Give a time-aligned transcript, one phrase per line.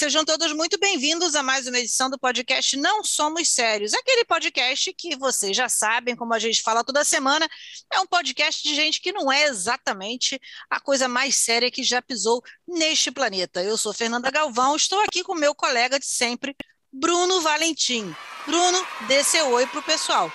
[0.00, 3.92] sejam todos muito bem-vindos a mais uma edição do podcast Não Somos Sérios.
[3.92, 7.46] Aquele podcast que vocês já sabem, como a gente fala toda semana,
[7.92, 10.40] é um podcast de gente que não é exatamente
[10.70, 13.62] a coisa mais séria que já pisou neste planeta.
[13.62, 16.56] Eu sou Fernanda Galvão, estou aqui com meu colega de sempre,
[16.90, 18.16] Bruno Valentim.
[18.46, 20.32] Bruno, dê seu oi para o pessoal.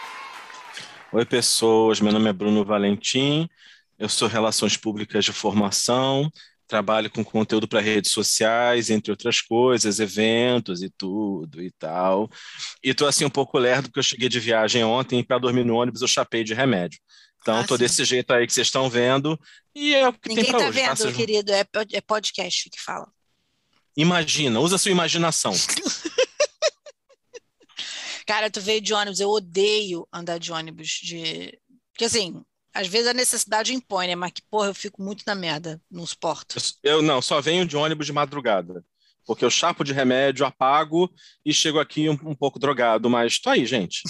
[1.12, 2.00] Oi, pessoas.
[2.00, 3.50] Meu nome é Bruno Valentim.
[3.98, 6.32] Eu sou Relações Públicas de Formação
[6.68, 12.30] trabalho com conteúdo para redes sociais, entre outras coisas, eventos e tudo e tal.
[12.84, 15.64] E tô assim um pouco lerdo porque eu cheguei de viagem ontem e para dormir
[15.64, 17.00] no ônibus eu chapei de remédio.
[17.41, 17.84] Então, ah, tô sim.
[17.84, 19.40] desse jeito aí que vocês estão vendo
[19.74, 20.78] e é o que Ninguém tem para tá hoje.
[20.80, 23.08] Ninguém tá vendo, querido, é, é podcast que fala.
[23.96, 25.54] Imagina, usa a sua imaginação.
[28.26, 31.55] Cara, tu veio de ônibus, eu odeio andar de ônibus de
[31.96, 32.43] porque assim,
[32.76, 34.15] às vezes a necessidade impõe, né?
[34.15, 36.77] Mas que, porra, eu fico muito na merda nos portos.
[36.84, 38.84] Eu, eu não, só venho de ônibus de madrugada.
[39.26, 41.09] Porque eu chapo de remédio, apago
[41.43, 43.09] e chego aqui um, um pouco drogado.
[43.09, 44.03] Mas tô aí, gente.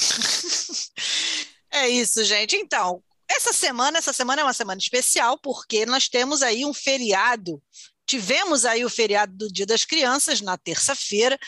[1.71, 2.55] é isso, gente.
[2.55, 7.61] Então, essa semana, essa semana é uma semana especial, porque nós temos aí um feriado.
[8.07, 11.39] Tivemos aí o feriado do Dia das Crianças na terça-feira,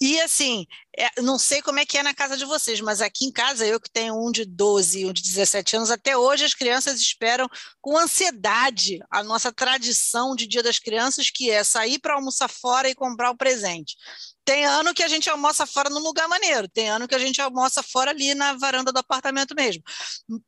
[0.00, 0.66] e assim,
[0.96, 3.66] é, não sei como é que é na casa de vocês, mas aqui em casa,
[3.66, 7.00] eu que tenho um de 12 e um de 17 anos, até hoje as crianças
[7.00, 7.48] esperam
[7.80, 12.90] com ansiedade a nossa tradição de Dia das Crianças, que é sair para almoçar fora
[12.90, 13.96] e comprar o presente.
[14.44, 17.40] Tem ano que a gente almoça fora num lugar maneiro, tem ano que a gente
[17.40, 19.82] almoça fora ali na varanda do apartamento mesmo,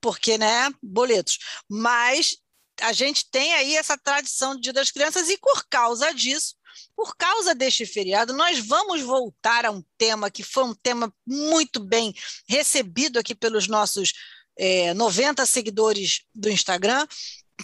[0.01, 1.39] porque, né, boletos.
[1.69, 2.37] Mas
[2.81, 6.55] a gente tem aí essa tradição de Dia das Crianças e por causa disso,
[6.97, 11.81] por causa deste feriado, nós vamos voltar a um tema que foi um tema muito
[11.81, 12.15] bem
[12.49, 14.13] recebido aqui pelos nossos
[14.59, 17.07] é, 90 seguidores do Instagram,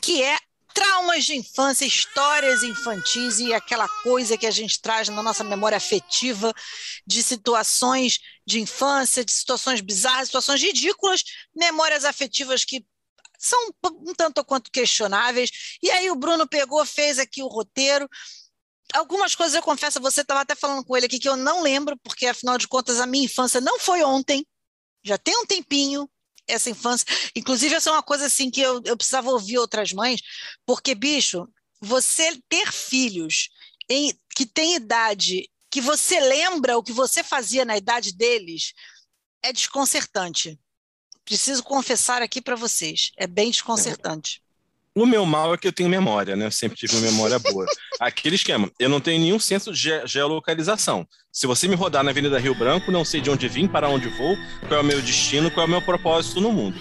[0.00, 0.38] que é
[0.74, 5.76] traumas de infância, histórias infantis e aquela coisa que a gente traz na nossa memória
[5.76, 6.52] afetiva
[7.06, 11.22] de situações de infância, de situações bizarras, situações ridículas,
[11.54, 12.84] memórias afetivas que
[13.38, 15.78] são um tanto quanto questionáveis.
[15.82, 18.08] E aí o Bruno pegou, fez aqui o roteiro
[18.92, 21.96] algumas coisas eu confesso, você estava até falando com ele aqui que eu não lembro,
[22.02, 24.46] porque afinal de contas a minha infância não foi ontem,
[25.02, 26.08] já tem um tempinho
[26.46, 27.06] essa infância.
[27.34, 30.20] Inclusive, essa é uma coisa assim que eu, eu precisava ouvir outras mães,
[30.66, 31.48] porque, bicho,
[31.80, 33.48] você ter filhos
[33.88, 38.72] em, que tem idade que você lembra o que você fazia na idade deles
[39.42, 40.58] é desconcertante.
[41.24, 44.43] Preciso confessar aqui para vocês, é bem desconcertante.
[44.96, 46.46] O meu mal é que eu tenho memória, né?
[46.46, 47.66] Eu sempre tive uma memória boa.
[47.98, 51.06] Aquele esquema, eu não tenho nenhum senso de ge geolocalização.
[51.32, 54.08] Se você me rodar na Avenida Rio Branco, não sei de onde vim, para onde
[54.08, 54.36] vou,
[54.68, 56.80] qual é o meu destino, qual é o meu propósito no mundo.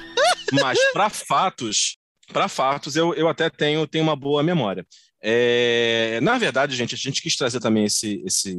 [0.52, 1.98] Mas para fatos,
[2.32, 4.86] para fatos, eu, eu até tenho, tenho uma boa memória.
[5.20, 8.56] É, na verdade, gente, a gente quis trazer também esse, esse,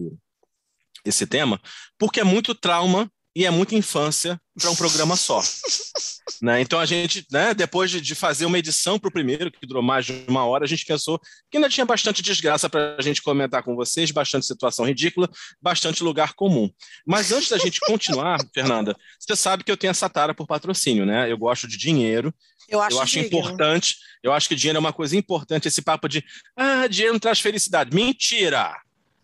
[1.04, 1.60] esse tema,
[1.96, 5.42] porque é muito trauma e é muita infância para um programa só.
[6.40, 6.60] né?
[6.60, 9.82] Então a gente, né, depois de, de fazer uma edição para o primeiro, que durou
[9.82, 11.18] mais de uma hora, a gente pensou
[11.50, 15.28] que ainda tinha bastante desgraça para a gente comentar com vocês, bastante situação ridícula,
[15.60, 16.70] bastante lugar comum.
[17.06, 21.04] Mas antes da gente continuar, Fernanda, você sabe que eu tenho essa tara por patrocínio,
[21.04, 21.30] né?
[21.30, 22.32] Eu gosto de dinheiro.
[22.68, 23.96] Eu acho, eu acho importante.
[24.22, 25.68] Eu acho que dinheiro é uma coisa importante.
[25.68, 26.24] Esse papo de
[26.56, 27.94] ah, dinheiro não traz felicidade.
[27.94, 28.74] Mentira!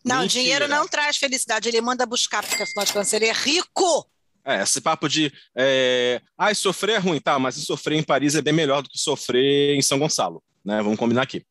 [0.04, 0.42] Não, Mentira.
[0.42, 4.06] dinheiro não traz felicidade, ele manda buscar, porque afinal de contas ele é rico.
[4.44, 8.42] É, esse papo de é, ah, sofrer é ruim, tá, mas sofrer em Paris é
[8.42, 10.82] bem melhor do que sofrer em São Gonçalo, né?
[10.82, 11.44] Vamos combinar aqui.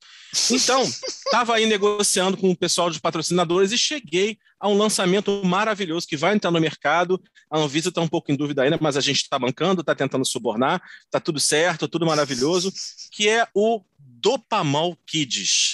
[0.51, 6.07] Então, estava aí negociando com o pessoal de patrocinadores e cheguei a um lançamento maravilhoso
[6.07, 7.21] que vai entrar no mercado.
[7.49, 10.25] A Anvisa está um pouco em dúvida ainda, mas a gente está bancando, está tentando
[10.25, 12.73] subornar, está tudo certo, tudo maravilhoso,
[13.11, 15.71] que é o Dopamol Kids.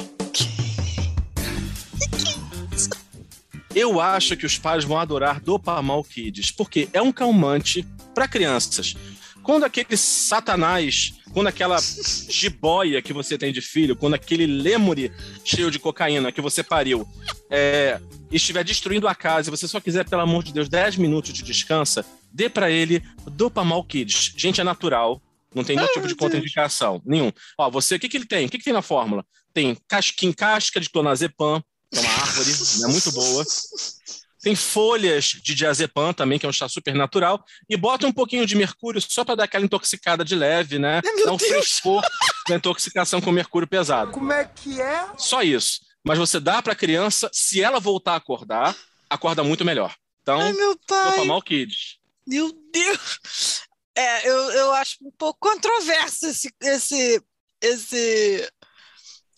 [3.75, 8.95] Eu acho que os pais vão adorar Dopamal Kids, porque é um calmante para crianças.
[9.43, 11.77] Quando aquele satanás, quando aquela
[12.29, 15.11] jiboia que você tem de filho, quando aquele lemure
[15.43, 17.05] cheio de cocaína que você pariu
[17.49, 17.99] é,
[18.31, 21.43] estiver destruindo a casa e você só quiser, pelo amor de Deus, 10 minutos de
[21.43, 24.33] descansa, dê para ele Dopamal Kids.
[24.37, 25.21] Gente, é natural,
[25.53, 27.31] não tem nenhum tipo de contraindicação, nenhum.
[27.57, 28.45] Ó, você, o que, que ele tem?
[28.45, 29.25] O que, que tem na fórmula?
[29.53, 31.61] Tem casquinha, casca de clonazepam,
[31.99, 32.51] que é uma árvore,
[32.83, 33.45] é muito boa.
[34.41, 37.43] Tem folhas de diazepam também, que é um chá super natural.
[37.67, 41.01] E bota um pouquinho de mercúrio só para dar aquela intoxicada de leve, né?
[41.03, 41.49] Meu Dá um Deus.
[41.49, 42.03] frescor
[42.47, 44.11] da intoxicação com mercúrio pesado.
[44.11, 45.07] Como é que é?
[45.17, 45.79] Só isso.
[46.03, 48.75] Mas você dá para a criança, se ela voltar a acordar,
[49.09, 49.95] acorda muito melhor.
[50.21, 51.25] Então, Ai, meu pai.
[51.25, 51.97] mal Kids.
[52.27, 53.61] Meu Deus.
[53.97, 57.21] É, eu, eu acho um pouco controverso esse, esse,
[57.61, 58.51] esse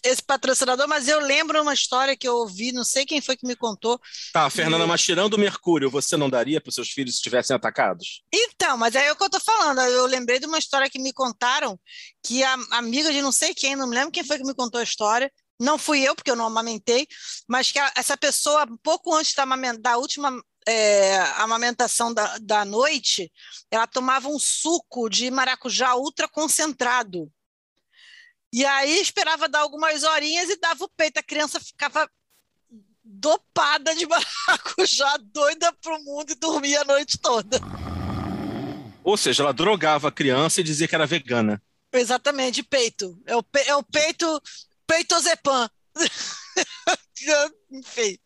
[0.03, 3.47] esse patrocinador, mas eu lembro uma história que eu ouvi, não sei quem foi que
[3.47, 3.99] me contou.
[4.31, 4.87] Tá, Fernanda, e...
[4.87, 8.23] mas tirando o mercúrio, você não daria para os seus filhos se estivessem atacados?
[8.31, 9.81] Então, mas é o que eu tô falando.
[9.81, 11.79] Eu lembrei de uma história que me contaram,
[12.23, 14.79] que a amiga de não sei quem, não me lembro quem foi que me contou
[14.79, 17.07] a história, não fui eu, porque eu não amamentei,
[17.47, 19.45] mas que a, essa pessoa, pouco antes da,
[19.79, 20.31] da última
[20.67, 23.31] é, amamentação da, da noite,
[23.71, 27.31] ela tomava um suco de maracujá ultra concentrado.
[28.57, 31.19] E aí esperava dar algumas horinhas e dava o peito.
[31.19, 32.09] A criança ficava
[33.03, 37.61] dopada de maracujá, doida pro mundo e dormia a noite toda.
[39.03, 41.61] Ou seja, ela drogava a criança e dizia que era vegana.
[41.93, 43.21] Exatamente, peito.
[43.27, 44.41] É o, pe é o peito
[44.87, 45.69] Peitozepam.
[47.69, 48.17] Enfim.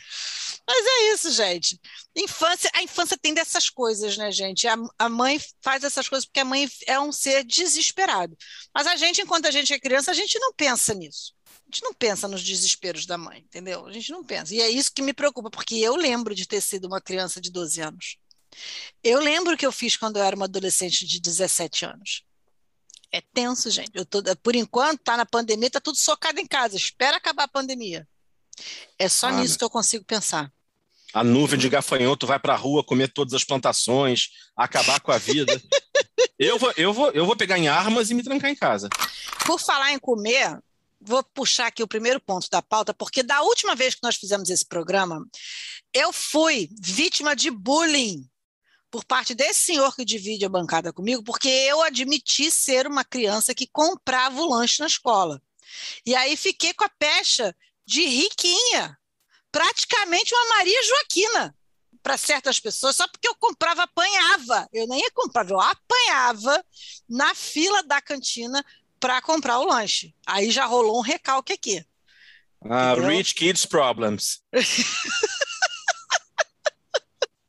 [0.68, 1.80] Mas é isso, gente.
[2.16, 4.68] Infância, a infância tem dessas coisas, né, gente?
[4.68, 8.38] A, a, mãe faz essas coisas porque a mãe é um ser desesperado.
[8.74, 11.34] Mas a gente, enquanto a gente é criança, a gente não pensa nisso.
[11.46, 13.86] A gente não pensa nos desesperos da mãe, entendeu?
[13.86, 14.54] A gente não pensa.
[14.54, 17.52] E é isso que me preocupa, porque eu lembro de ter sido uma criança de
[17.52, 18.18] 12 anos.
[19.04, 22.24] Eu lembro o que eu fiz quando eu era uma adolescente de 17 anos.
[23.12, 23.92] É tenso, gente.
[23.94, 26.78] Eu tô, por enquanto, tá na pandemia, tá tudo socado em casa.
[26.78, 28.08] Espera acabar a pandemia.
[28.98, 30.52] É só ah, nisso que eu consigo pensar.
[31.14, 35.18] A nuvem de gafanhoto vai para a rua comer todas as plantações, acabar com a
[35.18, 35.62] vida.
[36.40, 38.88] eu, vou, eu, vou, eu vou pegar em armas e me trancar em casa.
[39.46, 40.58] Por falar em comer,
[41.02, 44.50] vou puxar aqui o primeiro ponto da pauta, porque da última vez que nós fizemos
[44.50, 45.26] esse programa,
[45.94, 48.26] eu fui vítima de bullying
[48.90, 53.56] por parte desse senhor que divide a bancada comigo, porque eu admiti ser uma criança
[53.56, 55.42] que comprava o lanche na escola.
[56.06, 57.56] E aí fiquei com a pecha
[57.92, 58.98] de riquinha,
[59.52, 61.54] praticamente uma Maria Joaquina
[62.02, 64.66] para certas pessoas, só porque eu comprava, apanhava.
[64.72, 66.64] Eu nem ia comprar, eu apanhava
[67.10, 68.64] na fila da cantina
[68.98, 70.16] para comprar o lanche.
[70.26, 71.86] Aí já rolou um recalque aqui.
[72.62, 74.42] Uh, rich kids problems.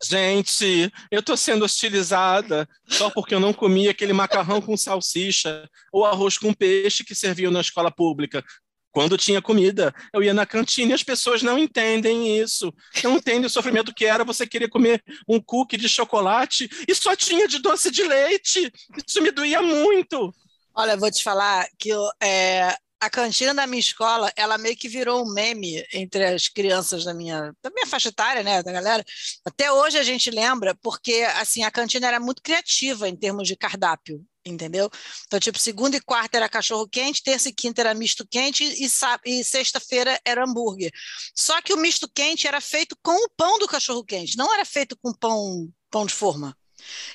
[0.05, 6.05] Gente, eu tô sendo hostilizada só porque eu não comi aquele macarrão com salsicha ou
[6.05, 8.45] arroz com peixe que serviam na escola pública.
[8.93, 12.73] Quando tinha comida, eu ia na cantina e as pessoas não entendem isso.
[13.03, 17.17] Não entendem o sofrimento que era você querer comer um cookie de chocolate e só
[17.17, 18.71] tinha de doce de leite.
[19.07, 20.33] Isso me doía muito.
[20.75, 24.89] Olha, vou te falar que eu, é, a cantina da minha escola, ela meio que
[24.89, 29.05] virou um meme entre as crianças da minha, da minha faixa etária, né, da galera.
[29.45, 33.57] Até hoje a gente lembra, porque assim a cantina era muito criativa em termos de
[33.57, 34.89] cardápio, entendeu?
[35.27, 38.89] Então, tipo, segunda e quarta era cachorro quente, terça e quinta era misto quente e,
[39.27, 40.93] e sexta-feira era hambúrguer.
[41.35, 44.65] Só que o misto quente era feito com o pão do cachorro quente, não era
[44.65, 46.57] feito com pão pão de forma.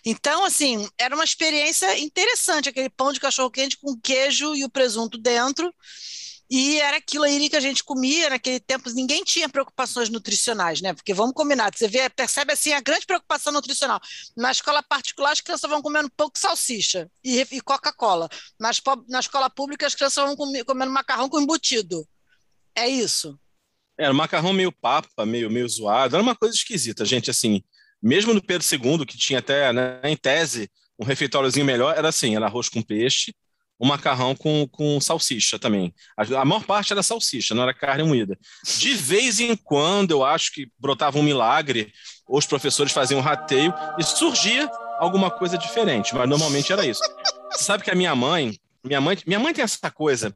[0.05, 5.17] Então, assim, era uma experiência interessante, aquele pão de cachorro-quente com queijo e o presunto
[5.17, 5.73] dentro.
[6.49, 10.93] E era aquilo aí que a gente comia naquele tempo, ninguém tinha preocupações nutricionais, né?
[10.93, 13.99] Porque vamos combinar, você vê, percebe assim a grande preocupação nutricional.
[14.35, 18.29] Na escola particular, as crianças vão comendo pão com salsicha e, e Coca-Cola.
[18.57, 22.07] Na escola pública, as crianças vão comendo macarrão com embutido.
[22.73, 23.37] É isso.
[23.97, 27.61] Era macarrão meio papa, meio, meio zoado, era uma coisa esquisita, gente, assim
[28.01, 30.69] mesmo no Pedro II, que tinha até, né, em tese,
[31.00, 33.33] um refeitóriozinho melhor, era assim, era arroz com peixe,
[33.79, 35.93] um macarrão com, com salsicha também.
[36.17, 38.38] A, a maior parte era salsicha, não era carne moída.
[38.77, 41.91] De vez em quando, eu acho que brotava um milagre,
[42.27, 44.69] os professores faziam um rateio e surgia
[45.00, 47.01] alguma coisa diferente, mas normalmente era isso.
[47.51, 50.36] Sabe que a minha mãe, minha mãe, minha mãe tem essa coisa.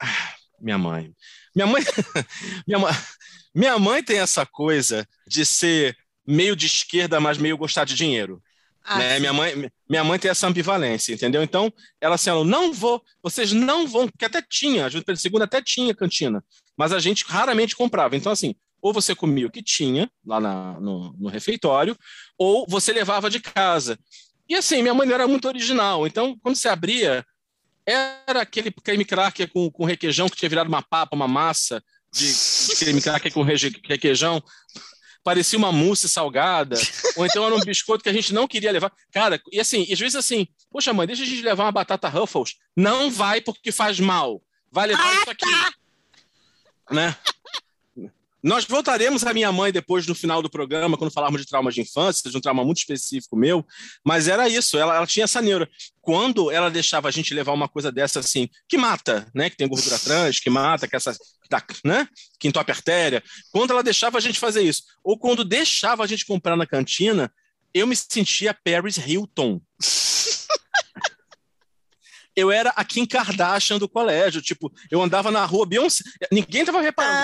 [0.00, 1.12] Ah, minha mãe.
[1.54, 1.82] Minha mãe,
[2.66, 2.92] minha mãe,
[3.54, 8.42] minha mãe tem essa coisa de ser meio de esquerda, mas meio gostar de dinheiro.
[8.88, 9.18] Ah, né?
[9.18, 11.42] minha, mãe, minha mãe tem essa ambivalência, entendeu?
[11.42, 15.20] Então, ela assim, ela, não vou, vocês não vão, porque até tinha, a Júlio Pedro
[15.24, 16.42] II até tinha cantina,
[16.76, 18.14] mas a gente raramente comprava.
[18.14, 21.96] Então, assim, ou você comia o que tinha lá na, no, no refeitório,
[22.38, 23.98] ou você levava de casa.
[24.48, 27.26] E assim, minha mãe não era muito original, então, quando você abria,
[27.84, 32.32] era aquele creme cracker com, com requeijão que tinha virado uma papa, uma massa de,
[32.32, 34.40] de creme cracker com requeijão
[35.26, 36.76] parecia uma mousse salgada,
[37.16, 38.92] ou então era um biscoito que a gente não queria levar.
[39.10, 42.08] Cara, e assim, e às vezes assim, poxa mãe, deixa a gente levar uma batata
[42.08, 42.54] Ruffles.
[42.76, 44.40] Não vai porque faz mal.
[44.70, 45.50] Vai levar ah, isso aqui.
[45.50, 45.72] Tá.
[46.92, 47.16] Né?
[48.46, 51.80] Nós voltaremos à minha mãe depois no final do programa, quando falarmos de traumas de
[51.80, 53.66] infância, de um trauma muito específico meu,
[54.04, 55.68] mas era isso, ela, ela tinha essa neura.
[56.00, 59.50] Quando ela deixava a gente levar uma coisa dessa assim, que mata, né?
[59.50, 61.16] Que tem gordura trans, que mata, que essa.
[61.84, 62.06] né?
[62.38, 63.20] Que entope artéria.
[63.50, 67.32] Quando ela deixava a gente fazer isso, ou quando deixava a gente comprar na cantina,
[67.74, 69.60] eu me sentia Paris Hilton.
[72.36, 74.42] Eu era a Kim Kardashian do colégio.
[74.42, 76.04] Tipo, eu andava na rua, Beyoncé.
[76.30, 77.16] Ninguém tava reparando.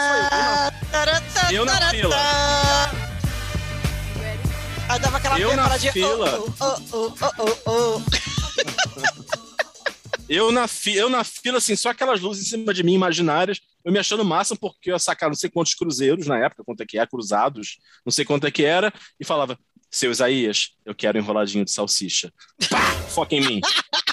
[1.31, 2.17] Só eu, eu na, eu na fila.
[4.89, 6.41] Aí dava aquela eu na fila.
[6.61, 8.03] Oh, oh, oh, oh,
[10.29, 13.61] eu, na fi, eu na fila, assim, só aquelas luzes em cima de mim, imaginárias,
[13.85, 16.83] eu me achando massa porque eu ia sacar não sei quantos cruzeiros na época, quanto
[16.83, 19.59] é que é, cruzados, não sei quanto é que era, e falava,
[19.91, 22.33] seu Isaías, eu quero enroladinho de salsicha.
[22.71, 23.61] Pá, foca em mim.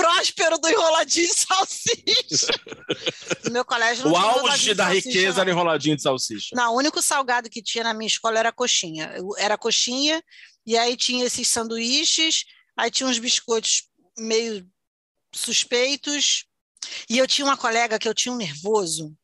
[0.00, 2.46] próspero do enroladinho de salsicha.
[3.44, 5.40] No meu colégio não O auge da salsicha, riqueza não.
[5.42, 6.48] era enroladinho de salsicha.
[6.54, 9.12] Não, o único salgado que tinha na minha escola era coxinha.
[9.38, 10.22] Era coxinha,
[10.66, 12.44] e aí tinha esses sanduíches,
[12.76, 13.84] aí tinha uns biscoitos
[14.18, 14.66] meio
[15.34, 16.44] suspeitos.
[17.08, 19.14] E eu tinha uma colega que eu tinha um nervoso,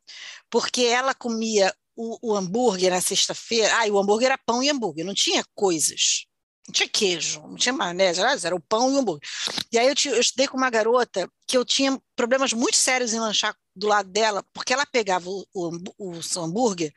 [0.51, 3.79] porque ela comia o, o hambúrguer na sexta-feira.
[3.79, 6.27] Ah, e o hambúrguer era pão e hambúrguer, não tinha coisas.
[6.67, 9.29] Não tinha queijo, não tinha maionese, era o pão e o hambúrguer.
[9.71, 13.21] E aí eu, eu estudei com uma garota que eu tinha problemas muito sérios em
[13.21, 16.93] lanchar do lado dela, porque ela pegava o, o, o hambúrguer,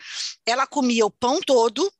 [0.45, 1.91] ela comia o pão todo,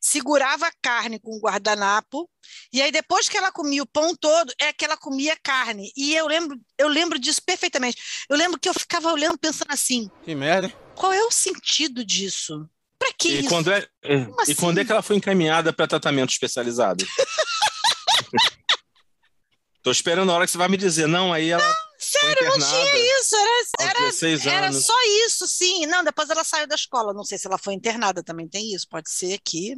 [0.00, 2.28] segurava a carne com o guardanapo,
[2.72, 5.90] e aí depois que ela comia o pão todo, é que ela comia carne.
[5.96, 7.96] E eu lembro, eu lembro disso perfeitamente.
[8.28, 10.68] Eu lembro que eu ficava olhando pensando assim: Que merda.
[10.94, 12.68] Qual é o sentido disso?
[12.98, 13.48] Para que e isso?
[13.48, 13.88] Quando é,
[14.40, 14.52] assim?
[14.52, 17.04] E quando é que ela foi encaminhada para tratamento especializado?
[19.82, 21.62] Tô esperando a hora que você vai me dizer, não, aí ela.
[21.62, 23.36] Não, sério, não tinha isso.
[23.78, 24.94] Era, era, era só
[25.26, 25.84] isso, sim.
[25.84, 27.12] Não, depois ela saiu da escola.
[27.12, 28.88] Não sei se ela foi internada, também tem isso.
[28.88, 29.76] Pode ser que.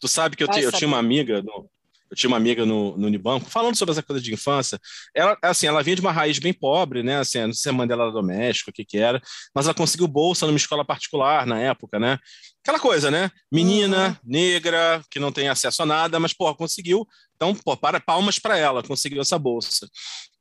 [0.00, 1.70] Tu sabe que eu, te, eu tinha uma amiga no,
[2.14, 4.78] eu tinha uma amiga no, no Unibanco, falando sobre essa coisa de infância.
[5.14, 7.18] Ela, assim, ela vinha de uma raiz bem pobre, né?
[7.18, 9.20] Assim, não sei se a mãe dela era doméstica, o que que era,
[9.54, 12.18] mas ela conseguiu bolsa numa escola particular na época, né?
[12.62, 13.30] Aquela coisa, né?
[13.52, 14.16] Menina, uhum.
[14.24, 17.06] negra, que não tem acesso a nada, mas, pô, conseguiu.
[17.34, 19.88] Então, pô, para palmas para ela, conseguiu essa bolsa,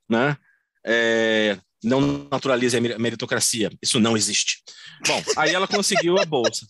[0.07, 0.37] né?
[0.85, 4.61] É, não naturalize a meritocracia, isso não existe.
[5.07, 6.67] Bom, aí ela conseguiu a bolsa.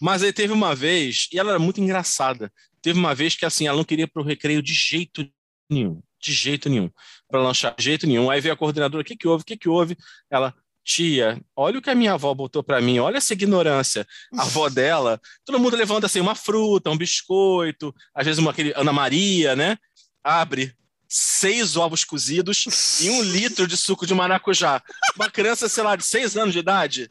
[0.00, 2.50] Mas aí teve uma vez, e ela era muito engraçada,
[2.82, 5.28] Teve uma vez que assim, ela não queria para o recreio de jeito
[5.68, 6.90] nenhum, de jeito nenhum,
[7.28, 8.30] para lanchar de jeito nenhum.
[8.30, 9.42] Aí veio a coordenadora, o que que houve?
[9.42, 9.96] O que que houve?
[10.30, 14.06] Ela, tia, olha o que a minha avó botou para mim, olha essa ignorância.
[14.36, 18.72] A avó dela, todo mundo levanta assim uma fruta, um biscoito, às vezes uma aquele
[18.74, 19.76] Ana Maria, né?
[20.22, 20.74] Abre
[21.08, 24.82] seis ovos cozidos e um litro de suco de maracujá.
[25.16, 27.10] Uma criança, sei lá, de seis anos de idade.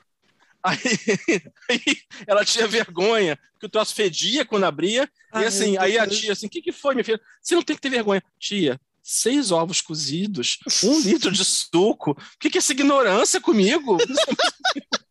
[0.63, 0.77] Aí,
[1.69, 1.97] aí,
[2.27, 5.09] ela tinha vergonha, que o troço fedia quando abria.
[5.31, 7.19] Ai, e assim, aí a tia assim, o que, que foi, minha filha?
[7.41, 8.23] Você não tem que ter vergonha.
[8.39, 12.11] Tia, seis ovos cozidos, um litro de suco.
[12.11, 13.97] O que, que é essa ignorância comigo?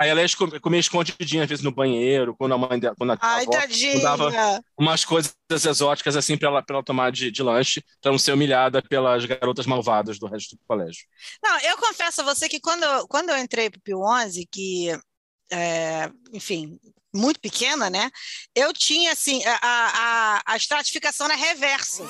[0.00, 3.18] Aí ela ia comer escondidinha, às vezes, no banheiro, quando a mãe dela, quando a
[3.20, 8.10] Ai, avó dava umas coisas exóticas assim para ela, ela tomar de, de lanche, para
[8.10, 11.04] não ser humilhada pelas garotas malvadas do resto do colégio.
[11.42, 14.88] Não, eu confesso a você que quando, quando eu entrei para o Pio 11, que,
[15.52, 16.80] é, enfim,
[17.14, 18.10] muito pequena, né?
[18.54, 22.04] Eu tinha, assim, a, a, a estratificação na reversa.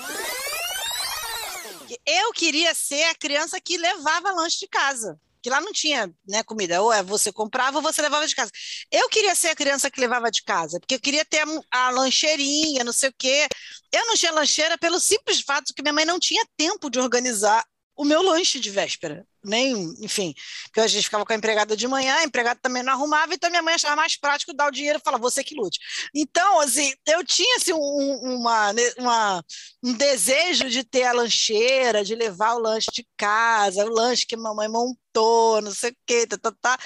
[2.07, 6.43] Eu queria ser a criança que levava lanche de casa que lá não tinha né,
[6.43, 8.51] comida, ou é você comprava ou você levava de casa.
[8.91, 11.41] Eu queria ser a criança que levava de casa, porque eu queria ter
[11.73, 13.47] a, a lancheirinha, não sei o quê.
[13.93, 16.99] Eu não tinha lancheira pelo simples fato de que minha mãe não tinha tempo de
[16.99, 17.65] organizar
[18.01, 19.27] o meu lanche de véspera.
[19.45, 22.95] Nem, enfim, porque a gente ficava com a empregada de manhã, a empregada também não
[22.95, 25.79] arrumava, então minha mãe achava mais prático dar o dinheiro e falar, você que lute.
[26.15, 29.45] Então, assim, eu tinha assim, um, uma, né, uma,
[29.83, 34.37] um desejo de ter a lancheira, de levar o lanche de casa, o lanche que
[34.37, 36.79] mamãe montou, não sei o quê, tá, tá, tá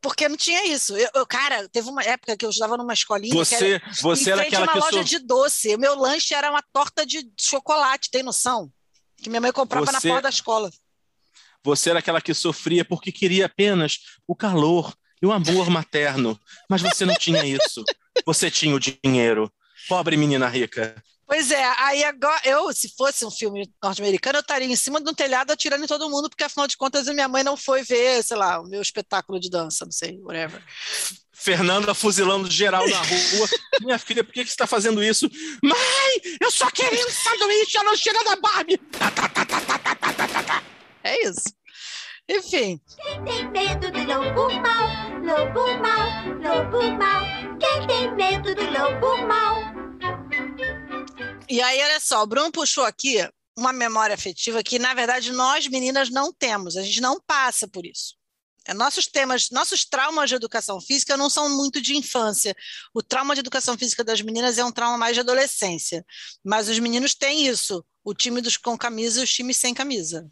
[0.00, 0.96] porque não tinha isso.
[0.96, 4.42] Eu, eu, cara, teve uma época que eu estava numa escolinha você, era, você era
[4.42, 5.74] aquela uma que loja de doce.
[5.74, 8.70] O meu lanche era uma torta de chocolate, tem noção?
[9.22, 10.70] Que minha mãe comprava você, na porta da escola.
[11.64, 16.38] Você era aquela que sofria porque queria apenas o calor e o amor materno,
[16.68, 17.84] mas você não tinha isso.
[18.26, 19.50] Você tinha o dinheiro.
[19.88, 21.02] Pobre menina rica.
[21.26, 25.08] Pois é, aí agora, eu, se fosse um filme norte-americano, eu estaria em cima de
[25.08, 28.22] um telhado atirando em todo mundo, porque afinal de contas minha mãe não foi ver,
[28.22, 30.62] sei lá, o meu espetáculo de dança, não sei, whatever.
[31.42, 33.48] Fernanda fuzilando geral na rua.
[33.82, 35.28] Minha filha, por que, que você está fazendo isso?
[35.62, 38.80] Mãe, eu só queria um sanduíche a lancheira da Barbie.
[41.02, 41.42] É isso.
[42.28, 42.80] Enfim.
[43.02, 44.88] Quem tem medo do lobo mal,
[45.20, 46.08] lobo mal,
[46.40, 47.22] lobo mal.
[47.58, 49.56] Quem tem medo do lobo mal.
[51.48, 55.66] E aí, olha só, o Bruno puxou aqui uma memória afetiva que, na verdade, nós
[55.66, 58.14] meninas não temos, a gente não passa por isso.
[58.66, 62.54] É, nossos temas, nossos traumas de educação física não são muito de infância.
[62.94, 66.04] O trauma de educação física das meninas é um trauma mais de adolescência.
[66.44, 70.30] Mas os meninos têm isso: o time dos com camisa e os times sem camisa.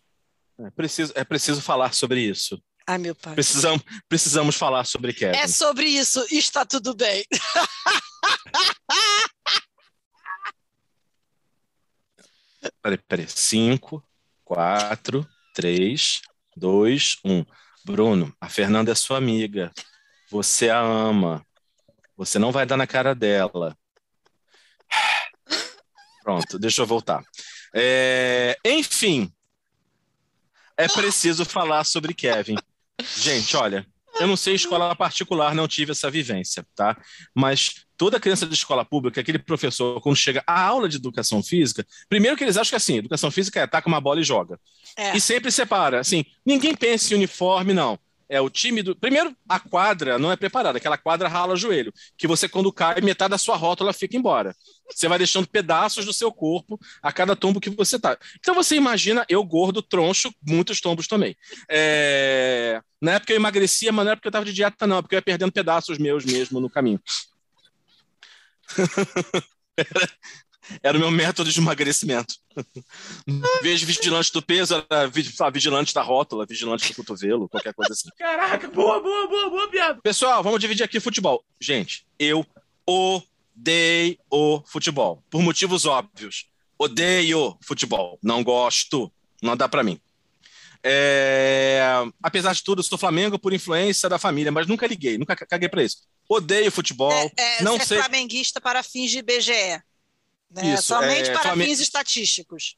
[0.59, 2.63] É preciso, é preciso falar sobre isso.
[2.87, 3.35] Ai, meu pai.
[3.35, 5.37] Precisamos, precisamos falar sobre Kevin.
[5.37, 7.25] É sobre isso, está tudo bem.
[12.83, 13.27] Peraí, peraí.
[13.29, 14.05] Cinco,
[14.45, 16.21] quatro, três,
[16.57, 17.45] dois, um.
[17.85, 19.73] Bruno, a Fernanda é sua amiga.
[20.31, 21.45] Você a ama.
[22.17, 23.77] Você não vai dar na cara dela.
[26.23, 27.25] Pronto, deixa eu voltar.
[27.75, 29.33] É, enfim,
[30.77, 32.57] é preciso falar sobre Kevin.
[33.17, 33.87] Gente, olha,
[34.19, 36.97] eu não sei escola particular, não tive essa vivência, tá?
[37.35, 41.87] Mas toda criança de escola pública, aquele professor, quando chega à aula de educação física,
[42.09, 44.59] primeiro que eles acham que assim, educação física é taca uma bola e joga.
[44.97, 45.15] É.
[45.15, 47.99] E sempre separa, assim, ninguém pensa em uniforme, não.
[48.27, 48.97] É o time do.
[48.97, 53.03] Primeiro, a quadra não é preparada, aquela quadra rala o joelho, que você, quando cai,
[53.03, 54.57] metade da sua rótula fica embora.
[54.89, 58.17] Você vai deixando pedaços do seu corpo a cada tombo que você tá.
[58.39, 61.37] Então você imagina, eu gordo, troncho, muitos tombos também.
[61.69, 62.81] É...
[62.99, 65.17] Na época eu emagrecia, mas não é porque eu tava de dieta, não, é porque
[65.17, 67.01] eu ia perdendo pedaços meus mesmo no caminho.
[70.83, 72.35] Era o meu método de emagrecimento.
[73.27, 77.75] Em vez de vigilante do peso, era vi- vigilante da rótula, vigilante do cotovelo, qualquer
[77.75, 78.09] coisa assim.
[78.17, 80.01] Caraca, boa, boa, boa, boa piada.
[80.01, 81.45] Pessoal, vamos dividir aqui futebol.
[81.61, 82.47] Gente, eu
[82.87, 85.25] odeio o futebol.
[85.29, 86.47] Por motivos óbvios.
[86.79, 88.17] Odeio futebol.
[88.23, 89.13] Não gosto.
[89.43, 90.01] Não dá pra mim.
[90.83, 91.83] É,
[92.23, 95.69] Apesar de tudo, eu sou Flamengo por influência da família, mas nunca liguei, nunca caguei
[95.69, 95.99] pra isso.
[96.29, 97.13] Odeio futebol.
[97.13, 97.99] É, é, não você sei.
[97.99, 99.83] é flamenguista para fins de BGE.
[100.51, 100.75] Né?
[100.75, 102.77] Isso, Somente é, para fins estatísticos.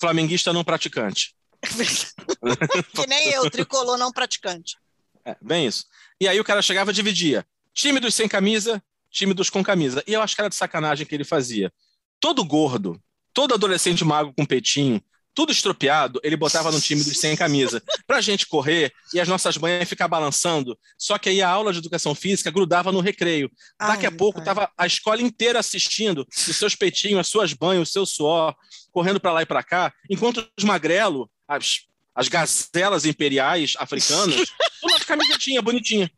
[0.00, 1.34] Flamenguista não praticante.
[2.94, 4.76] que nem eu, tricolor não praticante.
[5.24, 5.86] É, bem isso.
[6.20, 7.46] E aí o cara chegava e dividia.
[7.72, 10.02] Time dos sem camisa, time dos com camisa.
[10.06, 11.72] E eu acho que era de sacanagem que ele fazia.
[12.18, 13.00] Todo gordo,
[13.32, 15.02] todo adolescente magro com peitinho,
[15.34, 17.82] tudo estropiado, ele botava no time dos sem camisa.
[18.06, 20.78] Pra gente correr e as nossas manhãs ficar balançando.
[20.98, 23.50] Só que aí a aula de educação física grudava no recreio.
[23.78, 24.44] Daqui Ai, a pouco pai.
[24.44, 28.54] tava a escola inteira assistindo os seus peitinhos, as suas banhas, o seu suor,
[28.90, 31.80] correndo pra lá e pra cá, enquanto os magrelo, as,
[32.14, 36.10] as gazelas imperiais africanas, uma camisetinha bonitinha.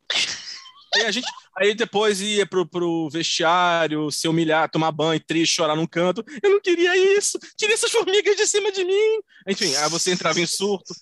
[0.95, 1.27] Aí a gente,
[1.59, 6.25] aí depois ia pro, pro vestiário, se humilhar, tomar banho, triste, chorar num canto.
[6.43, 7.39] Eu não queria isso.
[7.57, 9.21] Tira essas formigas de cima de mim.
[9.49, 10.95] Enfim, aí você entrava em surto.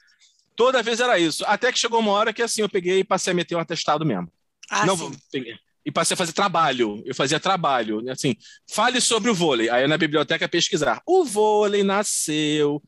[0.56, 1.44] Toda vez era isso.
[1.46, 4.04] Até que chegou uma hora que assim eu peguei e passei a meter um atestado
[4.04, 4.30] mesmo.
[4.70, 5.12] Ah, não, sim.
[5.30, 5.54] peguei.
[5.84, 7.02] E passei a fazer trabalho.
[7.04, 8.08] Eu fazia trabalho.
[8.10, 8.36] Assim,
[8.70, 9.68] fale sobre o vôlei.
[9.68, 11.02] Aí na biblioteca pesquisar.
[11.06, 12.82] O vôlei nasceu.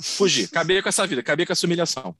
[0.00, 0.44] Fugi.
[0.44, 2.16] Acabei com essa vida, acabei com essa humilhação.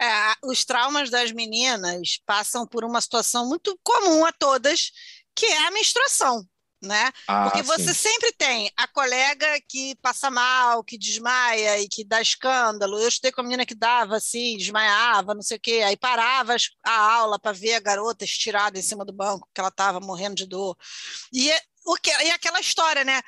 [0.00, 4.90] É, os traumas das meninas passam por uma situação muito comum a todas,
[5.34, 6.44] que é a menstruação,
[6.82, 7.12] né?
[7.28, 8.08] Ah, Porque você sim.
[8.10, 12.98] sempre tem a colega que passa mal, que desmaia e que dá escândalo.
[12.98, 16.56] Eu estudei com a menina que dava assim, desmaiava, não sei o quê, aí parava
[16.84, 20.34] a aula para ver a garota estirada em cima do banco, que ela estava morrendo
[20.34, 20.76] de dor.
[21.32, 23.20] E, é- o que, e aquela história, né?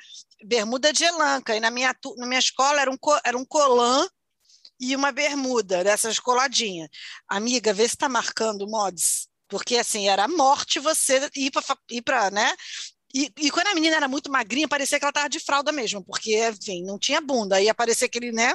[0.43, 1.55] Bermuda de elanca.
[1.55, 4.07] E na minha, na minha escola era um, era um colã
[4.79, 6.89] e uma bermuda dessas coladinhas.
[7.27, 9.27] Amiga, vê se está marcando mods.
[9.47, 12.53] Porque assim, era morte você ir para ir né?
[13.13, 16.03] E, e quando a menina era muito magrinha, parecia que ela estava de fralda mesmo,
[16.03, 18.53] porque, enfim, não tinha bunda, ia aparecer aquele, né?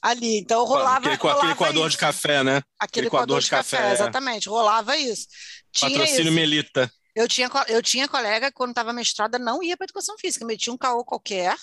[0.00, 0.38] Ali.
[0.38, 1.12] Então rolava.
[1.12, 1.98] aquele, rolava aquele coador de isso.
[1.98, 2.62] café, né?
[2.78, 5.26] Aquele coador de café, exatamente, rolava isso.
[5.70, 6.32] Tinha Patrocínio isso.
[6.32, 6.90] Melita.
[7.14, 10.72] Eu tinha, eu tinha colega que, quando estava mestrada, não ia para educação física, metia
[10.72, 11.56] um caô qualquer,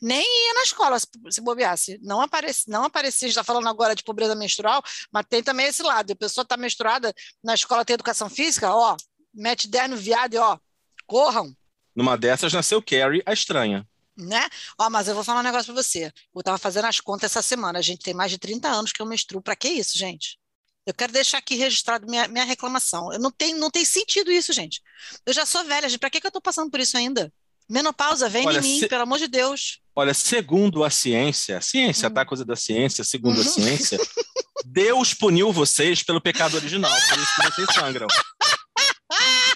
[0.00, 1.98] nem ia na escola se, se bobeasse.
[2.02, 5.66] Não aparecia, não aparecia, a gente está falando agora de pobreza menstrual, mas tem também
[5.66, 6.12] esse lado.
[6.12, 8.96] A pessoa está menstruada, na escola tem educação física, ó,
[9.32, 10.58] mete 10 no viado e ó,
[11.06, 11.54] corram.
[11.94, 13.86] Numa dessas nasceu Carrie, a estranha.
[14.16, 14.48] Né?
[14.78, 16.12] Ó, mas eu vou falar um negócio para você.
[16.34, 17.78] Eu estava fazendo as contas essa semana.
[17.78, 19.40] A gente tem mais de 30 anos que eu menstruo.
[19.40, 20.38] Para que isso, gente?
[20.86, 23.12] Eu quero deixar aqui registrado minha, minha reclamação.
[23.12, 24.80] Eu não tem, não tem sentido isso, gente.
[25.26, 26.00] Eu já sou velha, gente.
[26.00, 27.32] Para que, que eu estou passando por isso ainda?
[27.68, 29.80] Menopausa, vem Olha, de mim, se- pelo amor de Deus.
[29.94, 32.12] Olha, segundo a ciência, a ciência, Hum.
[32.14, 32.24] tá?
[32.24, 33.50] Coisa da ciência, segundo a Uhum.
[33.52, 33.98] ciência,
[34.64, 38.08] Deus puniu vocês pelo pecado original, por isso que vocês sangram.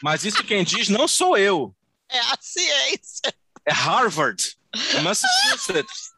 [0.03, 1.75] Mas isso quem diz não sou eu,
[2.09, 3.35] É a ciência.
[3.67, 4.57] é Harvard,
[5.03, 6.11] Massachusetts.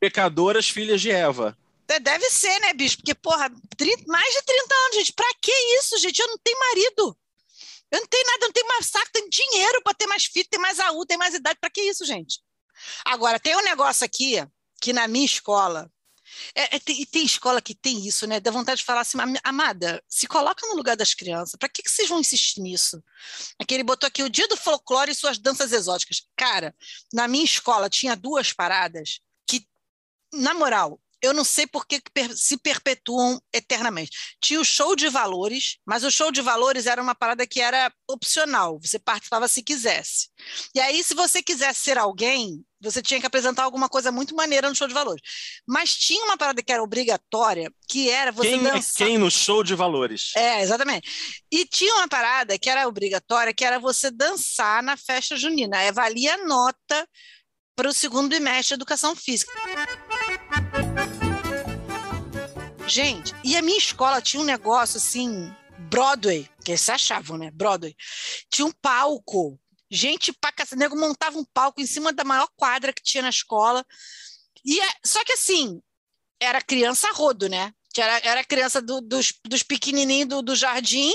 [0.00, 1.56] Pecadoras filhas de Eva.
[2.00, 2.96] Deve ser, né, bicho?
[2.98, 5.12] Porque, porra, 30 mais de 30 anos, gente.
[5.12, 6.18] Pra que isso, gente?
[6.20, 7.18] Eu não tenho marido.
[7.90, 10.46] Eu não tenho nada, eu não tenho mais saco, tenho dinheiro para ter mais filho,
[10.50, 11.58] ter mais saúde, ter mais idade.
[11.60, 12.40] Pra que isso, gente?
[13.04, 14.36] Agora, tem um negócio aqui,
[14.80, 15.90] que na minha escola,
[16.54, 18.38] É, é, tem, e tem escola que tem isso, né?
[18.40, 21.56] Dá vontade de falar assim, "Am- amada, se coloca no lugar das crianças.
[21.58, 23.02] Para que, que vocês vão insistir nisso?
[23.58, 26.22] Aquele botou aqui o dia do folclore e suas danças exóticas.
[26.36, 26.74] Cara,
[27.12, 29.66] na minha escola tinha duas paradas que,
[30.32, 32.00] na moral, eu não sei por que
[32.34, 34.10] se perpetuam eternamente.
[34.40, 37.92] Tinha o show de valores, mas o show de valores era uma parada que era
[38.08, 40.28] opcional, você participava se quisesse.
[40.74, 44.68] E aí, se você quisesse ser alguém, você tinha que apresentar alguma coisa muito maneira
[44.68, 45.20] no show de valores.
[45.66, 49.06] Mas tinha uma parada que era obrigatória, que era você Quem é dançar.
[49.06, 50.30] quem no show de valores?
[50.36, 51.08] É, exatamente.
[51.50, 55.80] E tinha uma parada que era obrigatória, que era você dançar na festa junina.
[55.82, 57.08] É, valia nota
[57.74, 59.52] para o segundo bimestre de educação física.
[62.86, 65.52] Gente, e a minha escola tinha um negócio assim,
[65.90, 67.50] Broadway, que eles achavam, né?
[67.50, 67.94] Broadway.
[68.50, 69.58] Tinha um palco.
[69.90, 73.30] Gente pra cacete, nego montava um palco em cima da maior quadra que tinha na
[73.30, 73.84] escola.
[74.64, 75.80] E é- só que assim,
[76.40, 77.72] era criança rodo, né?
[77.96, 81.12] Era, era criança do- dos, dos pequenininhos do, do jardim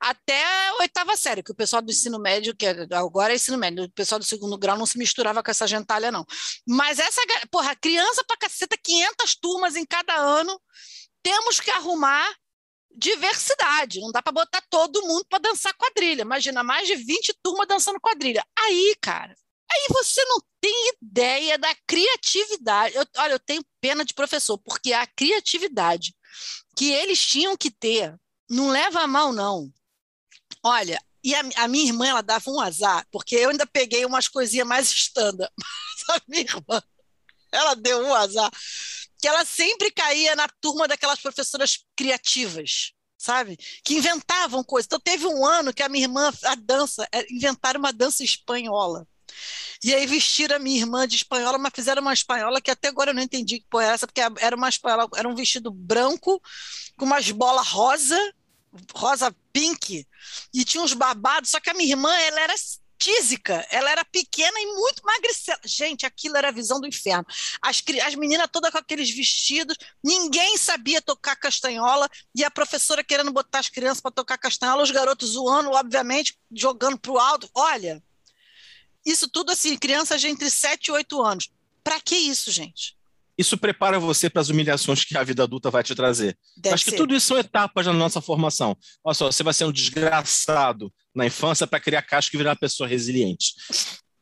[0.00, 3.58] até a oitava série, que o pessoal do ensino médio, que é- agora é ensino
[3.58, 6.24] médio, o pessoal do segundo grau não se misturava com essa gentalha, não.
[6.66, 10.58] Mas essa, porra, criança pra caceta, 500 turmas em cada ano,
[11.22, 12.34] temos que arrumar
[12.96, 16.22] diversidade, não dá para botar todo mundo para dançar quadrilha.
[16.22, 18.44] Imagina, mais de 20 turmas dançando quadrilha.
[18.58, 19.34] Aí, cara,
[19.70, 22.94] aí você não tem ideia da criatividade.
[22.96, 26.14] Eu- olha, eu tenho pena de professor, porque a criatividade
[26.76, 28.14] que eles tinham que ter
[28.48, 29.70] não leva a mal, não.
[30.62, 34.28] Olha, e a, a minha irmã, ela dava um azar, porque eu ainda peguei umas
[34.28, 36.82] coisinhas mais standard, mas a minha irmã,
[37.52, 38.50] ela deu um azar,
[39.20, 43.56] que ela sempre caía na turma daquelas professoras criativas, sabe?
[43.84, 44.86] Que inventavam coisas.
[44.86, 49.06] Então, teve um ano que a minha irmã, a dança, é, inventaram uma dança espanhola.
[49.82, 53.10] E aí vestiram a minha irmã de espanhola, mas fizeram uma espanhola que até agora
[53.10, 56.40] eu não entendi que porra era essa, porque era uma espanhola, era um vestido branco
[56.96, 58.18] com umas bolas rosa,
[58.94, 60.06] rosa pink,
[60.52, 62.54] e tinha uns babados, só que a minha irmã, ela era
[63.00, 65.58] tísica, ela era pequena e muito magricela.
[65.64, 67.24] Gente, aquilo era a visão do inferno.
[67.62, 73.32] As, as meninas todas com aqueles vestidos, ninguém sabia tocar castanhola, e a professora querendo
[73.32, 77.48] botar as crianças para tocar castanhola, os garotos zoando, obviamente, jogando para o alto.
[77.54, 78.02] Olha,
[79.04, 81.50] isso tudo assim, crianças de entre 7 e 8 anos.
[81.82, 82.99] Para que isso, gente?
[83.40, 86.36] Isso prepara você para as humilhações que a vida adulta vai te trazer.
[86.58, 86.96] Deve Acho que ser.
[86.98, 88.76] tudo isso são etapas na nossa formação.
[89.02, 92.56] Olha só, você vai ser um desgraçado na infância para criar casco e virar uma
[92.56, 93.54] pessoa resiliente.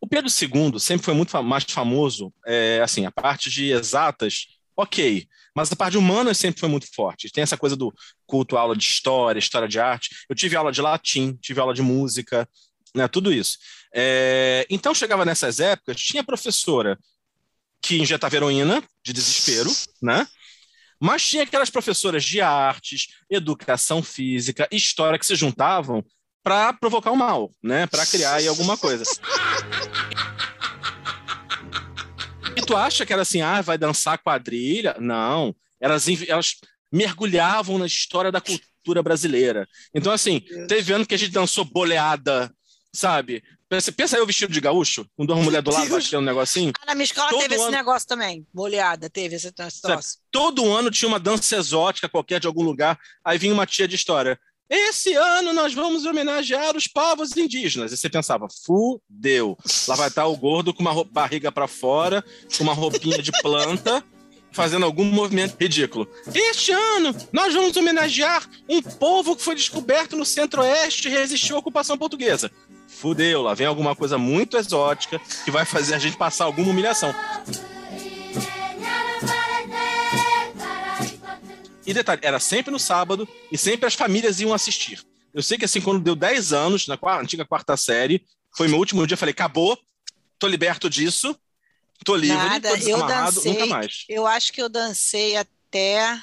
[0.00, 5.26] O Pedro II sempre foi muito mais famoso, é, assim, a parte de exatas, ok,
[5.52, 7.28] mas a parte de humanas sempre foi muito forte.
[7.32, 7.92] Tem essa coisa do
[8.24, 10.10] culto, aula de história, história de arte.
[10.30, 12.48] Eu tive aula de latim, tive aula de música,
[12.94, 13.58] né, tudo isso.
[13.92, 16.96] É, então chegava nessas épocas, tinha professora
[17.82, 19.70] que injetava heroína de desespero,
[20.02, 20.26] né?
[21.00, 26.04] Mas tinha aquelas professoras de artes, educação física, história que se juntavam
[26.42, 27.86] para provocar o mal, né?
[27.86, 29.04] Para criar aí alguma coisa.
[32.56, 34.96] E tu acha que era assim, ah, vai dançar quadrilha?
[34.98, 36.56] Não, elas, elas
[36.90, 39.68] mergulhavam na história da cultura brasileira.
[39.94, 42.52] Então, assim, teve ano que a gente dançou boleada,
[42.92, 43.42] sabe?
[43.68, 46.72] Pensa, pensa aí o vestido de gaúcho, com duas mulheres do lado batendo um negocinho.
[46.80, 48.46] Ah, na minha escola Todo teve esse ano- negócio também.
[48.52, 50.18] Boleada, teve esse, esse troço.
[50.30, 53.94] todo ano tinha uma dança exótica qualquer de algum lugar, aí vinha uma tia de
[53.94, 54.40] história.
[54.70, 57.90] Esse ano nós vamos homenagear os povos indígenas.
[57.92, 59.56] E você pensava, fudeu.
[59.86, 62.22] Lá vai estar o gordo com uma barriga para fora,
[62.56, 64.04] com uma roupinha de planta,
[64.52, 66.06] fazendo algum movimento ridículo.
[66.34, 71.58] Este ano nós vamos homenagear um povo que foi descoberto no centro-oeste e resistiu à
[71.60, 72.50] ocupação portuguesa.
[72.88, 77.14] Fudeu, lá vem alguma coisa muito exótica que vai fazer a gente passar alguma humilhação.
[81.86, 85.02] E detalhe, era sempre no sábado e sempre as famílias iam assistir.
[85.32, 88.24] Eu sei que assim, quando deu 10 anos, na qua- antiga quarta série,
[88.56, 89.78] foi meu último dia, eu falei, acabou,
[90.38, 91.38] tô liberto disso,
[92.04, 93.52] tô livre, Nada, tô eu dancei.
[93.52, 94.04] nunca mais.
[94.08, 96.20] Eu acho que eu dancei até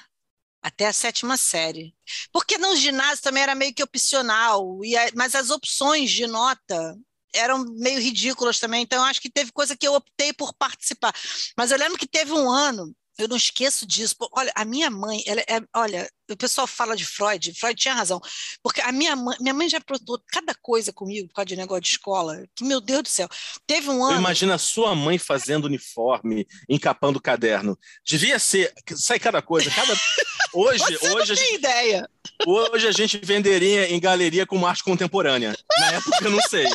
[0.65, 1.95] até a sétima série.
[2.31, 6.97] Porque no ginásio também era meio que opcional, e a- mas as opções de nota
[7.35, 11.13] eram meio ridículas também, então acho que teve coisa que eu optei por participar.
[11.55, 14.15] Mas eu lembro que teve um ano, eu não esqueço disso.
[14.31, 18.19] olha, a minha mãe, ela é, olha, o pessoal fala de Freud, Freud tinha razão,
[18.61, 21.81] porque a minha mãe, minha mãe já aprontou cada coisa comigo por causa de negócio
[21.81, 23.29] de escola, que meu Deus do céu.
[23.65, 27.77] Teve um ano, imagino a sua mãe fazendo uniforme, encapando caderno.
[28.05, 29.93] Devia ser, sai cada coisa, cada...
[30.53, 32.09] Hoje, você não hoje, a gente, tem ideia.
[32.47, 35.53] hoje a gente venderia em galeria como arte contemporânea.
[35.77, 36.65] Na época eu não sei.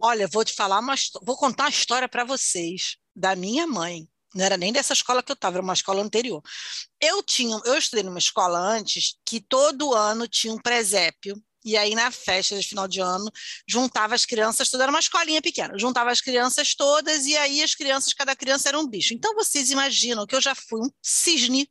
[0.00, 4.08] Olha, vou te falar uma, vou contar uma história para vocês da minha mãe.
[4.34, 6.42] Não era nem dessa escola que eu estava, era uma escola anterior.
[7.00, 11.94] Eu tinha, eu estudei numa escola antes que todo ano tinha um presépio e aí,
[11.94, 13.30] na festa de final de ano,
[13.68, 17.74] juntava as crianças todas, era uma escolinha pequena, juntava as crianças todas, e aí as
[17.74, 19.12] crianças, cada criança era um bicho.
[19.12, 21.68] Então, vocês imaginam que eu já fui um cisne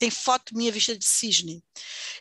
[0.00, 1.62] tem foto minha vestida de cisne.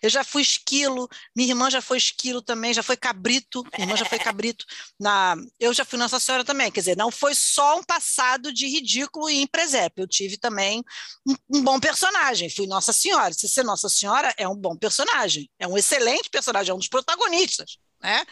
[0.01, 3.95] Eu já fui esquilo, minha irmã já foi esquilo também, já foi cabrito, minha irmã
[3.95, 4.65] já foi cabrito.
[4.99, 8.67] Na, eu já fui Nossa Senhora também, quer dizer, não foi só um passado de
[8.67, 10.83] ridículo e em presépio, eu tive também
[11.25, 13.33] um, um bom personagem, fui Nossa Senhora.
[13.33, 16.89] Se ser Nossa Senhora é um bom personagem, é um excelente personagem, é um dos
[16.89, 18.25] protagonistas, né?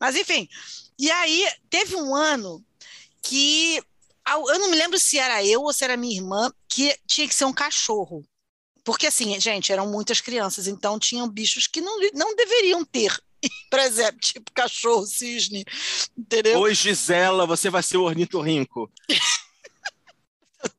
[0.00, 0.48] Mas enfim,
[0.98, 2.64] e aí teve um ano
[3.22, 3.80] que
[4.26, 7.34] eu não me lembro se era eu ou se era minha irmã, que tinha que
[7.34, 8.26] ser um cachorro.
[8.88, 13.14] Porque, assim, gente, eram muitas crianças, então tinham bichos que não, não deveriam ter.
[13.70, 15.62] Por exemplo, tipo cachorro, cisne,
[16.16, 16.58] entendeu?
[16.60, 18.90] Oi, Gisela, você vai ser o ornitorrinco.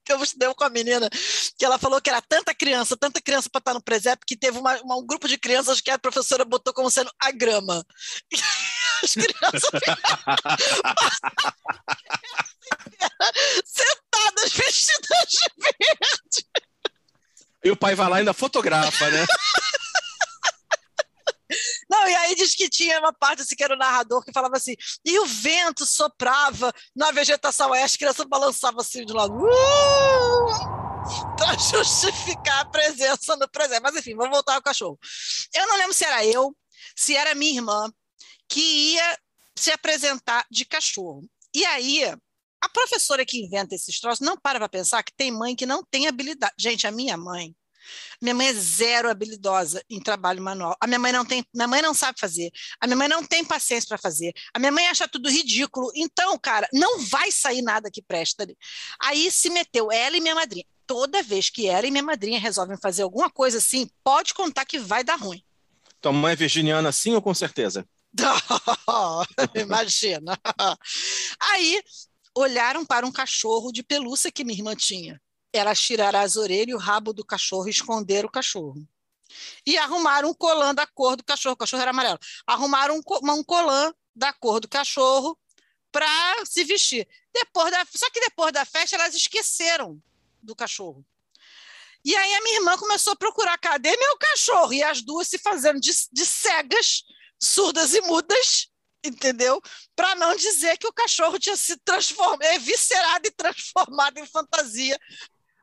[0.10, 1.08] eu estudei com a menina
[1.56, 4.58] que ela falou que era tanta criança, tanta criança para estar no presépio, que teve
[4.58, 7.86] uma, uma, um grupo de crianças que a professora botou como sendo a grama.
[9.04, 9.62] As crianças
[13.64, 16.48] sentadas vestidas de verde.
[17.70, 19.26] E o pai vai lá e ainda fotografa, né?
[21.90, 24.58] Não, e aí diz que tinha uma parte assim, que era o narrador que falava
[24.58, 29.34] assim, e o vento soprava na vegetação, aí as crianças balançavam assim de lado.
[29.34, 30.80] Uh!
[31.38, 33.82] para justificar a presença no presente.
[33.82, 35.00] Mas enfim, vamos voltar ao cachorro.
[35.54, 36.56] Eu não lembro se era eu,
[36.96, 37.92] se era minha irmã,
[38.48, 39.18] que ia
[39.56, 41.28] se apresentar de cachorro.
[41.54, 42.04] E aí,
[42.62, 45.84] a professora que inventa esses troços não para para pensar que tem mãe que não
[45.84, 46.54] tem habilidade.
[46.58, 47.56] Gente, a minha mãe,
[48.22, 50.76] minha mãe é zero habilidosa em trabalho manual.
[50.80, 52.52] A minha mãe não tem, minha mãe não sabe fazer.
[52.80, 54.34] A minha mãe não tem paciência para fazer.
[54.54, 55.92] A minha mãe acha tudo ridículo.
[55.96, 58.58] Então, cara, não vai sair nada que presta ali.
[59.02, 60.66] Aí se meteu ela e minha madrinha.
[60.86, 64.80] Toda vez que ela e minha madrinha resolvem fazer alguma coisa assim, pode contar que
[64.80, 65.44] vai dar ruim.
[66.02, 67.88] Tua mãe é virginiana sim ou com certeza?
[69.56, 70.38] Imagina.
[71.40, 71.82] Aí
[72.36, 75.22] olharam para um cachorro de pelúcia que minha irmã tinha.
[75.52, 78.88] Elas tiraram as orelhas e o rabo do cachorro e o cachorro.
[79.66, 82.20] E arrumaram um colã da cor do cachorro, o cachorro era amarelo.
[82.46, 85.38] Arrumaram um, um colã da cor do cachorro
[85.92, 87.08] para se vestir.
[87.34, 90.02] Depois da, só que depois da festa elas esqueceram
[90.42, 91.06] do cachorro.
[92.04, 94.74] E aí a minha irmã começou a procurar, cadê meu cachorro?
[94.74, 97.04] E as duas se fazendo de, de cegas,
[97.38, 98.70] surdas e mudas,
[99.04, 99.62] entendeu?
[99.96, 104.98] Para não dizer que o cachorro tinha se transformado, é viscerado e transformado em fantasia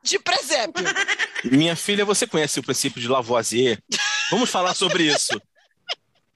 [0.07, 0.83] de presépio.
[1.43, 3.81] Minha filha, você conhece o princípio de Lavoisier?
[4.31, 5.39] Vamos falar sobre isso.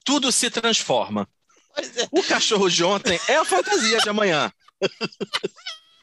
[0.04, 1.28] Tudo se transforma.
[1.78, 2.08] É.
[2.12, 4.52] O cachorro de ontem é a fantasia de amanhã.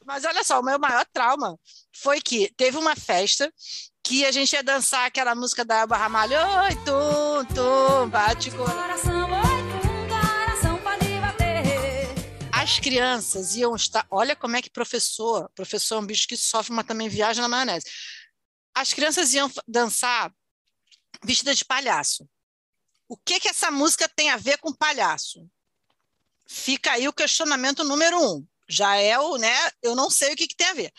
[0.07, 1.59] Mas olha só, o meu maior trauma
[1.92, 3.52] foi que teve uma festa
[4.02, 9.48] que a gente ia dançar aquela música da Barra Ramalho, oi, tum, tum, bate coração,
[12.68, 14.07] as crianças iam estar.
[14.11, 17.48] Olha como é que professor, professor é um bicho que sofre, mas também viaja na
[17.48, 17.87] maionese.
[18.74, 20.31] As crianças iam dançar
[21.24, 22.28] vestidas de palhaço.
[23.09, 25.48] O que, que essa música tem a ver com palhaço?
[26.46, 28.46] Fica aí o questionamento número um.
[28.68, 29.57] Já é o, né?
[29.83, 30.92] Eu não sei o que, que tem a ver.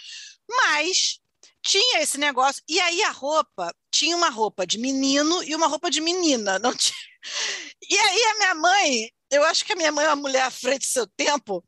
[0.50, 1.20] Mas
[1.62, 2.64] tinha esse negócio.
[2.68, 6.58] E aí a roupa tinha uma roupa de menino e uma roupa de menina.
[6.58, 6.98] Não tinha...
[7.88, 10.52] E aí a minha mãe eu acho que a minha mãe é uma mulher à
[10.52, 11.64] frente do seu tempo.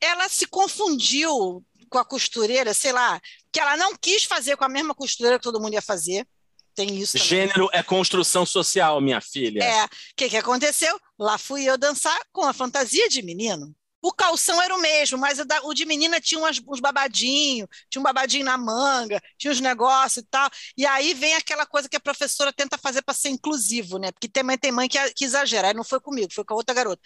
[0.00, 3.20] Ela se confundiu com a costureira, sei lá,
[3.52, 6.26] que ela não quis fazer com a mesma costureira que todo mundo ia fazer.
[6.74, 7.12] Tem isso.
[7.12, 7.26] Também.
[7.26, 9.64] Gênero é construção social, minha filha.
[9.64, 9.84] É.
[9.84, 11.00] O que, que aconteceu?
[11.18, 13.74] Lá fui eu dançar com a fantasia de menino.
[14.02, 18.04] O calção era o mesmo, mas o, de menina tinha umas, uns babadinhos, tinha um
[18.04, 20.48] babadinho na manga, tinha uns negócios e tal.
[20.76, 24.12] E aí vem aquela coisa que a professora tenta fazer para ser inclusivo, né?
[24.12, 25.68] Porque tem mãe, tem mãe que, que exagera.
[25.68, 27.00] Aí não foi comigo, foi com a outra garota.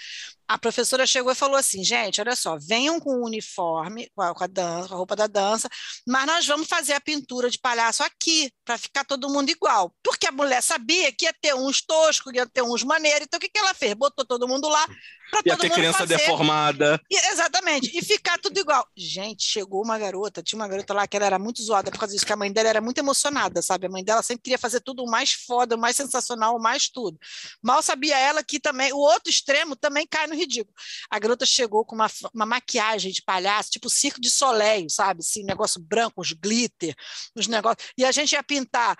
[0.48, 4.34] A professora chegou e falou assim: gente, olha só, venham com o uniforme, com a,
[4.34, 5.68] com a, dança, com a roupa da dança,
[6.06, 9.94] mas nós vamos fazer a pintura de palhaço aqui, para ficar todo mundo igual.
[10.02, 13.22] Porque a mulher sabia que ia ter uns toscos, ia ter uns maneiros.
[13.22, 13.94] Então o que, que ela fez?
[13.94, 14.86] Botou todo mundo lá
[15.30, 16.16] para todo ter mundo criança fazer.
[16.16, 16.89] deformada.
[17.10, 17.96] E, exatamente.
[17.96, 18.86] E ficar tudo igual.
[18.96, 22.14] Gente, chegou uma garota, tinha uma garota lá que ela era muito zoada por causa
[22.14, 23.86] disso, que a mãe dela era muito emocionada, sabe?
[23.86, 26.88] A mãe dela sempre queria fazer tudo o mais foda, o mais sensacional, o mais
[26.88, 27.18] tudo.
[27.62, 30.74] Mal sabia ela que também, o outro extremo também cai no ridículo.
[31.10, 35.20] A garota chegou com uma, uma maquiagem de palhaço, tipo circo de soleil, sabe?
[35.20, 36.94] Assim, negócio branco, os glitter,
[37.34, 37.90] os negócios.
[37.96, 38.96] E a gente ia pintar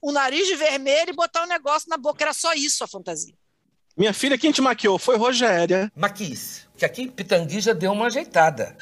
[0.00, 2.24] o nariz de vermelho e botar um negócio na boca.
[2.24, 3.34] Era só isso a fantasia.
[3.96, 5.92] Minha filha, quem te maquiou foi Rogéria.
[5.94, 8.76] Maquis, que aqui em Pitangui já deu uma ajeitada.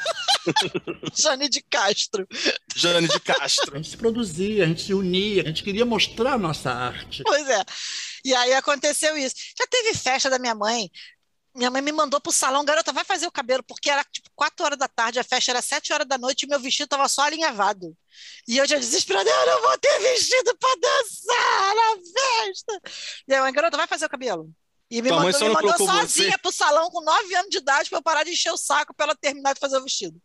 [1.15, 2.27] Jane de Castro.
[2.77, 3.75] Jane de Castro.
[3.75, 7.23] A gente se produzia, a gente se unia, a gente queria mostrar a nossa arte.
[7.25, 7.65] Pois é.
[8.25, 9.35] E aí aconteceu isso.
[9.59, 10.91] Já teve festa da minha mãe.
[11.55, 14.65] Minha mãe me mandou pro salão, garota, vai fazer o cabelo, porque era tipo 4
[14.65, 17.23] horas da tarde, a festa era 7 horas da noite e meu vestido tava só
[17.23, 17.93] alinhavado.
[18.47, 22.81] E eu já desesperada, eu não vou ter vestido para dançar na festa.
[23.27, 24.49] E a mãe, garota, vai fazer o cabelo.
[24.91, 26.39] E me Tua mãe mandou, só me mandou sozinha você.
[26.39, 29.07] pro salão com 9 anos de idade para eu parar de encher o saco para
[29.07, 30.21] ela terminar de fazer o vestido.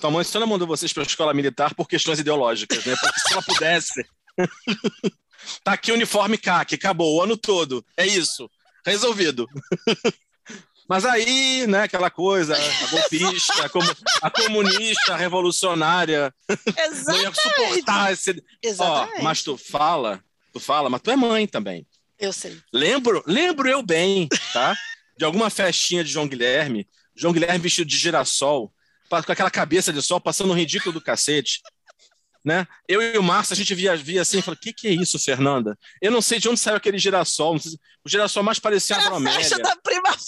[0.00, 2.96] Tua mãe só não mandou vocês para a escola militar por questões ideológicas, né?
[3.00, 4.04] Porque se ela pudesse.
[5.62, 7.84] tá aqui o uniforme CAC, acabou o ano todo.
[7.96, 8.50] É isso.
[8.84, 9.46] Resolvido.
[10.88, 16.56] Mas aí, né, aquela coisa, a golpista, a, a comunista, a revolucionária, não
[17.20, 17.40] ia Exatamente.
[17.40, 18.30] suportar esse.
[18.30, 19.22] Ó, Exatamente.
[19.22, 21.86] mas tu fala, tu fala, mas tu é mãe também.
[22.22, 22.56] Eu sei.
[22.72, 24.76] Lembro, lembro eu bem, tá?
[25.18, 28.72] De alguma festinha de João Guilherme, João Guilherme vestido de girassol,
[29.10, 31.60] com aquela cabeça de sol, passando um ridículo do cacete.
[32.44, 32.66] Né?
[32.88, 34.90] Eu e o Márcio, a gente via, via assim e falou: o que, que é
[34.92, 35.76] isso, Fernanda?
[36.00, 37.58] Eu não sei de onde saiu aquele girassol.
[37.58, 39.38] se- O girassol mais parecia a bromélia.
[39.40, 40.22] festa da primavera.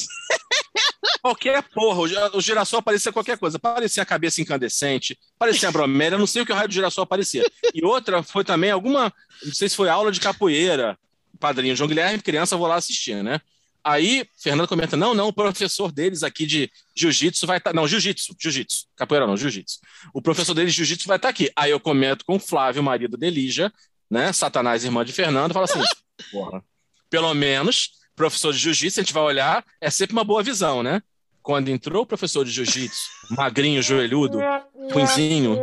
[1.23, 3.59] Qualquer porra, o gi- o girassol parecia qualquer coisa.
[3.59, 7.07] Parecia a cabeça incandescente, parecia a bromélia, não sei o que o raio do girassol
[7.07, 7.43] parecia.
[7.73, 10.99] E outra foi também alguma, não sei se foi aula de capoeira,
[11.38, 13.40] padrinho João Guilherme, criança, vou lá assistir, né?
[13.85, 18.35] Aí, Fernando comenta, não, não, o professor deles aqui de jiu-jitsu vai estar, não, jiu-jitsu,
[18.40, 19.79] jiu-jitsu, capoeira não, jiu-jitsu.
[20.14, 21.51] O professor deles de jiu-jitsu vai estar aqui.
[21.55, 23.70] Aí eu comento com o Flávio, marido de Elija,
[24.11, 25.83] né, Satanás, irmã de Fernando, fala assim,
[26.33, 26.64] porra,
[27.11, 31.03] pelo menos, professor de jiu-jitsu, a gente vai olhar, é sempre uma boa visão, né?
[31.42, 34.38] Quando entrou o professor de jiu-jitsu, magrinho, joelhudo,
[34.90, 35.59] punzinho,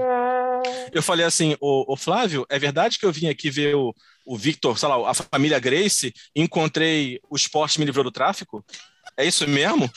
[0.91, 3.93] eu falei assim, ô, ô, Flávio, é verdade que eu vim aqui ver o,
[4.25, 8.63] o Victor, sei lá, a família Grace, encontrei o esporte me livrou do tráfico?
[9.17, 9.91] É isso mesmo?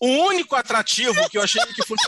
[0.00, 2.04] O único atrativo que eu achei que fosse.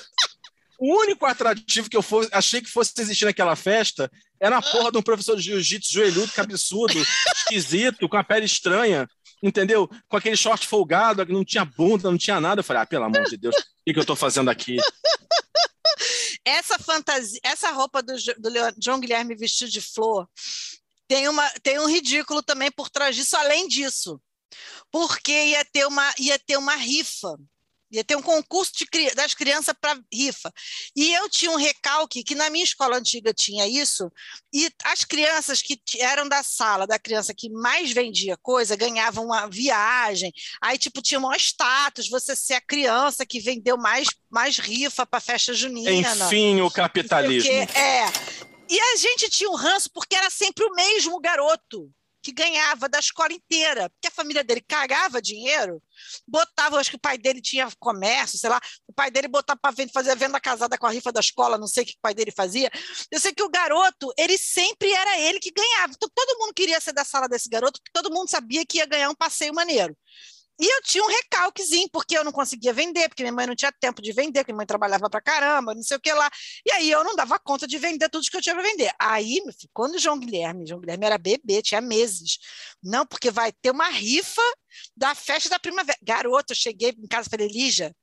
[0.79, 4.93] O único atrativo que eu fosse, achei que fosse existir naquela festa era a porra
[4.93, 6.93] de um professor de jiu-jitsu joelhudo, cabeçudo,
[7.35, 9.09] esquisito, com a pele estranha,
[9.43, 9.89] entendeu?
[10.09, 12.61] Com aquele short folgado, não tinha bunda, não tinha nada.
[12.61, 14.77] Eu falei, ah, pelo amor de Deus, o que, que eu tô fazendo aqui?
[16.45, 20.29] Essa fantasia, essa roupa do, do Leon- João Guilherme vestido de flor
[21.09, 24.21] tem, uma, tem um ridículo também por trás disso, além disso.
[24.91, 27.37] Porque ia ter uma, ia ter uma rifa.
[27.91, 30.53] Ia ter um concurso de das crianças para rifa.
[30.95, 34.11] E eu tinha um recalque que na minha escola antiga tinha isso,
[34.53, 39.47] e as crianças que eram da sala, da criança que mais vendia coisa, ganhavam uma
[39.47, 44.59] viagem, aí tipo tinha um maior status, você ser a criança que vendeu mais, mais
[44.59, 45.91] rifa para festa junina.
[45.91, 47.51] Enfim, o capitalismo.
[47.51, 48.07] Porque, é.
[48.69, 51.89] E a gente tinha um ranço porque era sempre o mesmo garoto
[52.27, 55.81] que ganhava da escola inteira, porque a família dele cagava dinheiro,
[56.27, 59.73] botava, acho que o pai dele tinha comércio, sei lá, o pai dele botava para
[59.95, 62.15] fazer a venda casada com a rifa da escola, não sei o que o pai
[62.15, 62.69] dele fazia.
[63.13, 65.93] Eu sei que o garoto, ele sempre era ele que ganhava.
[65.93, 68.87] Então, todo mundo queria ser da sala desse garoto, porque todo mundo sabia que ia
[68.87, 69.97] ganhar um passeio maneiro.
[70.59, 73.71] E eu tinha um recalquezinho, porque eu não conseguia vender, porque minha mãe não tinha
[73.73, 76.31] tempo de vender, porque minha mãe trabalhava pra caramba, não sei o que lá.
[76.65, 78.91] E aí eu não dava conta de vender tudo que eu tinha para vender.
[78.99, 82.39] Aí, meu filho, quando o João Guilherme, João Guilherme era bebê, tinha meses.
[82.83, 84.43] Não, porque vai ter uma rifa
[84.97, 85.99] da festa da primavera.
[86.03, 87.95] Garoto, eu cheguei em casa e falei, Lígia,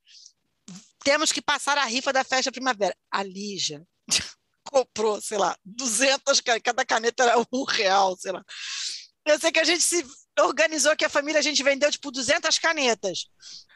[1.04, 2.96] temos que passar a rifa da festa da primavera.
[3.12, 3.84] A Lígia
[4.64, 8.44] comprou, sei lá, 200, ca- cada caneta era um real, sei lá.
[9.26, 10.06] Eu sei que a gente se
[10.40, 13.28] organizou que a família, a gente vendeu tipo 200 canetas.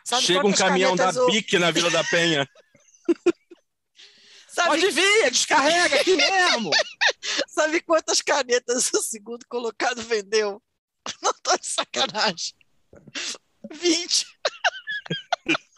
[0.03, 2.47] Sabe Chega um caminhão da canetas o- BIC na Vila da Penha.
[4.49, 6.71] Sabe, Pode vir, descarrega aqui mesmo.
[7.47, 10.59] sabe quantas canetas o segundo colocado vendeu?
[11.21, 12.55] Não tô de sacanagem.
[13.71, 14.25] 20.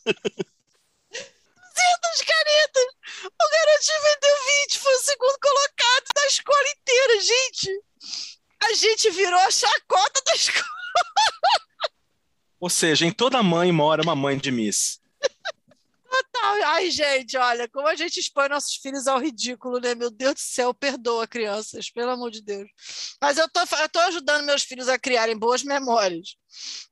[0.06, 2.84] 200 canetas.
[3.26, 7.82] O garotinho vendeu 20, foi o segundo colocado da escola inteira, gente.
[8.62, 10.66] A gente virou a chacota da escola.
[12.60, 15.00] Ou seja, em toda mãe mora uma mãe de Miss.
[16.42, 19.94] Ai, gente, olha, como a gente expõe nossos filhos ao ridículo, né?
[19.94, 22.70] Meu Deus do céu, perdoa, crianças, pelo amor de Deus.
[23.22, 26.36] Mas eu tô, eu tô ajudando meus filhos a criarem boas memórias,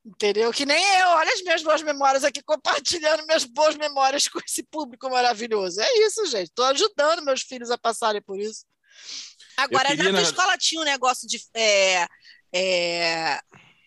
[0.05, 0.51] entendeu?
[0.51, 4.63] Que nem eu, olha as minhas boas memórias aqui, compartilhando minhas boas memórias com esse
[4.63, 5.81] público maravilhoso.
[5.81, 8.65] É isso, gente, tô ajudando meus filhos a passarem por isso.
[9.57, 12.07] Agora, queria, na tua escola tinha um negócio de é,
[12.53, 13.39] é,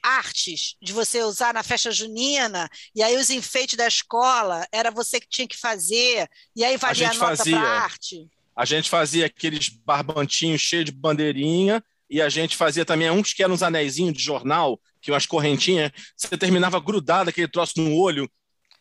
[0.02, 5.20] artes, de você usar na festa junina, e aí os enfeites da escola, era você
[5.20, 8.28] que tinha que fazer, e aí valia a, gente nota para arte.
[8.56, 13.42] A gente fazia aqueles barbantinhos cheios de bandeirinha, e a gente fazia também uns que
[13.42, 18.28] eram uns anéisinhos de jornal, que umas correntinhas, você terminava grudado aquele troço no olho.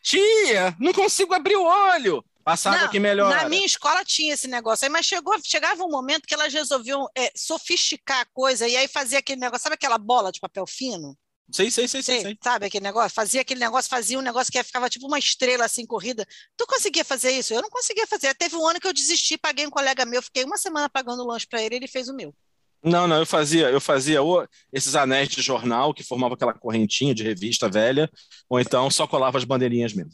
[0.02, 2.26] Tia, não consigo abrir o olho.
[2.50, 3.30] Passava Não, que melhor.
[3.30, 7.08] Na minha escola tinha esse negócio aí, mas chegou, chegava um momento que elas resolviam
[7.16, 11.16] é, sofisticar a coisa e aí fazia aquele negócio, sabe aquela bola de papel fino?
[11.52, 12.22] Sei, sei, sei, sei.
[12.22, 12.38] Sei.
[12.44, 13.14] Sabe aquele negócio?
[13.14, 16.26] Fazia aquele negócio, fazia um negócio que ficava tipo uma estrela assim corrida.
[16.58, 17.54] Tu conseguia fazer isso?
[17.54, 18.34] Eu não conseguia fazer.
[18.34, 21.46] Teve um ano que eu desisti, paguei um colega meu, fiquei uma semana pagando lanche
[21.48, 22.34] para ele, ele fez o meu.
[22.84, 27.14] Não, não, eu fazia, eu fazia ou esses anéis de jornal que formavam aquela correntinha
[27.14, 28.10] de revista velha,
[28.50, 30.12] ou então só colava as bandeirinhas mesmo.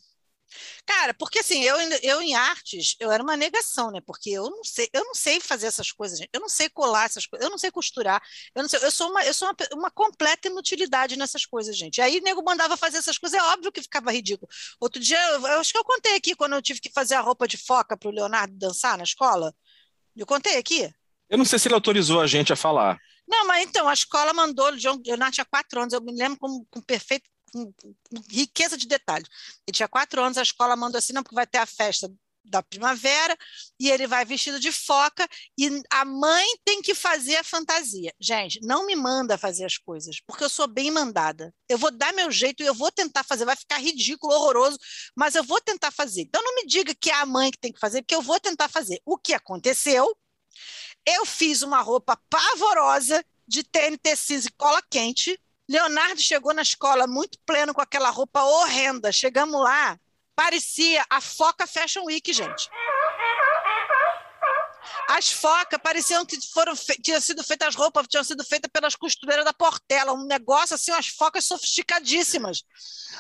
[0.86, 4.00] Cara, porque assim, eu, eu em artes, eu era uma negação, né?
[4.06, 6.30] Porque eu não sei, eu não sei fazer essas coisas, gente.
[6.34, 8.22] Eu não sei colar essas coisas, eu não sei costurar,
[8.56, 12.02] eu não sei, eu sou uma, eu sou uma, uma completa inutilidade nessas coisas, gente.
[12.02, 14.48] Aí o nego mandava fazer essas coisas, é óbvio que ficava ridículo.
[14.80, 17.22] Outro dia, eu, eu acho que eu contei aqui quando eu tive que fazer a
[17.22, 19.54] roupa de foca para o Leonardo dançar na escola.
[20.16, 20.89] Eu contei aqui?
[21.30, 22.98] Eu não sei se ele autorizou a gente a falar.
[23.28, 26.64] Não, mas então, a escola mandou, o Leonardo tinha quatro anos, eu me lembro com,
[26.70, 27.93] com perfeito, com,
[28.30, 29.28] riqueza de detalhes.
[29.68, 32.12] Ele tinha quatro anos, a escola mandou assim, não, porque vai ter a festa
[32.47, 33.36] da primavera,
[33.80, 35.28] e ele vai vestido de foca,
[35.58, 38.14] e a mãe tem que fazer a fantasia.
[38.20, 41.51] Gente, não me manda fazer as coisas, porque eu sou bem mandada.
[41.68, 44.78] Eu vou dar meu jeito e eu vou tentar fazer, vai ficar ridículo, horroroso,
[45.16, 46.22] mas eu vou tentar fazer.
[46.22, 48.39] Então não me diga que é a mãe que tem que fazer, porque eu vou
[48.39, 49.01] tentar fazer.
[49.03, 50.16] O que aconteceu
[51.06, 55.39] eu fiz uma roupa pavorosa de TNT cinza e cola quente.
[55.68, 59.11] Leonardo chegou na escola muito pleno com aquela roupa horrenda.
[59.11, 59.99] Chegamos lá,
[60.36, 62.70] parecia a Foca Fashion Week, gente.
[65.07, 69.45] As focas pareciam que foram tinham sido feitas as roupas, tinham sido feitas pelas costureiras
[69.45, 72.63] da Portela, um negócio assim, umas focas sofisticadíssimas.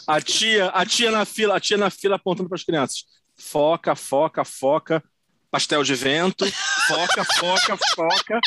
[0.07, 3.05] A tia, a tia na fila, a tia na fila apontando para as crianças.
[3.35, 5.03] Foca, foca, foca,
[5.51, 6.45] pastel de vento,
[6.87, 8.39] foca, foca, foca.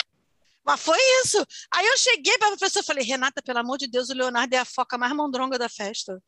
[0.68, 1.42] Mas foi isso.
[1.72, 4.54] Aí eu cheguei para a professora e falei, Renata, pelo amor de Deus, o Leonardo
[4.54, 6.22] é a foca mais mondronga da festa.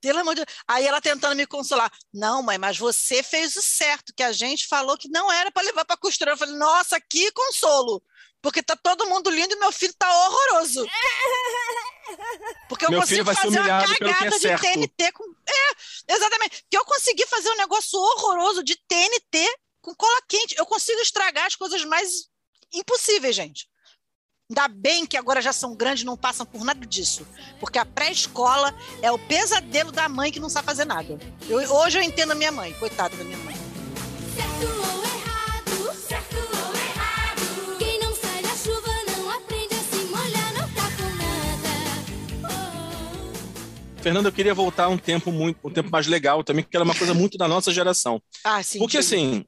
[0.00, 0.58] Pelo amor de Deus.
[0.66, 1.92] Aí ela tentando me consolar.
[2.10, 5.62] Não, mãe, mas você fez o certo, que a gente falou que não era para
[5.62, 6.30] levar para costura.
[6.30, 8.02] Eu falei, nossa, que consolo.
[8.40, 10.88] Porque tá todo mundo lindo e meu filho tá horroroso.
[12.66, 14.62] Porque eu Meu consigo fazer uma que é cagada de certo.
[14.62, 15.24] TNT com.
[15.46, 16.62] É, exatamente.
[16.62, 19.46] Porque eu consegui fazer um negócio horroroso de TNT
[19.82, 20.54] com cola quente.
[20.56, 22.29] Eu consigo estragar as coisas mais
[22.72, 23.68] impossíveis, gente.
[24.50, 27.24] Ainda bem que agora já são grandes, não passam por nada disso.
[27.60, 31.18] Porque a pré-escola é o pesadelo da mãe que não sabe fazer nada.
[31.48, 33.54] Eu- hoje eu entendo a minha mãe, coitada da minha mãe.
[34.34, 37.78] Certo ou errado, certo ou errado.
[37.78, 42.52] Quem não sai da chuva não aprende a se molhar, não tá com nada.
[43.98, 44.02] Oh.
[44.02, 46.94] Fernando, eu queria voltar um tempo muito, um tempo mais legal também, porque era uma
[46.96, 48.20] coisa muito da nossa geração.
[48.42, 48.78] Ah, sim.
[48.80, 49.04] Porque diga.
[49.06, 49.44] assim,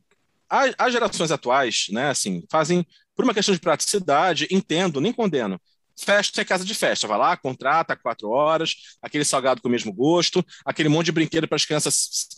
[0.79, 5.61] as gerações atuais, né, assim, fazem por uma questão de praticidade, entendo, nem condeno.
[5.99, 9.93] Festa é casa de festa, vai lá, contrata quatro horas, aquele salgado com o mesmo
[9.93, 12.29] gosto, aquele monte de brinquedo para as crianças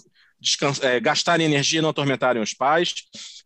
[0.83, 2.93] é, gastarem energia e não atormentarem os pais.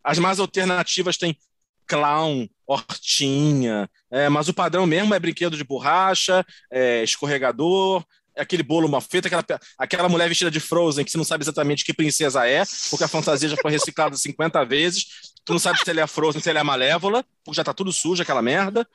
[0.03, 1.37] As mais alternativas têm
[1.85, 8.03] clown, hortinha, é, mas o padrão mesmo é brinquedo de borracha, é, escorregador,
[8.37, 9.43] aquele bolo mal feito, aquela,
[9.77, 13.07] aquela mulher vestida de Frozen que você não sabe exatamente que princesa é, porque a
[13.07, 15.28] fantasia já foi reciclada 50 vezes.
[15.49, 17.63] Tu não sabe se ela é a Frozen, se ela é a Malévola, porque já
[17.63, 18.87] tá tudo sujo aquela merda.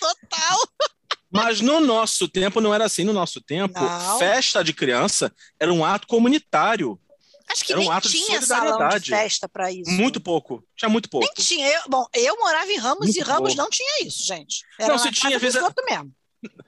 [0.00, 0.58] Total.
[1.30, 3.04] Mas no nosso tempo não era assim.
[3.04, 4.18] No nosso tempo, Não.
[4.18, 5.30] festa de criança
[5.60, 6.98] era um ato comunitário.
[7.46, 9.10] Acho que Era um ato de tinha salão de solidariedade.
[9.10, 9.90] festa para isso.
[9.90, 10.64] Muito pouco.
[10.74, 11.26] Tinha muito pouco.
[11.26, 11.66] Nem tinha.
[11.68, 13.56] Eu, bom, eu morava em Ramos Muito e Ramos pouco.
[13.56, 14.64] não tinha isso, gente.
[14.78, 16.10] Era Não, se tinha, vezes- outros mesmo.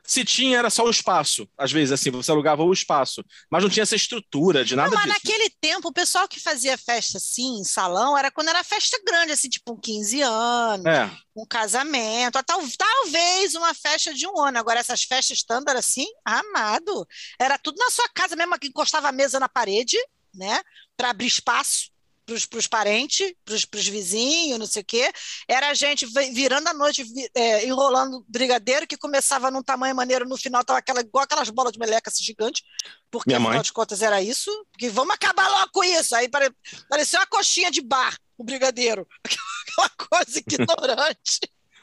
[0.05, 1.49] Se tinha, era só o espaço.
[1.57, 3.25] Às vezes, assim, você alugava o espaço.
[3.51, 5.19] Mas não tinha essa estrutura de nada Não, mas disso.
[5.25, 9.33] naquele tempo, o pessoal que fazia festa assim, em salão, era quando era festa grande,
[9.33, 11.11] assim, tipo um 15 anos, É.
[11.37, 14.59] um casamento, tal, talvez uma festa de um ano.
[14.59, 17.07] Agora, essas festas standard assim, amado.
[17.41, 19.97] Era tudo na sua casa mesmo, que encostava a mesa na parede,
[20.35, 20.61] né?
[20.97, 21.92] Para abrir espaço
[22.25, 25.13] para os parentes, para os vizinhos, não sei o quê.
[25.49, 27.05] Era a gente vi- virando a noite,
[27.35, 31.73] é, enrolando brigadeiro, que começava num tamanho maneiro, no final estava aquela, igual aquelas bolas
[31.73, 32.63] de meleca assim, gigante,
[33.11, 33.63] porque Minha afinal mãe.
[33.63, 34.51] de contas era isso.
[34.73, 36.15] Porque vamos acabar logo com isso.
[36.15, 36.51] Aí pare,
[36.89, 39.07] parecia uma coxinha de bar, o brigadeiro.
[39.25, 41.41] Aquela coisa ignorante.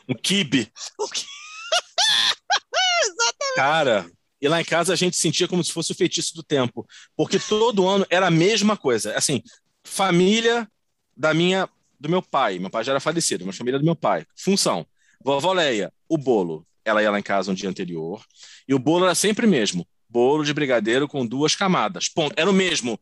[0.07, 0.71] Um kibe.
[0.97, 1.25] O que-
[3.55, 4.09] Cara,
[4.41, 6.85] e lá em casa a gente sentia como se fosse o feitiço do tempo.
[7.15, 9.15] Porque todo ano era a mesma coisa.
[9.17, 9.41] Assim,
[9.83, 10.67] família
[11.15, 11.67] da minha,
[11.99, 12.59] do meu pai.
[12.59, 14.25] Meu pai já era falecido, mas família do meu pai.
[14.35, 14.85] Função.
[15.23, 16.65] Vovó Leia, o bolo.
[16.85, 18.23] Ela ia lá em casa um dia anterior.
[18.67, 19.87] E o bolo era sempre o mesmo.
[20.07, 22.07] Bolo de brigadeiro com duas camadas.
[22.07, 22.33] Ponto.
[22.37, 22.99] Era o mesmo.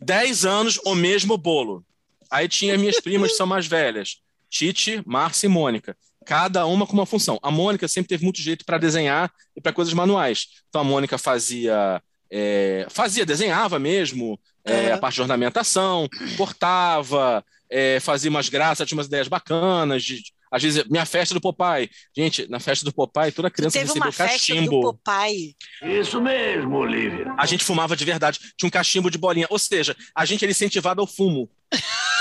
[0.00, 1.84] Dez anos, o mesmo bolo.
[2.30, 4.20] Aí tinha minhas primas que são mais velhas.
[4.50, 5.96] Tite, Márcia e Mônica.
[6.24, 7.38] Cada uma com uma função.
[7.42, 10.48] A Mônica sempre teve muito jeito para desenhar e para coisas manuais.
[10.68, 18.00] Então a Mônica fazia, é, fazia, desenhava mesmo, é, a parte de ornamentação, cortava, é,
[18.00, 20.02] fazia umas graças, tinha umas ideias bacanas.
[20.02, 21.90] De, às vezes, minha festa do Popeye.
[22.16, 24.80] Gente, na festa do Popeye, toda criança Teve recebeu uma festa cachimbo.
[24.80, 25.56] do Popeye.
[25.82, 27.34] Isso mesmo, Olivia.
[27.36, 29.46] A gente fumava de verdade, tinha um cachimbo de bolinha.
[29.50, 31.48] Ou seja, a gente era incentivado ao fumo,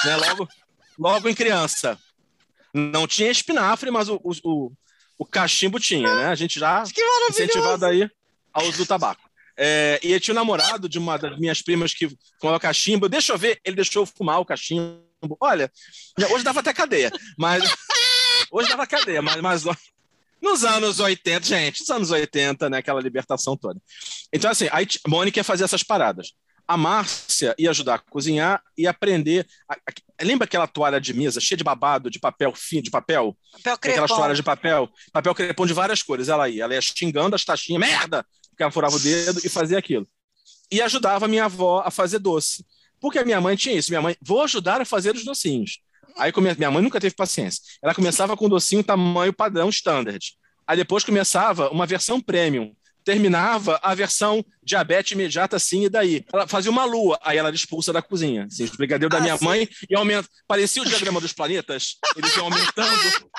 [0.05, 0.15] né?
[0.17, 0.47] Logo,
[0.97, 1.97] logo em criança.
[2.73, 4.71] Não tinha espinafre, mas o, o, o,
[5.19, 6.25] o cachimbo tinha, né?
[6.25, 6.83] A gente já
[7.29, 8.09] incentivado aí
[8.51, 9.24] ao uso do tabaco.
[9.57, 13.07] É, e eu tinha um namorado de uma das minhas primas que fumava cachimbo.
[13.07, 15.01] Deixa eu ver, ele deixou eu fumar o cachimbo.
[15.39, 15.71] Olha,
[16.31, 17.63] hoje dava até cadeia, mas
[18.51, 19.63] hoje dava cadeia, mas, mas
[20.41, 23.79] nos anos 80, gente, nos anos 80, né, aquela libertação toda.
[24.31, 26.33] Então, assim, a Mônica ia fazer essas paradas.
[26.67, 29.45] A Márcia ia ajudar a cozinhar e aprender.
[29.69, 33.37] a- a- lembra aquela toalha de mesa cheia de babado, de papel fino, de papel?
[33.53, 34.15] Papel Tem aquelas crepom.
[34.15, 36.27] toalhas de papel, papel crepom de várias cores.
[36.27, 38.25] Ela ia, ela ia xingando as taxinhas, merda!
[38.55, 40.07] Porque ela furava o dedo e fazia aquilo.
[40.71, 42.65] E ajudava a minha avó a fazer doce.
[43.01, 43.91] Porque a minha mãe tinha isso.
[43.91, 45.79] Minha mãe, vou ajudar a fazer os docinhos.
[46.17, 47.61] Aí minha mãe nunca teve paciência.
[47.83, 50.25] Ela começava com um docinho tamanho padrão standard.
[50.65, 52.73] Aí depois começava uma versão premium.
[53.03, 56.25] Terminava a versão diabetes imediata, assim, e daí.
[56.33, 58.45] Ela fazia uma lua, aí ela era expulsa da cozinha.
[58.45, 59.45] Assim, os brigadeiros da Ah, minha sim.
[59.45, 60.27] mãe e aumenta.
[60.47, 63.29] Parecia o diagrama dos planetas, eles iam aumentando.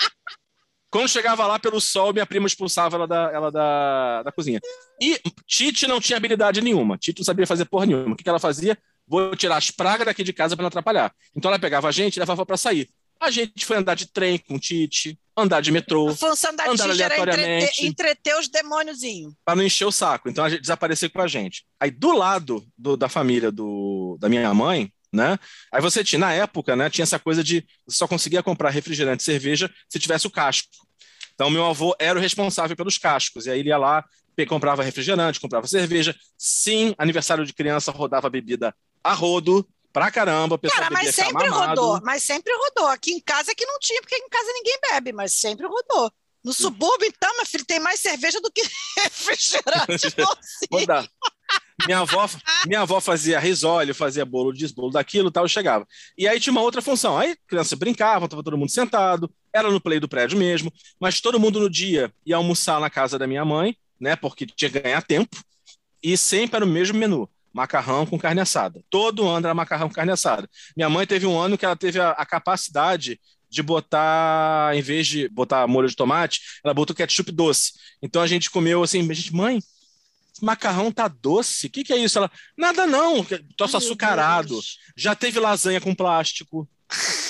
[0.90, 4.60] Quando chegava lá pelo sol, minha prima expulsava ela da, ela da, da cozinha.
[5.00, 6.96] E Tite não tinha habilidade nenhuma.
[6.96, 8.12] Tite não sabia fazer porra nenhuma.
[8.14, 8.78] O que, que ela fazia?
[9.06, 11.12] Vou tirar as pragas daqui de casa para não atrapalhar.
[11.34, 12.88] Então ela pegava a gente e levava para sair.
[13.20, 16.88] A gente foi andar de trem com Tite, andar de metrô, A função da Andar
[16.90, 19.32] Tite era entreter, entreter os demôniozinhos.
[19.44, 20.28] para não encher o saco.
[20.28, 21.64] Então a gente desaparecer com a gente.
[21.80, 25.38] Aí do lado do- da família do, da minha mãe, né?
[25.72, 29.22] Aí você tinha, na época, né, tinha essa coisa de você só conseguia comprar refrigerante
[29.22, 30.68] e cerveja se tivesse o casco.
[31.34, 33.46] Então meu avô era o responsável pelos cascos.
[33.46, 34.04] E aí ele ia lá,
[34.48, 36.14] comprava refrigerante, comprava cerveja.
[36.36, 39.66] Sim, aniversário de criança rodava bebida a rodo.
[39.92, 41.80] Pra caramba, pessoal Cara, mas sempre mamado.
[41.80, 42.86] rodou, mas sempre rodou.
[42.88, 46.12] Aqui em casa é que não tinha, porque em casa ninguém bebe, mas sempre rodou.
[46.44, 48.60] No subúrbio, então, meu filho, tem mais cerveja do que
[49.02, 50.68] refrigerante doce.
[51.84, 52.28] Minha avó,
[52.66, 55.86] minha avó fazia risóleo, fazia bolo disso, bolo daquilo, tal, eu chegava.
[56.16, 57.18] E aí tinha uma outra função.
[57.18, 61.38] Aí criança brincava, tava todo mundo sentado, era no play do prédio mesmo, mas todo
[61.38, 65.02] mundo no dia ia almoçar na casa da minha mãe, né, porque tinha que ganhar
[65.02, 65.36] tempo,
[66.02, 68.82] e sempre era o mesmo menu, macarrão com carne assada.
[68.90, 70.48] Todo ano era macarrão com carne assada.
[70.76, 75.06] Minha mãe teve um ano que ela teve a, a capacidade de botar, em vez
[75.06, 77.72] de botar molho de tomate, ela botou ketchup doce.
[78.02, 79.60] Então a gente comeu assim, gente, mãe,
[80.42, 81.66] macarrão tá doce?
[81.66, 82.18] O que, que é isso?
[82.18, 83.24] Ela, nada não,
[83.56, 84.48] troço Meu açucarado.
[84.48, 84.78] Deus.
[84.96, 86.68] Já teve lasanha com plástico.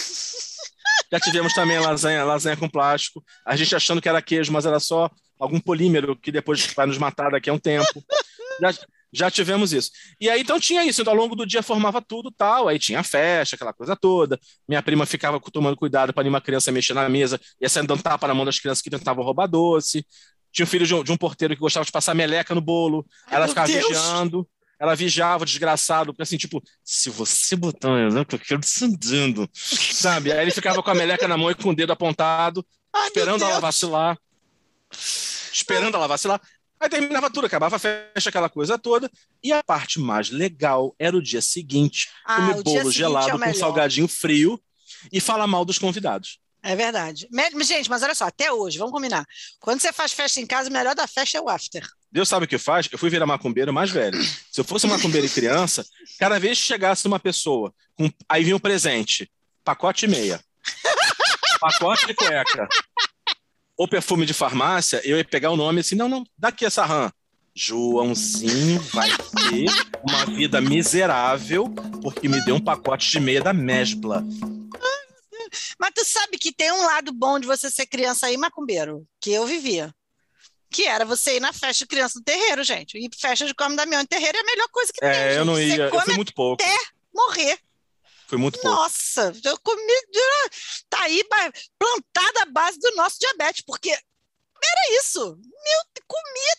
[1.10, 3.24] Já tivemos também lasanha, lasanha com plástico.
[3.44, 6.98] A gente achando que era queijo, mas era só algum polímero que depois vai nos
[6.98, 8.04] matar daqui a um tempo.
[8.60, 8.74] Já,
[9.12, 9.90] já tivemos isso.
[10.20, 11.00] E aí, então, tinha isso.
[11.00, 12.68] Então, ao longo do dia formava tudo tal.
[12.68, 14.38] Aí tinha festa, aquela coisa toda.
[14.68, 17.40] Minha prima ficava tomando cuidado para nenhuma criança mexer na mesa.
[17.60, 20.04] Ia saindo dando tapa na mão das crianças que tentavam roubar doce.
[20.56, 23.04] Tinha um filho de um, de um porteiro que gostava de passar meleca no bolo.
[23.26, 23.86] Ai, ela ficava Deus.
[23.86, 24.48] vigiando.
[24.80, 30.32] Ela vigiava, desgraçado, porque assim, tipo, se você botar um exemplo, eu quero descendendo, sabe?
[30.32, 33.44] Aí ele ficava com a meleca na mão e com o dedo apontado, Ai, esperando
[33.44, 34.18] ela vacilar.
[35.52, 36.40] Esperando ela vacilar.
[36.80, 39.10] Aí terminava tudo, acabava a festa, aquela coisa toda.
[39.42, 43.52] E a parte mais legal era o dia seguinte, Ah, comer bolo seguinte gelado é
[43.52, 44.58] com salgadinho frio
[45.12, 46.38] e falar mal dos convidados.
[46.66, 47.28] É verdade.
[47.62, 49.24] Gente, mas olha só, até hoje, vamos combinar.
[49.60, 51.86] Quando você faz festa em casa, o melhor da festa é o after.
[52.10, 52.88] Deus sabe o que faz?
[52.90, 54.20] Eu fui virar macumbeiro mais velho.
[54.50, 55.86] Se eu fosse macumbeiro e criança,
[56.18, 58.10] cada vez que chegasse uma pessoa, com...
[58.28, 59.30] aí vinha um presente,
[59.62, 60.40] pacote e meia,
[61.60, 62.68] pacote de cueca,
[63.76, 66.84] ou perfume de farmácia, eu ia pegar o nome assim, não, não, dá aqui essa
[66.84, 67.12] rã.
[67.54, 69.66] Joãozinho vai ter
[70.02, 71.68] uma vida miserável
[72.02, 74.24] porque me deu um pacote de meia da Mesbla.
[75.78, 79.32] Mas tu sabe que tem um lado bom de você ser criança aí, macumbeiro, que
[79.32, 79.94] eu vivia.
[80.70, 82.98] Que era você ir na festa de criança no terreiro, gente.
[82.98, 85.08] E festa de come Damião em terreiro é a melhor coisa que tem.
[85.08, 86.62] É, eu não Você ia, eu come fui muito pouco.
[86.62, 86.76] até
[87.14, 87.58] morrer.
[88.26, 88.76] Fui muito pouco.
[88.76, 89.92] Nossa, eu comi.
[90.90, 91.22] Tá aí
[91.78, 95.20] plantada a base do nosso diabetes, porque era isso.
[95.20, 96.56] Meu, comia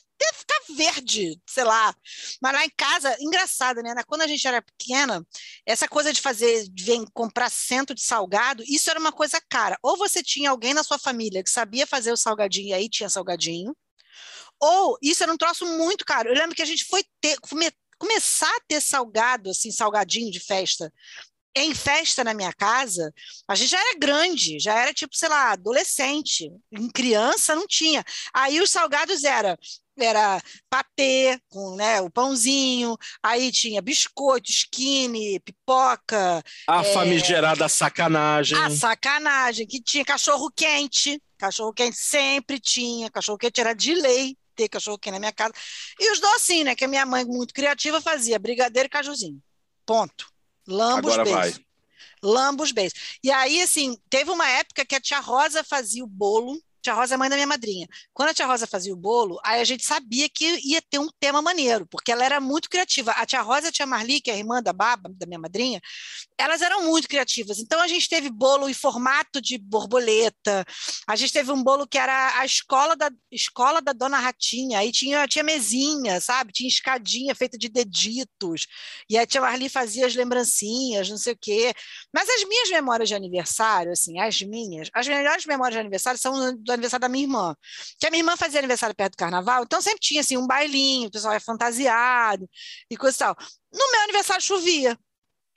[0.47, 1.93] ficar verde, sei lá.
[2.41, 3.93] Mas lá em casa, engraçado, né?
[4.07, 5.25] Quando a gente era pequena,
[5.65, 9.77] essa coisa de fazer, vir comprar cento de salgado, isso era uma coisa cara.
[9.83, 13.09] Ou você tinha alguém na sua família que sabia fazer o salgadinho e aí tinha
[13.09, 13.75] salgadinho,
[14.59, 16.29] ou isso era um troço muito caro.
[16.29, 20.39] Eu lembro que a gente foi ter, come- começar a ter salgado, assim, salgadinho de
[20.39, 20.91] festa,
[21.63, 23.13] em festa na minha casa,
[23.47, 26.51] a gente já era grande, já era tipo, sei lá, adolescente.
[26.71, 28.03] Em criança não tinha.
[28.33, 29.57] Aí os salgados era
[29.99, 30.39] era
[30.69, 36.93] patê com né, o pãozinho, aí tinha biscoito, skinny, pipoca, A É.
[36.93, 38.55] famigerada sacanagem.
[38.59, 44.37] a sacanagem, que tinha cachorro quente, cachorro quente sempre tinha, cachorro quente era de lei
[44.55, 45.53] ter cachorro quente na minha casa.
[45.99, 49.41] E os docinhos, né, que a minha mãe muito criativa fazia, brigadeiro e cajuzinho.
[49.85, 50.27] Ponto.
[50.67, 51.55] Lambos Agora vai.
[52.21, 53.17] Lambos beijos.
[53.23, 56.61] E aí, assim, teve uma época que a tia Rosa fazia o bolo.
[56.81, 57.87] Tia Rosa é mãe da minha madrinha.
[58.13, 61.09] Quando a tia Rosa fazia o bolo, aí a gente sabia que ia ter um
[61.19, 63.11] tema maneiro, porque ela era muito criativa.
[63.11, 65.39] A tia Rosa e a tia Marli, que é a irmã da Baba, da minha
[65.39, 65.81] madrinha,
[66.37, 67.59] elas eram muito criativas.
[67.59, 70.65] Então a gente teve bolo em formato de borboleta.
[71.07, 74.79] A gente teve um bolo que era a escola da escola da Dona Ratinha.
[74.79, 76.53] Aí tinha tinha mesinha, sabe?
[76.53, 78.67] Tinha escadinha feita de deditos.
[79.09, 81.73] E a tia Marli fazia as lembrancinhas, não sei o quê.
[82.13, 86.55] Mas as minhas memórias de aniversário, assim, as minhas, as melhores memórias de aniversário são
[86.55, 87.55] do aniversário da minha irmã.
[87.99, 91.07] Que a minha irmã fazia aniversário perto do carnaval, então sempre tinha assim um bailinho,
[91.07, 92.49] o pessoal é fantasiado
[92.89, 93.35] e coisa e tal.
[93.73, 94.97] No meu aniversário chovia.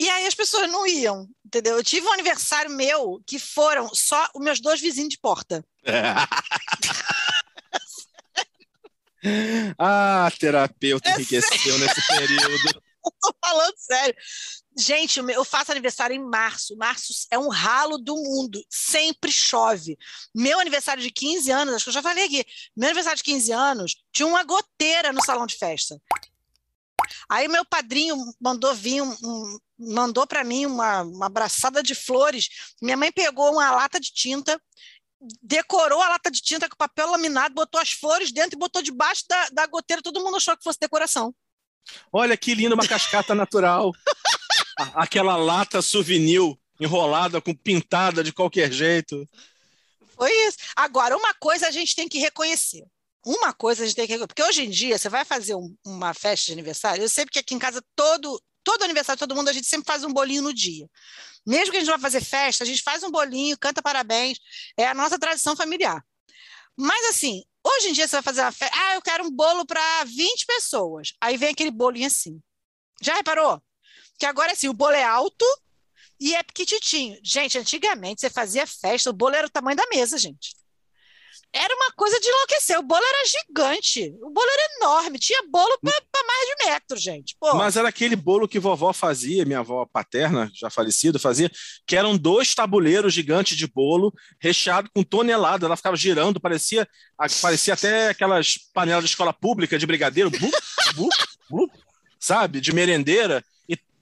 [0.01, 1.77] E aí as pessoas não iam, entendeu?
[1.77, 5.63] Eu tive um aniversário meu que foram só os meus dois vizinhos de porta.
[9.79, 12.83] ah, terapeuta É enriqueceu nesse período.
[13.21, 14.15] Tô falando sério.
[14.81, 16.75] Gente, eu faço aniversário em março.
[16.77, 18.65] Março é um ralo do mundo.
[18.71, 19.99] Sempre chove.
[20.35, 22.45] Meu aniversário de 15 anos, acho que eu já falei aqui.
[22.75, 26.01] Meu aniversário de 15 anos tinha uma goteira no salão de festa.
[27.29, 32.49] Aí meu padrinho mandou vir um, um- mandou para mim uma, uma abraçada de flores.
[32.81, 34.59] Minha mãe pegou uma lata de tinta,
[35.43, 39.25] decorou a lata de tinta com papel laminado, botou as flores dentro e botou debaixo
[39.29, 40.03] da, da goteira.
[40.03, 41.35] Todo mundo achou que fosse decoração.
[42.13, 43.93] Olha que lindo, uma cascata natural.
[44.95, 46.41] Aquela lata souvenir
[46.81, 49.29] enrolada, com pintada de qualquer jeito.
[50.17, 50.59] Foi isso.
[50.75, 52.85] Agora, uma coisa a gente tem que reconhecer.
[53.25, 54.29] Uma coisa a gente tem que reconhecer.
[54.29, 57.39] Porque hoje em dia, você vai fazer um- uma festa de aniversário, eu sei porque
[57.39, 60.55] aqui em casa todo, todo aniversário, todo mundo, a gente sempre faz um bolinho no
[60.55, 60.89] dia.
[61.47, 64.39] Mesmo que a gente vai fazer festa, a gente faz um bolinho, canta parabéns.
[64.77, 66.03] É a nossa tradição familiar.
[66.77, 68.75] Mas assim, hoje em dia você vai fazer uma festa.
[68.79, 71.13] Ah, eu quero um bolo para 20 pessoas.
[71.21, 72.41] Aí vem aquele bolinho assim.
[73.03, 73.63] Já reparou?
[74.21, 75.47] Que agora assim, o bolo é alto
[76.21, 77.19] e é pequititinho.
[77.25, 80.55] Gente, antigamente você fazia festa, o bolo era o tamanho da mesa, gente.
[81.53, 82.79] Era uma coisa de enlouquecer.
[82.79, 84.15] O bolo era gigante.
[84.23, 85.19] O bolo era enorme.
[85.19, 87.37] Tinha bolo para mais de metro, gente.
[87.41, 91.51] Pô, Mas era aquele bolo que vovó fazia, minha avó paterna, já falecida, fazia,
[91.87, 95.67] que eram dois tabuleiros gigantes de bolo, recheado com tonelada.
[95.67, 96.87] Ela ficava girando, parecia,
[97.43, 100.31] parecia até aquelas panelas de escola pública de brigadeiro,
[102.21, 102.61] sabe?
[102.61, 103.43] De merendeira.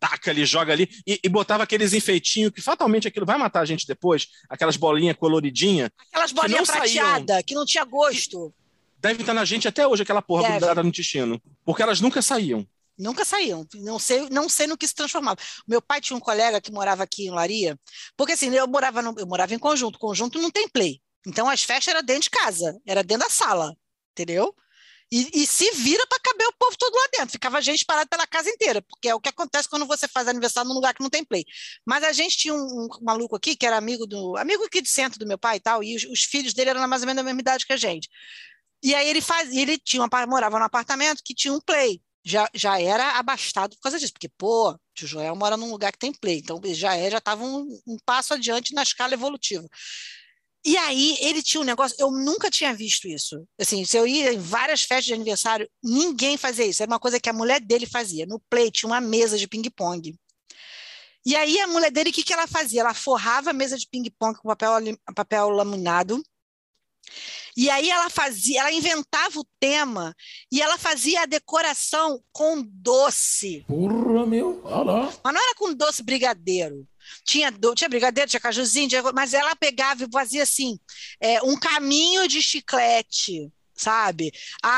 [0.00, 3.64] Taca ali, joga ali, e, e botava aqueles enfeitinhos que fatalmente aquilo vai matar a
[3.64, 5.90] gente depois, aquelas bolinhas coloridinhas.
[6.12, 8.54] aquelas bolinhas prateadas que não tinha gosto.
[9.00, 10.56] Deve estar na gente até hoje aquela porra Deve.
[10.58, 11.40] grudada no intestino.
[11.64, 12.66] Porque elas nunca saíam.
[12.98, 13.64] Nunca saíam.
[13.76, 15.38] Não sei, não sei no que se transformava.
[15.68, 17.78] Meu pai tinha um colega que morava aqui em Laria,
[18.16, 19.98] porque assim, eu morava, no- eu morava em conjunto.
[19.98, 21.00] Conjunto não tem play.
[21.26, 23.72] Então as festas eram dentro de casa, era dentro da sala,
[24.12, 24.54] entendeu?
[25.10, 27.32] E, e se vira para caber o povo todo lá dentro.
[27.32, 30.68] Ficava gente parada pela casa inteira, porque é o que acontece quando você faz aniversário
[30.68, 31.44] num lugar que não tem play.
[31.86, 34.88] Mas a gente tinha um, um maluco aqui que era amigo do amigo aqui do
[34.88, 37.22] centro do meu pai e tal, e os, os filhos dele eram mais ou menos
[37.22, 38.08] da mesma idade que a gente.
[38.82, 42.00] E aí ele fazia, ele tinha um, apar- morava num apartamento que tinha um play.
[42.24, 45.98] Já, já era abastado por causa disso, porque, pô, o Joel mora num lugar que
[45.98, 49.66] tem play, então já é, já estava um, um passo adiante na escala evolutiva.
[50.68, 53.42] E aí ele tinha um negócio, eu nunca tinha visto isso.
[53.58, 56.82] Assim, se eu ia em várias festas de aniversário, ninguém fazia isso.
[56.82, 58.26] Era uma coisa que a mulher dele fazia.
[58.26, 60.14] No play tinha uma mesa de ping-pong.
[61.24, 62.82] E aí a mulher dele, o que, que ela fazia?
[62.82, 64.72] Ela forrava a mesa de ping-pong com papel,
[65.14, 66.22] papel laminado.
[67.56, 70.14] E aí ela fazia, ela inventava o tema
[70.52, 73.64] e ela fazia a decoração com doce.
[73.66, 74.60] Porra, meu.
[74.64, 75.12] Olha lá.
[75.24, 76.86] Mas não era com doce brigadeiro.
[77.24, 80.78] Tinha, tinha brigadeiro, tinha cajuzinho, tinha- mas ela pegava e fazia assim,
[81.20, 84.32] é, um caminho de chiclete, sabe?
[84.62, 84.68] A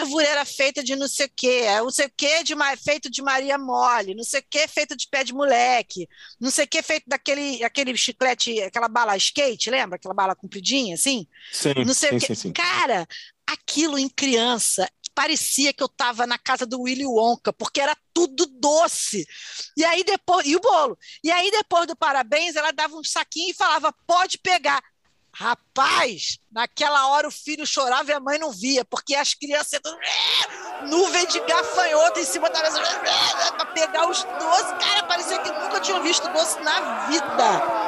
[0.00, 3.10] árvore era feita de não sei o quê, é não sei o quê de, feito
[3.10, 6.08] de Maria Mole, não sei o quê feito de pé de moleque,
[6.40, 9.96] não sei o quê feito daquele aquele chiclete, aquela bala skate, lembra?
[9.96, 11.26] Aquela bala compridinha, assim?
[11.50, 12.26] Sim, Não sei sim, o quê.
[12.26, 12.54] sim, sim.
[12.54, 13.06] Cara,
[13.46, 18.46] aquilo em criança parecia que eu estava na casa do Willy Wonka, porque era tudo
[18.46, 19.26] doce.
[19.76, 20.96] E aí depois, e o bolo.
[21.24, 24.80] E aí depois do parabéns, ela dava um saquinho e falava: "Pode pegar".
[25.34, 29.98] Rapaz, naquela hora o filho chorava e a mãe não via, porque as crianças entram,
[30.88, 32.80] nuvem de gafanhoto em cima da mesa
[33.56, 34.84] para pegar os doces.
[34.84, 37.87] Cara, parecia que nunca tinham visto doce na vida.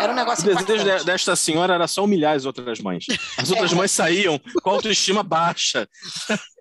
[0.00, 0.98] Era um O negócio desejo impactante.
[1.00, 3.04] de- desta senhora era só humilhar as outras mães.
[3.36, 3.74] As outras É.
[3.74, 5.88] mães saíam com a autoestima baixa.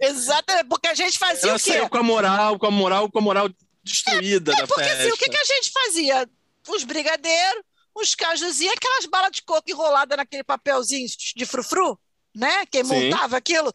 [0.02, 1.72] Exatamente, porque a gente fazia Ela o quê?
[1.72, 3.50] saiu com a moral, com a moral, com a moral
[3.84, 5.04] destruída da Porque festa.
[5.04, 6.30] assim, o que, que a gente fazia?
[6.68, 7.64] Os brigadeiros,
[7.96, 11.98] os cajuzinhos, aquelas balas de coco enroladas naquele papelzinho de frufru,
[12.36, 12.66] né?
[12.68, 13.10] Quem Sim.
[13.10, 13.74] montava aquilo.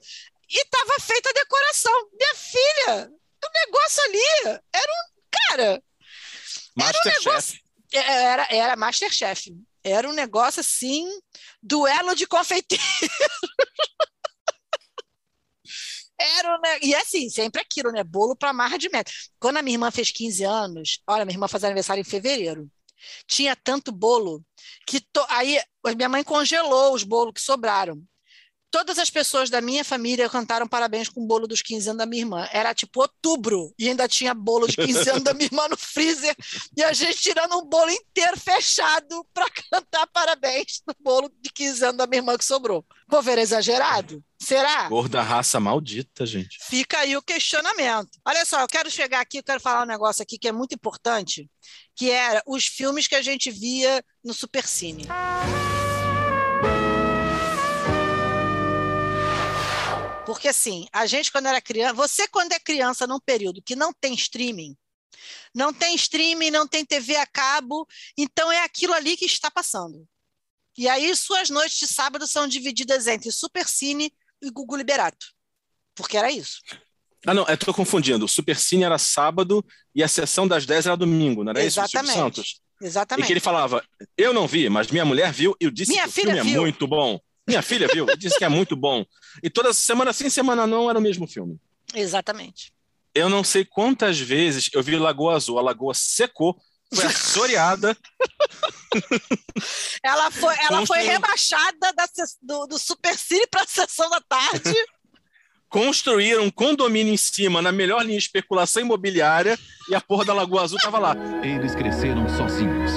[0.50, 2.08] E tava feita a decoração.
[2.12, 3.10] Minha filha,
[3.44, 5.12] o negócio ali era um.
[5.48, 5.82] Cara,
[6.76, 7.61] Masterchef.
[7.92, 9.50] Era, era Masterchef.
[9.84, 11.08] Era um negócio assim,
[11.62, 12.82] duelo de confeiteiro.
[16.18, 18.02] Era ne- E assim, sempre aquilo, né?
[18.04, 19.10] Bolo para marra de meta.
[19.40, 22.70] Quando a minha irmã fez 15 anos, olha, minha irmã faz aniversário em fevereiro.
[23.28, 24.44] Tinha tanto bolo
[24.86, 25.60] que to- aí
[25.96, 28.02] minha mãe congelou os bolos que sobraram.
[28.72, 32.06] Todas as pessoas da minha família cantaram parabéns com o bolo dos 15 anos da
[32.06, 32.48] minha irmã.
[32.50, 36.34] Era tipo outubro e ainda tinha bolo de 15 anos da minha irmã no freezer
[36.74, 41.84] e a gente tirando um bolo inteiro fechado para cantar parabéns no bolo de 15
[41.84, 42.82] anos da minha irmã que sobrou.
[43.06, 44.24] Vou ver exagerado?
[44.40, 44.88] Será?
[44.88, 46.56] Gorda raça maldita, gente.
[46.62, 48.18] Fica aí o questionamento.
[48.26, 50.74] Olha só, eu quero chegar aqui, eu quero falar um negócio aqui que é muito
[50.74, 51.46] importante,
[51.94, 55.06] que era os filmes que a gente via no Supercine.
[60.24, 63.92] Porque assim, a gente quando era criança, você quando é criança num período que não
[63.92, 64.76] tem streaming,
[65.54, 70.06] não tem streaming, não tem TV a cabo, então é aquilo ali que está passando.
[70.76, 75.26] E aí suas noites de sábado são divididas entre Supercine e Gugu Liberato.
[75.94, 76.60] Porque era isso.
[77.26, 78.24] Ah, não, eu tô confundindo.
[78.24, 79.64] O Supercine era sábado
[79.94, 81.80] e a sessão das 10 era domingo, não era isso?
[81.80, 82.36] do Silvio Exatamente.
[82.36, 82.60] Santos?
[82.80, 83.26] E Exatamente.
[83.26, 83.84] que ele falava,
[84.16, 86.60] eu não vi, mas minha mulher viu e eu disse Minha que o filme viu.
[86.60, 87.20] é muito bom.
[87.46, 89.04] Minha filha viu disse que é muito bom.
[89.42, 91.58] E toda semana sim, semana não era o mesmo filme.
[91.94, 92.72] Exatamente.
[93.14, 95.58] Eu não sei quantas vezes eu vi Lagoa Azul.
[95.58, 96.56] A lagoa secou,
[96.94, 97.96] foi assoreada.
[100.04, 102.06] Ela foi, ela foi rebaixada da
[102.42, 104.74] do, do Supercine para a sessão da tarde.
[105.70, 110.34] construíram um condomínio em cima, na melhor linha de especulação imobiliária, e a porra da
[110.34, 111.16] Lagoa Azul tava lá.
[111.42, 112.92] Eles cresceram sozinhos,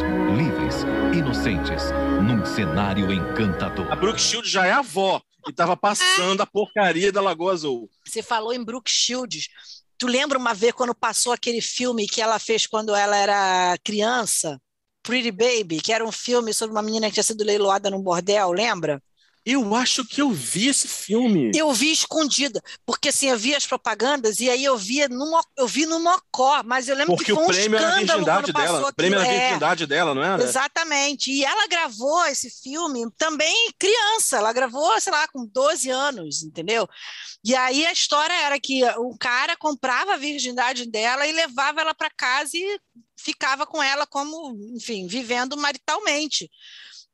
[1.16, 1.84] inocentes,
[2.22, 3.90] num cenário encantador.
[3.90, 7.90] A Brooke Shields já é avó e tava passando a porcaria da Lagoa Azul.
[8.06, 9.48] Você falou em Brooke Shields.
[9.98, 14.60] Tu lembra uma vez quando passou aquele filme que ela fez quando ela era criança?
[15.02, 18.52] Pretty Baby, que era um filme sobre uma menina que tinha sido leiloada num bordel,
[18.52, 19.02] lembra?
[19.46, 21.52] Eu acho que eu vi esse filme.
[21.54, 25.68] Eu vi escondida, porque assim, eu vi as propagandas e aí eu via no, eu
[25.68, 28.54] vi no Mocó, mas eu lembro Porque que foi um prêmio era a escândalo virgindade
[28.54, 28.90] dela.
[28.90, 29.42] O prêmio era a aquilo.
[29.42, 29.48] É.
[29.48, 30.44] virgindade dela, não era?
[30.44, 31.32] Exatamente.
[31.32, 34.38] E ela gravou esse filme também criança.
[34.38, 36.90] Ela gravou, sei lá, com 12 anos, entendeu?
[37.44, 41.94] E aí a história era que o cara comprava a virgindade dela e levava ela
[41.94, 42.80] para casa e
[43.16, 46.50] ficava com ela como, enfim, vivendo maritalmente.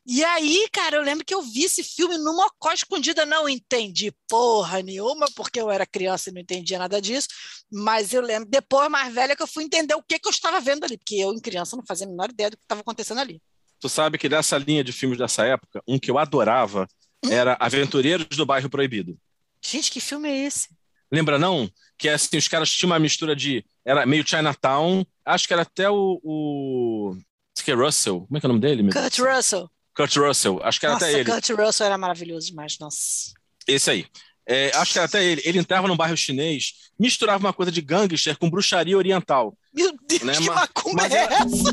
[0.06, 4.12] E aí, cara, eu lembro que eu vi esse filme no Mocó escondida, não entendi
[4.28, 7.28] porra nenhuma, porque eu era criança e não entendia nada disso,
[7.72, 10.60] mas eu lembro, depois, mais velha, que eu fui entender o que, que eu estava
[10.60, 13.20] vendo ali, porque eu, em criança, não fazia a menor ideia do que estava acontecendo
[13.20, 13.39] ali.
[13.80, 16.88] Tu sabe que dessa linha de filmes dessa época, um que eu adorava
[17.30, 19.18] era Aventureiros do Bairro Proibido.
[19.64, 20.70] Gente, que filme é esse?
[21.12, 21.70] Lembra não?
[21.97, 23.64] Que assim, os caras tinham uma mistura de.
[23.86, 25.06] Era meio Chinatown.
[25.26, 26.20] Acho que era até o.
[26.24, 27.16] o...
[27.64, 28.22] que é Russell.
[28.22, 28.82] Como é que é o nome dele?
[28.82, 29.36] meu Kurt Deus?
[29.36, 29.70] Russell.
[29.96, 30.60] Kurt Russell.
[30.64, 31.32] Acho que era Nossa, até ele.
[31.32, 33.34] Kurt Russell era maravilhoso demais, nossa.
[33.68, 34.06] Esse aí.
[34.46, 35.42] É, acho que era até ele.
[35.46, 39.56] Ele entrava num bairro chinês, misturava uma coisa de gangster com bruxaria oriental.
[39.74, 41.72] Meu Deus, Né, que ma- macumba é ela- essa?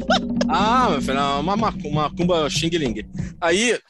[0.49, 3.09] Ah, meu filho, uma, uma, uma cumba xing ling.
[3.41, 3.81] Aí.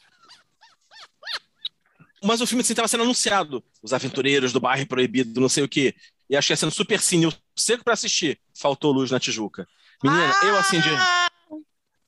[2.23, 3.63] Mas o filme assim estava sendo anunciado.
[3.81, 5.95] Os Aventureiros do Bairro Proibido, não sei o quê.
[6.29, 8.39] E acho que ia sendo super cine, eu seco para assistir.
[8.53, 9.67] Faltou luz na Tijuca.
[10.03, 10.89] Menina, eu acendi.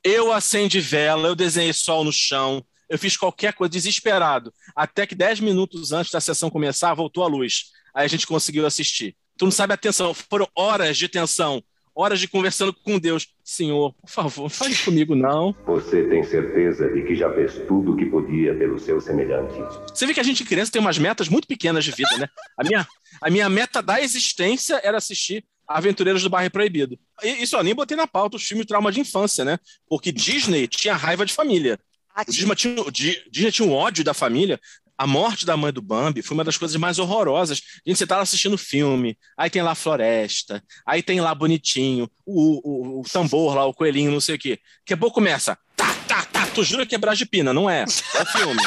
[0.04, 4.52] Eu acendi vela, eu desenhei sol no chão, eu fiz qualquer coisa, desesperado.
[4.76, 7.66] Até que 10 minutos antes da sessão começar, voltou a luz.
[7.93, 9.16] Aí a gente conseguiu assistir.
[9.38, 11.64] Tu não sabe a tensão, foram horas de tensão,
[11.95, 13.28] horas de conversando com Deus.
[13.43, 15.56] Senhor, por favor, fale comigo, não.
[15.66, 19.54] Você tem certeza de que já fez tudo o que podia pelo seu semelhante?
[19.93, 22.28] Você vê que a gente criança tem umas metas muito pequenas de vida, né?
[22.58, 22.88] A minha,
[23.22, 25.45] a minha meta da existência era assistir
[25.78, 26.98] Aventureiros do Bairro Proibido.
[27.24, 29.58] E isso eu nem botei na pauta os filmes de trauma de infância, né?
[29.88, 31.80] Porque Disney tinha raiva de família.
[32.28, 34.60] O Disney tinha, o Di- Disney tinha um ódio da família.
[34.98, 37.60] A morte da mãe do Bambi foi uma das coisas mais horrorosas.
[37.86, 42.98] Gente, você tá assistindo filme, aí tem lá a floresta, aí tem lá bonitinho, o,
[42.98, 44.60] o, o tambor lá, o coelhinho, não sei o quê.
[44.80, 45.58] Daqui a pouco começa.
[45.76, 47.52] Tá, tá, tá, Tu jura que é Brasipina?
[47.52, 47.84] Não é.
[47.84, 48.62] É filme.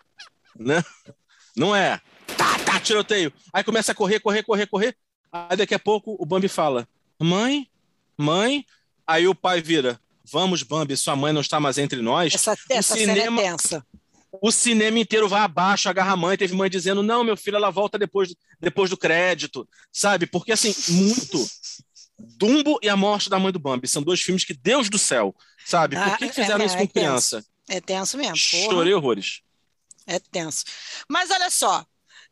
[0.58, 0.82] né?
[1.56, 2.00] Não é.
[2.36, 3.30] Tá, tá, tiroteio.
[3.52, 4.96] Aí começa a correr, correr, correr, correr.
[5.34, 6.86] Aí daqui a pouco o Bambi fala:
[7.20, 7.68] Mãe,
[8.16, 8.64] mãe.
[9.04, 12.32] Aí o pai vira: Vamos, Bambi, sua mãe não está mais entre nós.
[12.32, 13.86] Essa, essa cinema- cena é tensa.
[14.42, 16.36] O cinema inteiro vai abaixo, agarra a mãe.
[16.36, 19.68] Teve mãe dizendo: Não, meu filho, ela volta depois, do- depois do crédito.
[19.92, 20.26] Sabe?
[20.26, 21.44] Porque, assim, muito.
[22.16, 25.34] Dumbo e a morte da mãe do Bambi são dois filmes que, Deus do céu,
[25.66, 25.96] sabe?
[25.96, 26.92] Por Ah, que, que fizeram é, isso é com tenso.
[26.92, 27.44] criança?
[27.68, 28.34] É tenso mesmo.
[28.50, 28.72] porra.
[28.72, 29.40] Chorei horrores.
[30.06, 30.64] É tenso.
[31.08, 31.84] Mas olha só,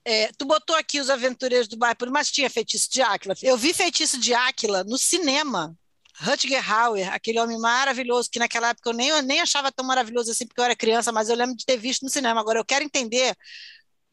[0.04, 3.34] é, tu botou aqui os Aventureiros do Bairro, mas tinha Feitiço de Áquila.
[3.42, 5.74] Eu vi Feitiço de Áquila no cinema.
[6.20, 10.30] Rutger Hauer, aquele homem maravilhoso, que naquela época eu nem, eu nem achava tão maravilhoso
[10.30, 12.38] assim, porque eu era criança, mas eu lembro de ter visto no cinema.
[12.40, 13.34] Agora, eu quero entender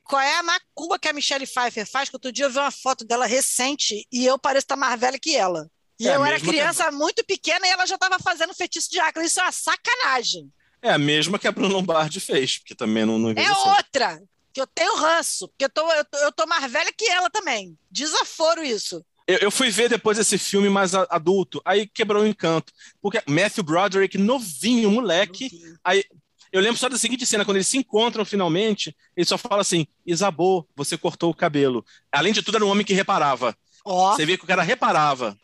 [0.03, 2.71] qual é a macumba que a Michelle Pfeiffer faz, que outro dia eu vi uma
[2.71, 5.69] foto dela recente e eu pareço estar mais velha que ela.
[5.99, 8.89] E É eu era mesma que- criança muito pequena e ela já estava fazendo Feitiço
[8.89, 9.25] de Áquila.
[9.25, 10.49] Isso é uma sacanagem.
[10.81, 14.19] É a mesma que a Bruno Lombardi fez, porque também não, não É outra,
[14.60, 17.30] que eu tenho ranço, porque eu tô, eu, tô, eu tô mais velha que ela
[17.30, 17.78] também.
[17.89, 19.03] Desaforo isso.
[19.28, 22.74] Eu, eu fui ver depois esse filme mais a- adulto, aí quebrou o encanto.
[23.01, 25.49] Porque Matthew Broderick, novinho, moleque.
[25.84, 26.03] Aí
[26.51, 29.86] eu lembro só da seguinte cena, quando eles se encontram finalmente, ele só fala assim:
[30.05, 31.86] Isabô, você cortou o cabelo.
[32.12, 33.55] Além de tudo, era um homem que reparava.
[33.86, 35.38] Ó, Você via que o cara reparava.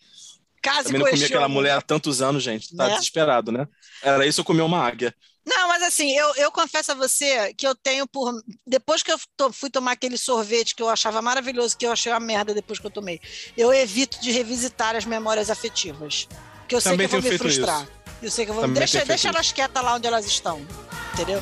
[0.62, 2.76] case Também não com comia aquela mulher há tantos anos, gente.
[2.76, 2.94] Tá Né?
[2.96, 3.68] desesperado, né?
[4.02, 5.16] Era isso, eu comia uma águia.
[5.46, 8.34] Não, mas assim, eu, eu confesso a você que eu tenho por.
[8.66, 12.12] Depois que eu to- fui tomar aquele sorvete que eu achava maravilhoso, que eu achei
[12.12, 13.22] uma merda depois que eu tomei,
[13.56, 16.28] eu evito de revisitar as memórias afetivas.
[16.62, 17.88] Porque eu sei Também que eu vou me frustrar.
[18.24, 18.64] Eu sei que eu vou.
[18.64, 19.38] Também Deixa, deixa isso.
[19.38, 20.66] elas quietas lá onde elas estão.
[21.14, 21.42] Entendeu?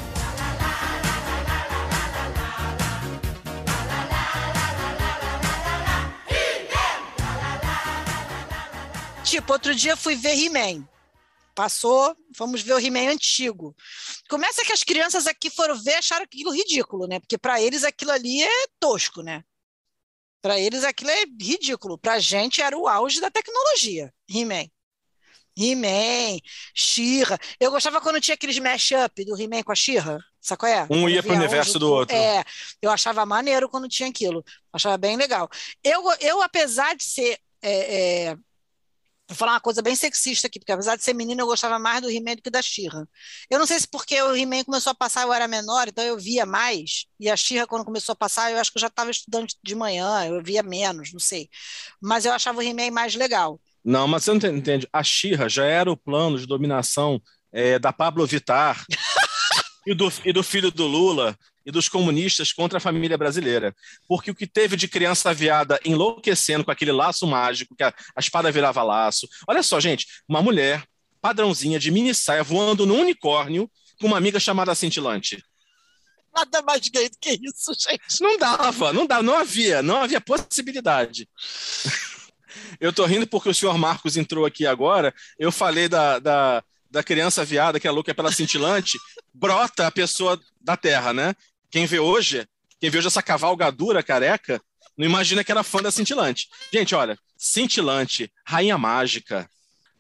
[9.23, 10.83] Tipo, outro dia fui ver He-Man.
[11.55, 13.75] Passou, vamos ver o He-Man antigo.
[14.29, 17.19] Começa que as crianças aqui foram ver e acharam aquilo ridículo, né?
[17.19, 19.43] Porque para eles aquilo ali é tosco, né?
[20.41, 21.97] Para eles aquilo é ridículo.
[21.97, 24.13] Para a gente era o auge da tecnologia.
[24.29, 24.65] He-Man.
[25.55, 26.39] He-Man,
[26.73, 27.37] She-Ra.
[27.59, 30.19] Eu gostava quando tinha aqueles mashup do He-Man com a She-Ra.
[30.41, 30.87] Sabe qual é?
[30.89, 32.15] Um ia pro via universo do outro.
[32.15, 32.43] É,
[32.81, 34.43] eu achava maneiro quando tinha aquilo.
[34.73, 35.49] Achava bem legal.
[35.83, 37.39] Eu, eu apesar de ser.
[37.61, 38.37] é, é,
[39.33, 42.01] Vou falar uma coisa bem sexista aqui, porque apesar de ser menina, eu gostava mais
[42.03, 43.07] do He-Man do que da She-Ra.
[43.49, 46.17] Eu não sei se porque o He-Man começou a passar, eu era menor, então eu
[46.19, 49.09] via mais, e a She-Ra, quando começou a passar, eu acho que eu já estava
[49.09, 51.49] estudando de manhã, eu via menos, não sei.
[51.99, 53.59] Mas eu achava o He-Man mais legal.
[53.83, 54.87] Não, mas você não enten- entende.
[54.93, 57.19] A Xirra já era o plano de dominação
[57.51, 58.83] é, da Pablo Vittar
[59.85, 63.75] e, do, e do filho do Lula e dos comunistas contra a família brasileira.
[64.07, 68.19] Porque o que teve de criança aviada enlouquecendo com aquele laço mágico, que a, a
[68.19, 69.27] espada virava laço.
[69.47, 70.83] Olha só, gente, uma mulher
[71.21, 73.69] padrãozinha de mini saia voando num unicórnio
[73.99, 75.41] com uma amiga chamada Cintilante.
[76.35, 78.21] Nada mais gay do que isso, gente.
[78.21, 81.29] Não dava, não dava, não havia, não havia possibilidade.
[82.79, 85.13] Eu tô rindo porque o senhor Marcos entrou aqui agora.
[85.39, 86.63] Eu falei da, da,
[86.93, 88.99] da criança viada que é louca pela cintilante,
[89.33, 91.33] brota a pessoa da Terra, né?
[91.71, 92.47] Quem vê hoje,
[92.79, 94.61] quem vê hoje essa cavalgadura careca,
[94.95, 96.47] não imagina que era fã da cintilante.
[96.71, 99.49] Gente, olha, cintilante, rainha mágica.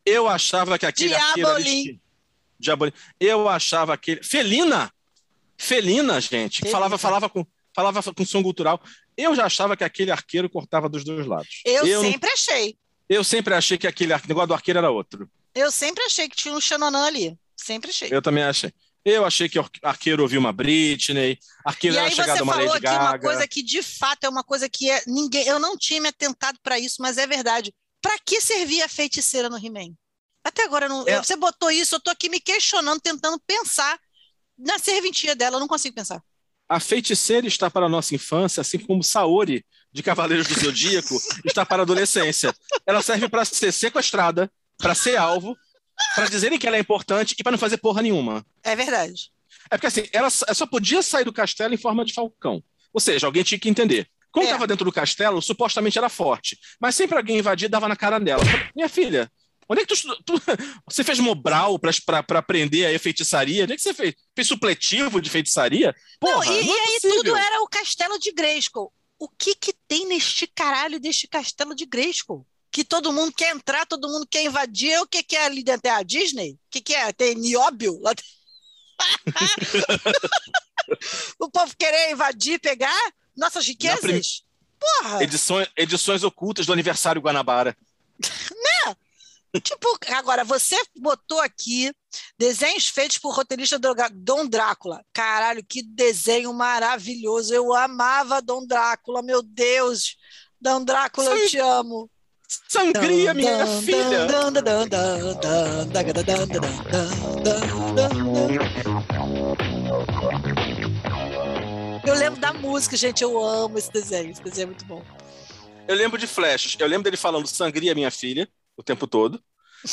[0.05, 1.99] Eu achava que aquele Diabolim.
[2.59, 2.93] Diabolim.
[3.19, 4.21] Eu achava aquele.
[4.23, 4.91] Felina!
[5.57, 6.71] Felina, gente, Felina.
[6.71, 7.43] falava, falava com,
[7.75, 8.79] falava com som cultural.
[9.17, 11.61] Eu já achava que aquele arqueiro cortava dos dois lados.
[11.65, 12.77] Eu, não- sempre achei.
[13.09, 15.27] eu sempre achei que aquele negócio do arqueiro era outro.
[15.55, 17.37] Eu sempre achei que tinha um Xananã ali.
[17.55, 18.09] Sempre achei.
[18.11, 18.71] Eu também achei.
[19.05, 22.43] Eu achei que o arqueiro ouvia uma Britney, arqueiro E era aí chegado você a
[22.43, 23.23] uma falou Lady aqui uma Gaga.
[23.27, 26.57] coisa que de fato é uma coisa que é ninguém, eu não tinha me atentado
[26.63, 27.73] para isso, mas é verdade.
[28.01, 29.93] Para que servia a feiticeira no He-Man?
[30.43, 31.21] Até agora não, É.
[31.21, 33.99] você botou isso, eu tô aqui me questionando, tentando pensar
[34.57, 36.21] na serventia dela, eu não consigo pensar.
[36.69, 41.65] A feiticeira está para a nossa infância, assim como Saori, de Cavaleiros do Zodíaco, está
[41.65, 42.55] para a adolescência.
[42.85, 44.49] Ela serve para ser sequestrada,
[44.83, 45.55] para ser alvo,
[46.15, 48.45] para dizerem que ela é importante e para não fazer porra nenhuma.
[48.63, 49.31] É verdade.
[49.71, 52.63] É porque assim, ela só podia sair do castelo em forma de falcão.
[52.93, 54.07] Ou seja, alguém tinha que entender.
[54.31, 54.49] Quando É.
[54.49, 56.57] estava dentro do castelo, supostamente era forte.
[56.79, 58.43] Mas sempre alguém invadia e dava na cara dela.
[58.75, 59.31] Minha filha,
[59.69, 60.33] onde é que tu, tu-
[60.89, 63.63] Você fez Mobral para aprender a feitiçaria?
[63.63, 64.13] Onde é que você fez?
[64.35, 65.95] Fez supletivo de feitiçaria?
[66.19, 67.17] Porra, não, e, não e é aí possível.
[67.17, 68.91] tudo era o castelo de Grayskull.
[69.19, 72.45] O que que tem neste caralho deste castelo de Grayskull?
[72.73, 74.99] Que todo mundo quer entrar, todo mundo quer invadir.
[74.99, 75.87] O que que é ali dentro?
[75.87, 76.53] É a Disney?
[76.53, 77.13] O que que é?
[77.13, 77.99] Tem nióbio?
[78.01, 78.11] lá
[81.39, 83.99] o povo querer invadir, pegar nossas riquezas?
[83.99, 84.21] prim-
[84.79, 85.23] Porra!
[85.23, 87.75] Edições, edições ocultas do aniversário Guanabara.
[89.61, 91.93] Tipo, agora, você botou aqui
[92.39, 93.79] desenhos feitos por roteirista
[94.11, 95.05] Dom Drácula.
[95.13, 97.53] Caralho, que desenho maravilhoso.
[97.53, 100.17] Eu amava Dom Drácula, meu Deus.
[100.59, 101.47] Dom Drácula, eu Sim.
[101.49, 102.09] te amo.
[102.67, 104.27] Sangria, minha filha!
[112.05, 113.23] Eu lembro da música, gente.
[113.23, 114.31] Eu amo esse desenho.
[114.31, 115.03] Esse desenho é muito bom.
[115.87, 116.75] Eu lembro de flashes.
[116.79, 118.47] Eu lembro dele falando sangria, minha filha,
[118.77, 119.41] o tempo todo.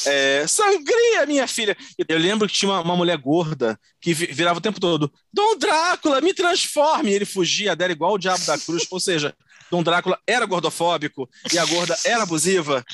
[0.07, 1.77] É, sangria, minha filha!
[2.09, 6.21] Eu lembro que tinha uma, uma mulher gorda que virava o tempo todo: Dom Drácula,
[6.21, 7.11] me transforme!
[7.11, 8.87] E ele fugia dela igual o diabo da cruz.
[8.91, 9.35] Ou seja,
[9.71, 12.85] Dom Drácula era gordofóbico e a gorda era abusiva.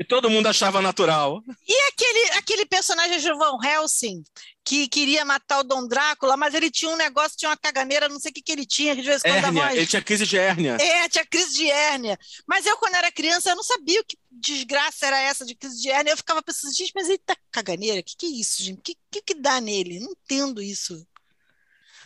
[0.00, 1.42] E todo mundo achava natural.
[1.68, 4.24] E aquele, aquele personagem de Van Helsing
[4.64, 8.18] que queria matar o Dom Drácula, mas ele tinha um negócio, tinha uma caganeira, não
[8.18, 10.24] sei o que, que ele tinha, que de vez em quando dava ele tinha crise
[10.24, 10.78] de hérnia.
[10.80, 12.18] É, tinha crise de hérnia.
[12.46, 15.82] Mas eu, quando era criança, eu não sabia o que desgraça era essa de crise
[15.82, 16.12] de hérnia.
[16.12, 18.00] Eu ficava pensando, gente, mas ele tá caganeira?
[18.00, 18.78] O que, que é isso, gente?
[18.78, 20.00] O que, que, que dá nele?
[20.00, 21.06] Não entendo isso.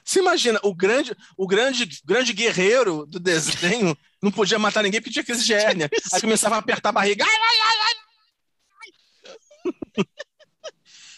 [0.05, 5.13] Você imagina, o grande, o grande, grande guerreiro do desenho não podia matar ninguém porque
[5.13, 5.91] tinha crise de hérnia.
[6.13, 7.25] Aí começava a apertar a barriga.
[7.25, 7.95] Ai, ai, ai.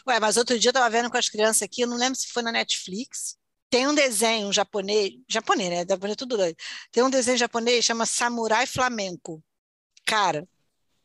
[0.09, 2.29] Ué, mas outro dia eu tava vendo com as crianças aqui, eu não lembro se
[2.29, 3.37] foi na Netflix.
[3.69, 5.85] Tem um desenho japonês, japonês, né?
[5.89, 6.57] Japonês é tudo doido.
[6.93, 9.43] Tem um desenho japonês chama Samurai Flamenco.
[10.07, 10.47] Cara,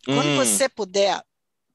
[0.06, 0.36] quando Hum.
[0.36, 1.20] você puder,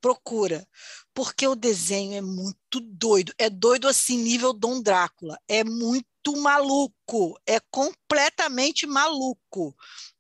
[0.01, 0.67] procura.
[1.15, 3.33] Porque o desenho é muito doido.
[3.39, 5.39] É doido assim, nível Dom Drácula.
[5.49, 7.41] É muito maluco.
[7.47, 9.75] É completamente maluco.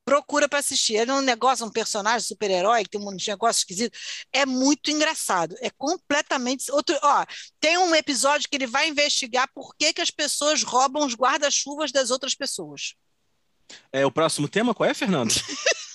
[0.04, 0.96] Procura para assistir.
[0.96, 3.98] É um negócio, um personagem super-herói que tem um negócio esquisito.
[4.32, 5.56] É muito engraçado.
[5.60, 6.70] É completamente.
[6.72, 7.26] Outro, ó,
[7.60, 11.92] tem um episódio que ele vai investigar por que, que as pessoas roubam os guarda-chuvas
[11.92, 12.94] das outras pessoas.
[13.92, 15.34] É, o próximo tema qual é, Fernando?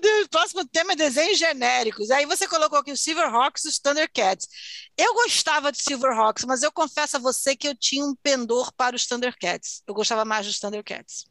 [0.00, 2.10] Deus, o próximo tema é desenhos genéricos.
[2.10, 4.48] Aí você colocou aqui o Silverhawks e os Thundercats.
[4.96, 8.96] Eu gostava de Silverhawks, mas eu confesso a você que eu tinha um pendor para
[8.96, 9.82] os Thundercats.
[9.86, 11.26] Eu gostava mais dos Thundercats.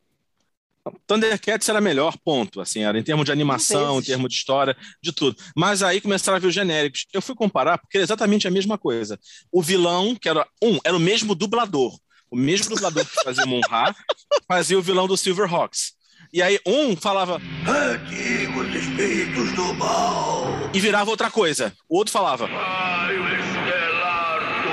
[1.05, 2.61] Thundercats era melhor, ponto.
[2.61, 5.35] Assim, era em termos de animação, em termos de história, de tudo.
[5.55, 7.05] Mas aí começaram a ver os genéricos.
[7.13, 9.19] Eu fui comparar porque era exatamente a mesma coisa.
[9.51, 11.97] O vilão, que era um, era o mesmo dublador.
[12.31, 13.95] O mesmo dublador que fazia o Monra,
[14.47, 15.98] fazia o vilão do Silverhawks.
[16.31, 20.45] E aí um falava Antigos espíritos do mal.
[20.73, 21.73] e virava outra coisa.
[21.87, 24.69] O outro falava Raio estelar do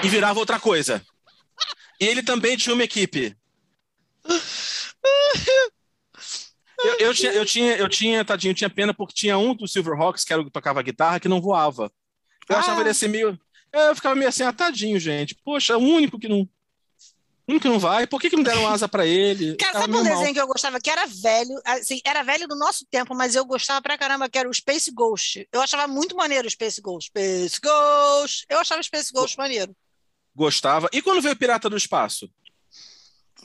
[0.00, 0.04] limbo.
[0.04, 1.02] e virava outra coisa.
[2.00, 3.36] E ele também tinha uma equipe.
[6.84, 9.66] Eu, eu tinha, eu tinha, eu tinha, tadinho, eu tinha pena porque tinha um do
[9.66, 11.90] Silverhawks, que era o que tocava guitarra, que não voava.
[12.48, 12.60] Eu Ah.
[12.60, 13.38] achava ele assim meio.
[13.72, 15.34] Eu ficava meio assim, ah, tadinho, gente.
[15.44, 16.48] Poxa, é o único que não.
[17.48, 18.06] O único que não vai.
[18.06, 19.56] Por que, que não deram asa pra ele?
[19.56, 20.18] Cara, sabe um meio mal.
[20.18, 23.44] desenho que eu gostava que era velho, assim, era velho do nosso tempo, mas eu
[23.46, 25.48] gostava pra caramba, que era o Space Ghost.
[25.50, 27.08] Eu achava muito maneiro o Space Ghost.
[27.08, 28.44] Space Ghost!
[28.50, 29.74] Eu achava o Space Ghost maneiro.
[30.34, 30.90] Gostava.
[30.92, 32.30] E quando veio Pirata do Espaço?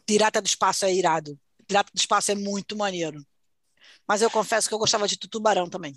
[0.05, 1.39] Pirata do Espaço é irado.
[1.65, 3.25] Pirata do Espaço é muito maneiro.
[4.05, 5.95] Mas eu confesso que eu gostava de Tutubarão também.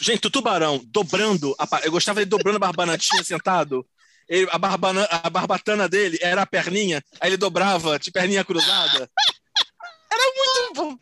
[0.00, 1.54] Gente, o tubarão dobrando.
[1.58, 3.86] a Eu gostava dele dobrando a barbanatinha sentado.
[4.28, 9.10] Ele- a, barbana, a barbatana dele era a perninha, aí ele dobrava de perninha cruzada.
[10.10, 10.98] Era muito bom.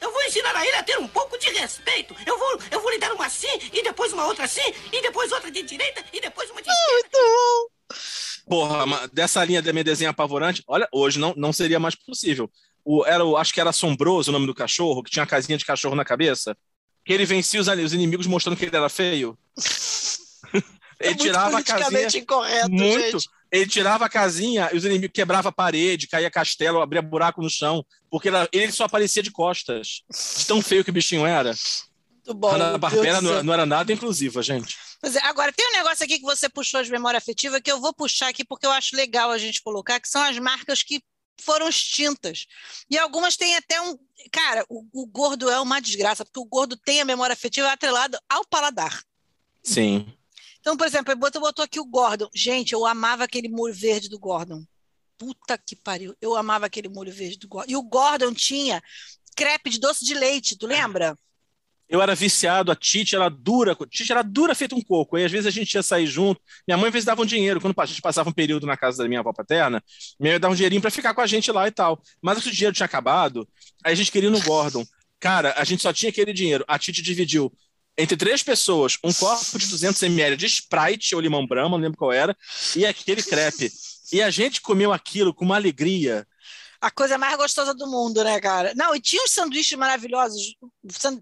[0.00, 2.14] Eu vou ensinar a ele a ter um pouco de respeito.
[2.26, 5.30] Eu vou, eu vou lhe dar uma assim, e depois uma outra assim, e depois
[5.30, 7.18] outra de direita, e depois uma de esquerda.
[8.48, 12.50] Porra, mas dessa linha da minha desenho apavorante, olha, hoje não, não seria mais possível.
[12.84, 15.58] O, era o, acho que era Assombroso o nome do cachorro, que tinha a casinha
[15.58, 16.56] de cachorro na cabeça.
[17.04, 19.38] Que ele vencia os, os inimigos mostrando que ele era feio.
[21.00, 21.78] ele é muito tirava a casinha.
[21.78, 23.20] politicamente incorreto, Muito.
[23.20, 23.28] gente.
[23.50, 27.48] Ele tirava a casinha e os inimigos quebrava a parede, caía castelo, abria buraco no
[27.48, 30.02] chão, porque ele só aparecia de costas.
[30.38, 31.54] De tão feio que o bichinho era.
[32.28, 32.50] Muito bom.
[32.50, 34.76] Hanna meu Barbera não, não era nada inclusiva, gente.
[35.00, 37.80] Pois é, agora, tem um negócio aqui que você puxou de memória afetiva que eu
[37.80, 41.00] vou puxar aqui porque eu acho legal a gente colocar, que são as marcas que
[41.40, 42.46] foram extintas.
[42.90, 43.96] E algumas têm até um.
[44.30, 48.20] Cara, o, o gordo é uma desgraça, porque o gordo tem a memória afetiva atrelada
[48.28, 49.02] ao paladar.
[49.62, 50.12] Sim.
[50.68, 52.28] Então, por exemplo, ele botou, botou aqui o Gordon.
[52.34, 54.62] Gente, eu amava aquele molho verde do Gordon.
[55.16, 56.14] Puta que pariu.
[56.20, 57.72] Eu amava aquele molho verde do Gordon.
[57.72, 58.82] E o Gordon tinha
[59.34, 61.16] crepe de doce de leite, tu lembra?
[61.88, 65.16] Eu era viciado, a Tite era dura, a Tite era dura feito um coco.
[65.16, 66.38] Aí às vezes a gente ia sair junto.
[66.66, 67.62] Minha mãe às vezes dava um dinheiro.
[67.62, 69.82] Quando a gente passava um período na casa da minha avó paterna,
[70.20, 71.98] minha mãe dava um dinheirinho pra ficar com a gente lá e tal.
[72.20, 73.48] Mas o dinheiro tinha acabado,
[73.82, 74.84] aí a gente queria ir no Gordon.
[75.18, 76.62] Cara, a gente só tinha aquele dinheiro.
[76.68, 77.50] A Tite dividiu
[77.98, 81.98] entre três pessoas um copo de 200 ml de Sprite ou limão brama, não lembro
[81.98, 82.36] qual era,
[82.76, 83.70] e aquele crepe.
[84.12, 86.26] E a gente comeu aquilo com uma alegria.
[86.80, 88.72] A coisa mais gostosa do mundo, né, cara?
[88.76, 90.54] Não, e tinha uns sanduíches maravilhosos.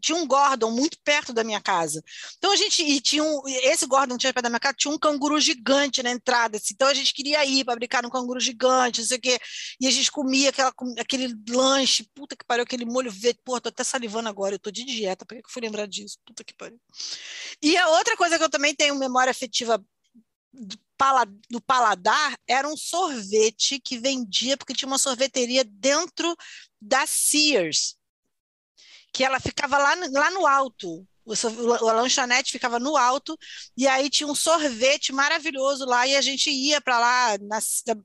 [0.00, 2.02] Tinha um Gordon muito perto da minha casa.
[2.36, 2.82] Então a gente.
[2.82, 3.42] E tinha um.
[3.46, 6.58] Esse Gordon tinha perto da minha casa, tinha um canguru gigante na entrada.
[6.58, 6.74] assim.
[6.74, 9.38] Então a gente queria ir para brincar no canguru gigante, não sei o quê.
[9.80, 12.06] E a gente comia aquela, aquele lanche.
[12.14, 13.40] Puta que pariu, aquele molho verde.
[13.44, 14.56] Pô, tô até salivando agora.
[14.56, 15.24] Eu tô de dieta.
[15.24, 16.18] Por que eu fui lembrar disso?
[16.26, 16.78] Puta que pariu.
[17.62, 19.82] E a outra coisa que eu também tenho memória afetiva
[20.96, 26.34] pala- do paladar era um sorvete que vendia, porque tinha uma sorveteria dentro
[26.80, 27.96] da Sears,
[29.12, 31.06] que ela ficava lá, lá no alto.
[31.24, 33.36] O- a lanchonete ficava no alto,
[33.76, 37.58] e aí tinha um sorvete maravilhoso lá, e a gente ia para lá na-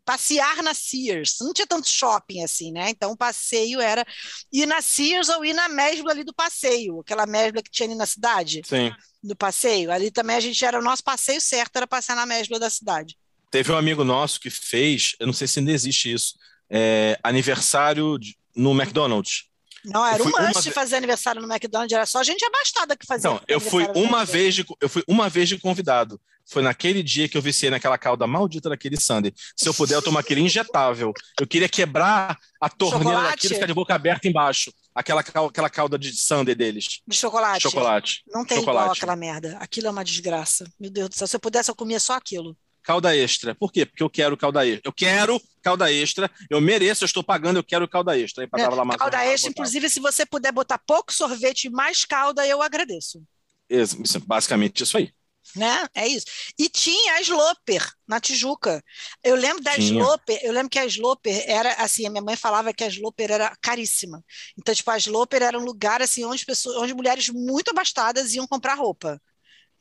[0.04, 1.36] passear na Sears.
[1.40, 2.90] Não tinha tanto shopping assim, né?
[2.90, 4.04] Então o passeio era
[4.52, 7.96] ir na Sears ou ir na Mesbla ali do passeio, aquela Mesbla que tinha ali
[7.96, 8.92] na cidade Sim.
[9.24, 9.92] Do passeio.
[9.92, 13.18] Ali também a gente era o nosso passeio certo, era passar na mesbla da cidade.
[13.50, 16.36] Teve um amigo nosso que fez, eu não sei se ainda existe isso,
[16.70, 19.44] é, aniversário de- no McDonald's.
[19.84, 23.30] Não, era um must ve- fazer aniversário no McDonald's, era só gente abastada que fazia.
[23.30, 26.22] Então, eu fui uma vez de, eu fui uma vez de convidado.
[26.46, 29.34] Foi naquele dia que eu viciei naquela calda maldita daquele Sunday.
[29.56, 31.14] Se eu puder, eu tomo aquele injetável.
[31.40, 33.32] Eu queria quebrar a torneira Chocolate?
[33.36, 34.72] daquilo e ficar de boca aberta embaixo.
[34.94, 37.02] Aquela, aquela calda de Sunday deles.
[37.08, 37.64] De chocolate.
[37.64, 38.24] Chocolate.
[38.28, 39.00] Não tem igual Chocolate.
[39.00, 39.58] aquela merda.
[39.60, 40.70] Aquilo é uma desgraça.
[40.80, 41.28] Meu Deus do céu.
[41.28, 42.58] Se eu pudesse, eu comia só aquilo.
[42.84, 43.54] Calda extra.
[43.56, 43.86] Por quê?
[43.86, 44.82] Porque eu quero calda extra.
[44.84, 46.30] Eu quero calda extra.
[46.50, 48.44] Eu mereço, eu estou pagando, eu quero calda extra.
[48.44, 52.46] Aí lá mais calda extra, inclusive, se você puder botar pouco sorvete e mais calda,
[52.46, 53.24] eu agradeço.
[53.70, 55.14] Isso, isso, basicamente isso aí.
[55.56, 55.88] Né?
[55.94, 56.26] É isso.
[56.58, 58.84] E tinha a Sloper na Tijuca.
[59.24, 59.88] Eu lembro da Tinha.
[60.00, 63.32] Sloper, eu lembro que a Sloper era assim, a minha mãe falava que a Sloper
[63.32, 64.24] era caríssima.
[64.58, 68.48] Então, tipo, a Sloper era um lugar assim onde pessoas, onde mulheres muito abastadas iam
[68.48, 69.22] comprar roupa.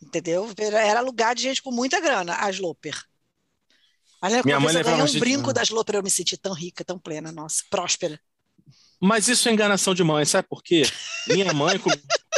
[0.02, 0.48] Entendeu?
[0.56, 3.04] Era, lugar de gente com muita grana, a Sloper.
[4.22, 6.52] Mas Minha mãe vez eu ganhei um gente- brinco da Sloper, eu me senti tão
[6.52, 8.20] rica, tão plena, nossa, próspera.
[9.00, 10.82] Mas isso é enganação de mãe, sabe por quê?
[11.26, 11.78] Minha mãe,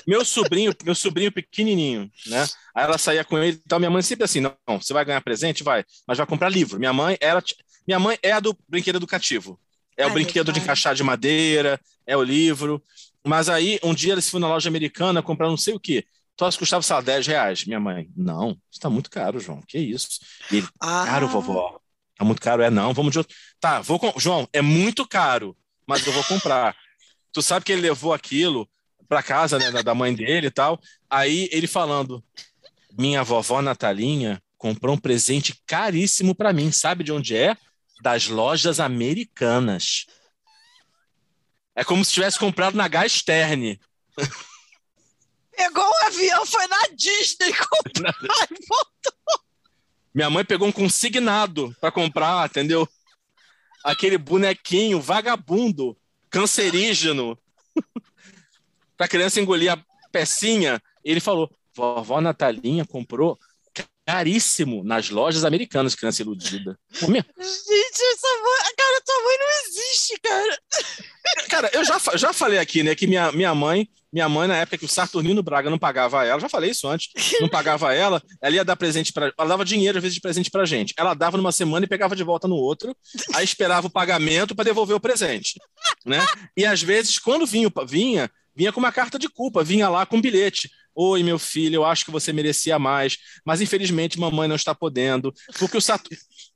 [0.07, 2.45] meu sobrinho, meu sobrinho pequenininho, né?
[2.75, 5.63] Aí ela saía com ele, então minha mãe sempre assim, não, você vai ganhar presente,
[5.63, 6.79] vai, mas vai comprar livro.
[6.79, 7.43] Minha mãe era,
[7.87, 9.59] minha mãe é a do brinquedo educativo.
[9.97, 12.83] É o Ai, brinquedo de encaixar de madeira, é o livro.
[13.25, 16.05] Mas aí, um dia eles foram na loja americana comprar não sei o quê.
[16.37, 17.65] Troço custava, sei lá, 10 reais.
[17.67, 19.63] Minha mãe, não, isso tá muito caro, João.
[19.69, 20.09] Que isso?
[20.51, 21.79] E ele, Ah, caro, vovó.
[22.17, 22.93] Tá muito caro, é não.
[22.95, 23.35] Vamos de outro.
[23.61, 24.13] Tá, vou com...
[24.19, 26.75] João, é muito caro, mas eu vou comprar.
[27.33, 28.69] tu sabe que ele levou aquilo
[29.13, 30.81] para casa né, da- mãe dele e tal.
[31.11, 32.25] Aí ele falando:
[32.99, 36.73] Minha vovó Natalinha comprou um presente caríssimo para mim.
[36.73, 37.55] Sabe de onde é?
[38.01, 40.07] Das lojas americanas.
[41.75, 43.79] É como se tivesse comprado na Gasterne.
[45.55, 48.15] Pegou um avião, foi na Disney comprar
[48.51, 49.45] e voltou.
[50.15, 52.89] Minha mãe pegou um consignado para comprar, entendeu?
[53.85, 55.97] Aquele bonequinho vagabundo,
[56.31, 57.39] cancerígeno,
[59.03, 59.79] para criança engolir a
[60.13, 60.81] pecinha.
[61.05, 63.37] Ele falou: vovó Natalinha comprou
[64.07, 66.79] caríssimo nas lojas americanas, criança iludida.
[66.93, 70.59] Gente, essa mãe, cara, tua mãe não existe, cara.
[71.49, 74.79] Cara, eu já, já falei aqui, né, que minha, minha mãe, minha mãe, na época
[74.79, 78.55] que o Saturnino Braga não pagava ela, já falei isso antes, não pagava ela, ela
[78.55, 80.95] ia dar presente para ela dava dinheiro às vezes de presente pra gente.
[80.97, 82.95] Ela dava numa semana e pegava de volta no outro,
[83.35, 85.59] aí esperava o pagamento para devolver o presente,
[86.05, 86.25] né?
[86.57, 90.17] E às vezes quando vinha, vinha, vinha com uma carta de culpa, vinha lá com
[90.17, 90.71] um bilhete.
[90.95, 95.33] Oi, meu filho, eu acho que você merecia mais, mas infelizmente mamãe não está podendo,
[95.59, 95.81] porque o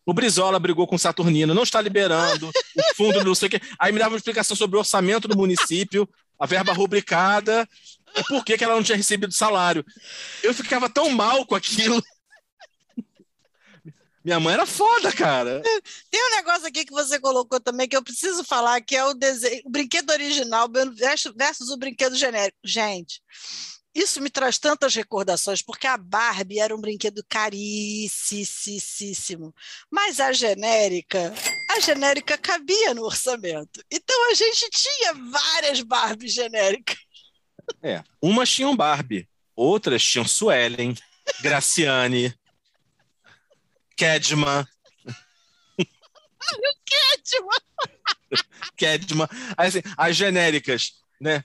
[0.04, 3.50] o Brizola brigou com o Saturnino, não está liberando o fundo do não sei o
[3.50, 3.60] quê.
[3.78, 7.68] Aí me dava uma explicação sobre o orçamento do município, a verba rubricada,
[8.14, 9.84] e por que, que ela não tinha recebido salário.
[10.42, 12.00] Eu ficava tão mal com aquilo.
[14.26, 15.62] Minha mãe era foda, cara.
[16.10, 19.14] Tem um negócio aqui que você colocou também que eu preciso falar, que é o
[19.14, 22.58] desenho, o brinquedo original versus o brinquedo genérico.
[22.64, 23.22] Gente,
[23.94, 28.34] isso me traz tantas recordações, porque a Barbie era um brinquedo caríssimo,
[29.88, 31.32] mas a genérica,
[31.70, 33.80] a genérica cabia no orçamento.
[33.88, 36.96] Então a gente tinha várias Barbies genéricas.
[37.80, 38.02] É.
[38.20, 40.96] Umas tinham Barbie, outras tinham Suelen,
[41.40, 42.34] Graciane,
[43.96, 44.66] Kedma,
[47.24, 47.48] Tipo,
[48.76, 49.28] Kedma.
[49.56, 51.42] Aí, assim, as genéricas, né?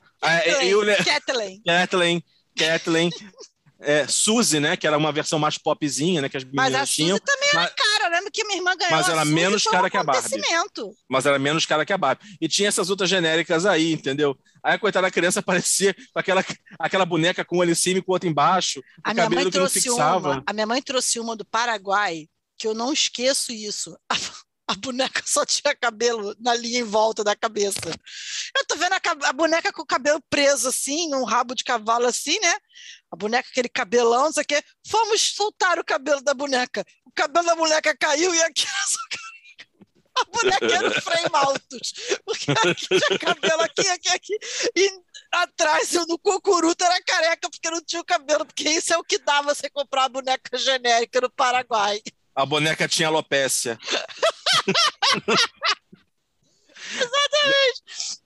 [1.03, 1.61] Kathleen.
[1.65, 2.23] Kathleen,
[2.55, 3.09] Kathleen,
[3.79, 4.77] é, Suzy, né?
[4.77, 6.29] Que era uma versão mais popzinha, né?
[6.29, 8.05] Que as Mas meninas a Suzy tinham, também era mas- cara.
[8.05, 9.97] Eu lembro que minha irmã ganhou Mas a era Suzy, menos foi um cara que
[9.97, 10.41] a Barbie.
[11.09, 12.37] mas era menos cara que a Barbie.
[12.39, 14.37] E tinha essas outras genéricas aí, entendeu?
[14.63, 16.45] Aí a coitada da criança parecia com aquela,
[16.77, 19.29] aquela boneca com um olho em cima e com o outro embaixo, o A minha
[19.29, 20.43] mãe trouxe uma.
[20.45, 22.27] A minha mãe trouxe uma do Paraguai
[22.61, 23.97] que eu não esqueço isso.
[24.67, 27.81] A, boneca só tinha cabelo na linha em volta da cabeça.
[28.55, 32.05] Eu tô vendo a, a boneca com o cabelo preso assim, um rabo de cavalo
[32.05, 32.53] assim, né?
[33.11, 34.63] A boneca, aquele cabelão, não sei o quê.
[34.87, 36.85] Fomos soltar o cabelo da boneca.
[37.03, 38.67] O cabelo da boneca caiu e aqui.
[40.13, 41.93] A boneca era o frame altos.
[42.25, 44.37] Porque aqui tinha cabelo aqui, aqui, aqui.
[44.75, 44.91] E
[45.31, 48.45] atrás, no cocuruto, era careca, porque não tinha o cabelo.
[48.45, 52.01] Porque isso é o que dá você comprar a boneca genérica no Paraguai.
[52.41, 53.77] A boneca tinha alopécia.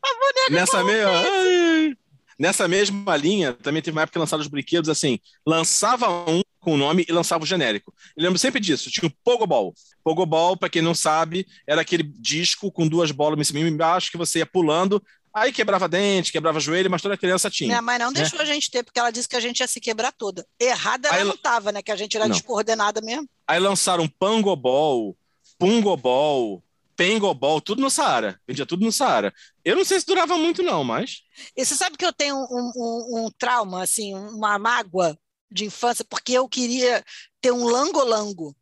[0.02, 1.02] A boneca Nessa, com me...
[1.02, 1.32] alopecia.
[1.34, 1.94] Ai.
[2.40, 6.76] Nessa mesma linha, também teve uma época que lançaram os brinquedos assim: lançava um com
[6.76, 7.94] o nome e lançava o genérico.
[8.16, 8.90] Eu lembro sempre disso.
[8.90, 9.74] Tinha o Pogobol.
[10.02, 14.12] Pogobol, para quem não sabe, era aquele disco com duas bolas em cima e embaixo
[14.12, 15.04] que você ia pulando.
[15.38, 17.68] Aí quebrava dente, quebrava joelho, mas toda criança tinha.
[17.68, 18.22] Minha mãe não né?
[18.22, 20.48] deixou a gente ter, porque ela disse que a gente ia se quebrar toda.
[20.58, 21.82] Errada ela Aí não ela- tava, né?
[21.82, 22.32] Que a gente era Não.
[22.34, 23.28] descoordenada mesmo.
[23.46, 25.14] Aí lançaram Pangobol,
[25.60, 26.64] Pungobol,
[26.96, 28.40] Pengobol, tudo no Saara.
[28.48, 29.34] Vendia tudo no Saara.
[29.66, 31.24] Eu não sei se durava muito, não, mas.
[31.54, 35.18] E você sabe que eu tenho um, um- um trauma, assim, uma mágoa
[35.52, 37.04] de infância, porque eu queria
[37.42, 38.56] ter um langolango.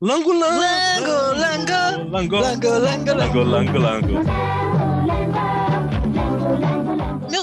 [0.00, 0.58] Lango, lango.
[0.60, 2.10] Lango, lango.
[2.10, 3.14] Lango, Lango, lango, lango.
[3.14, 4.65] lango, lango, lango.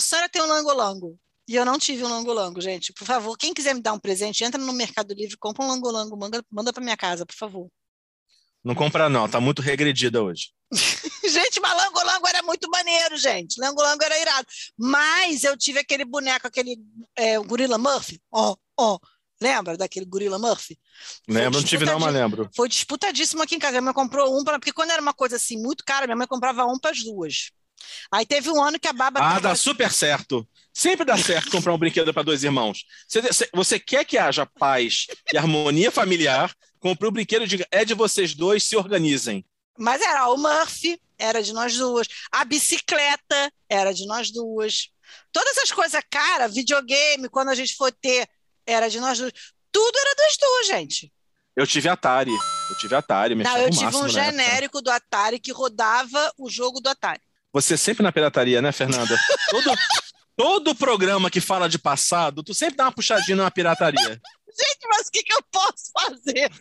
[0.04, 1.18] Sonho era ter um langolango.
[1.48, 2.94] E eu não tive um langolango, gente.
[2.94, 6.18] Por favor, quem quiser me dar um presente, entra no Mercado Livre, compra um langolango,
[6.18, 7.70] manda, manda para minha casa, por favor.
[8.64, 9.28] Não compra, não.
[9.28, 10.52] Tá muito regredida hoje.
[11.24, 13.60] Gente, mas langolango era muito maneiro, gente.
[13.60, 14.48] Langolango era irado.
[14.78, 16.78] Mas eu tive aquele boneco, aquele
[17.16, 18.22] é, Gorila Murphy.
[18.32, 19.00] Ó, ó.
[19.42, 20.80] Lembra daquele Gorila Murphy?
[21.28, 22.50] Lembro, não tive, não, mas lembro.
[22.56, 23.74] Foi disputadíssimo aqui em casa.
[23.74, 26.28] Minha mãe comprou um, pra, porque quando era uma coisa assim muito cara, minha mãe
[26.28, 27.52] comprava um para as duas.
[28.12, 29.20] Aí teve um ano que a baba.
[29.22, 30.48] Ah, dá super certo.
[30.74, 32.84] Sempre dá certo comprar um brinquedo para dois irmãos.
[33.08, 36.52] Você, você- quer que haja paz e harmonia familiar?
[36.80, 39.46] Compre um brinquedo e diga: é de vocês dois, se organizem.
[39.78, 42.08] Mas era o Murphy, era de nós duas.
[42.32, 44.90] A bicicleta era de nós duas.
[45.32, 48.28] Todas as coisas cara, videogame, quando a gente for ter,
[48.66, 49.32] era de nós duas.
[49.72, 51.12] Tudo era das duas, gente.
[51.56, 52.32] Eu tive Atari.
[52.32, 56.90] Eu tive Atari, Não, eu tive um genérico do Atari que rodava o jogo do
[56.90, 57.22] Atari.
[57.54, 59.16] Você sempre na pirataria, né, Fernanda?
[59.50, 59.72] Todo,
[60.36, 64.02] todo programa que fala de passado, tu sempre dá uma puxadinha na pirataria.
[64.04, 66.52] Gente, mas o que, que eu posso fazer?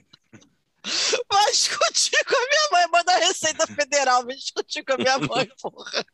[1.31, 5.19] Vai discutir com a minha mãe, manda a Receita Federal, vai discutir com a minha
[5.19, 6.05] mãe, porra.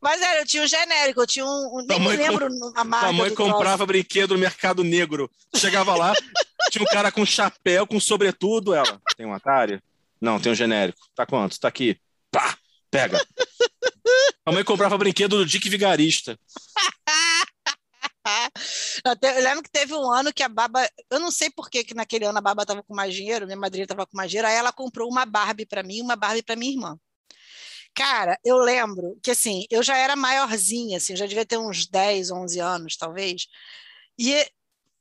[0.00, 1.48] Mas era, eu tinha um genérico, eu tinha um.
[1.78, 3.06] um- nem me lembro a marca.
[3.06, 5.30] Tua mãe comprava brinquedo no mercado negro.
[5.56, 6.12] Chegava lá,
[6.70, 8.74] tinha um cara com chapéu, com sobretudo.
[8.74, 9.82] Ela, tem um Atari?
[10.20, 10.98] Não, tem um genérico.
[11.14, 11.58] Tá quanto?
[11.58, 11.98] Tá aqui.
[12.30, 12.58] Pá,
[12.90, 13.24] pega.
[14.46, 16.38] A mãe comprava brinquedo do Dick Vigarista.
[19.22, 21.94] Eu lembro que teve um ano que a Baba, eu não sei por que que
[21.94, 24.54] naquele ano a Baba estava com mais dinheiro, minha madrinha estava com mais dinheiro, aí
[24.54, 26.98] ela comprou uma Barbie para mim uma Barbie para minha irmã.
[27.94, 32.30] Cara, eu lembro que assim, eu já era maiorzinha, assim, já devia ter uns 10,
[32.30, 33.46] 11 anos, talvez.
[34.18, 34.34] E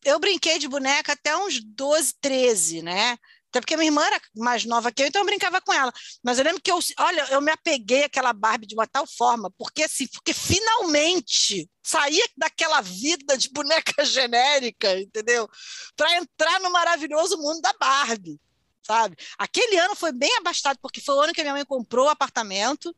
[0.06, 3.18] eu brinquei de boneca até uns 12, 13, né?
[3.53, 5.93] Até porque minha irmã era mais nova que eu, então eu brincava com ela.
[6.23, 9.51] Mas eu lembro que eu, olha, eu me apeguei àquela Barbie de uma tal forma,
[9.55, 15.47] porque assim, porque finalmente saía daquela vida de boneca genérica, entendeu?
[15.95, 18.41] Para entrar no maravilhoso mundo da Barbie,
[18.81, 19.15] sabe?
[19.38, 22.09] Aquele ano foi bem abastado, porque foi o ano que a minha mãe comprou o
[22.09, 22.91] apartamento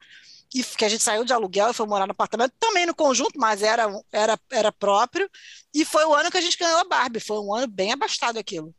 [0.53, 3.37] e que a gente saiu de aluguel e foi morar no apartamento, também no conjunto,
[3.37, 5.29] mas era, era, era próprio.
[5.73, 7.19] E foi o ano que a gente ganhou a Barbie.
[7.19, 8.73] Foi um ano bem abastado aquilo.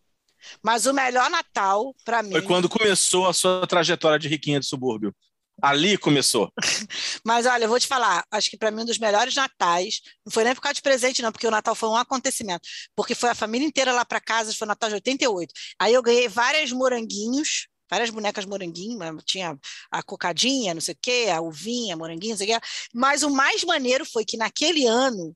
[0.63, 2.33] Mas o melhor Natal, para mim.
[2.33, 5.15] Foi quando começou a sua trajetória de riquinha de subúrbio.
[5.63, 6.53] Ali começou.
[7.25, 10.31] Mas olha, eu vou te falar, acho que para mim um dos melhores natais, não
[10.31, 12.69] foi nem por causa de presente, não, porque o Natal foi um acontecimento.
[12.95, 15.53] Porque foi a família inteira lá para casa, foi o Natal de 88.
[15.81, 19.59] Aí eu ganhei várias moranguinhos, várias bonecas moranguinhos, mas tinha
[19.91, 22.67] a cocadinha, não sei o quê, a uvinha, moranguinho, não sei o quê.
[22.95, 25.35] Mas o mais maneiro foi que naquele ano,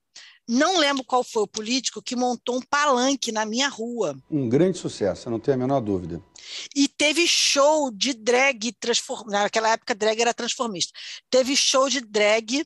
[0.49, 4.17] não lembro qual foi o político que montou um palanque na minha rua.
[4.31, 6.23] Um grande sucesso, eu não tenho a menor dúvida.
[6.75, 9.29] E teve show de drag transform...
[9.29, 10.93] naquela época drag era transformista.
[11.31, 12.65] Teve show de drag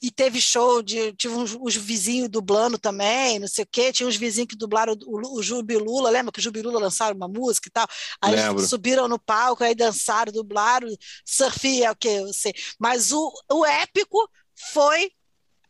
[0.00, 4.08] e teve show de tive uns, os vizinhos dublando também, não sei o quê, tinha
[4.08, 7.72] uns vizinhos que dublaram o, o Jubilula, lembra que o Jubilula lançaram uma música e
[7.72, 7.86] tal?
[8.20, 8.66] Aí Lembro.
[8.66, 10.88] subiram no palco, aí dançaram, dublaram,
[11.24, 12.52] surf é o que eu sei.
[12.78, 14.28] Mas o, o épico
[14.72, 15.10] foi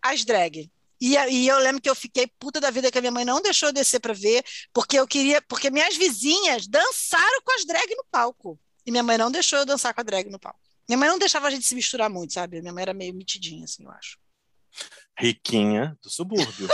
[0.02, 0.70] as drag.
[1.00, 3.42] E, e eu lembro que eu fiquei puta da vida que a minha mãe não
[3.42, 7.94] deixou eu descer para ver, porque eu queria, porque minhas vizinhas dançaram com as drag
[7.96, 8.58] no palco.
[8.86, 10.60] E minha mãe não deixou eu dançar com a drag no palco.
[10.88, 12.60] Minha mãe não deixava a gente se misturar muito, sabe?
[12.60, 14.18] Minha mãe era meio mitidinha, assim, eu acho.
[15.18, 16.68] Riquinha do subúrbio.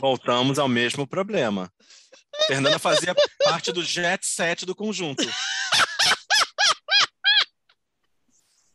[0.00, 1.72] Voltamos ao mesmo problema.
[2.46, 5.24] Fernanda fazia parte do jet set do conjunto.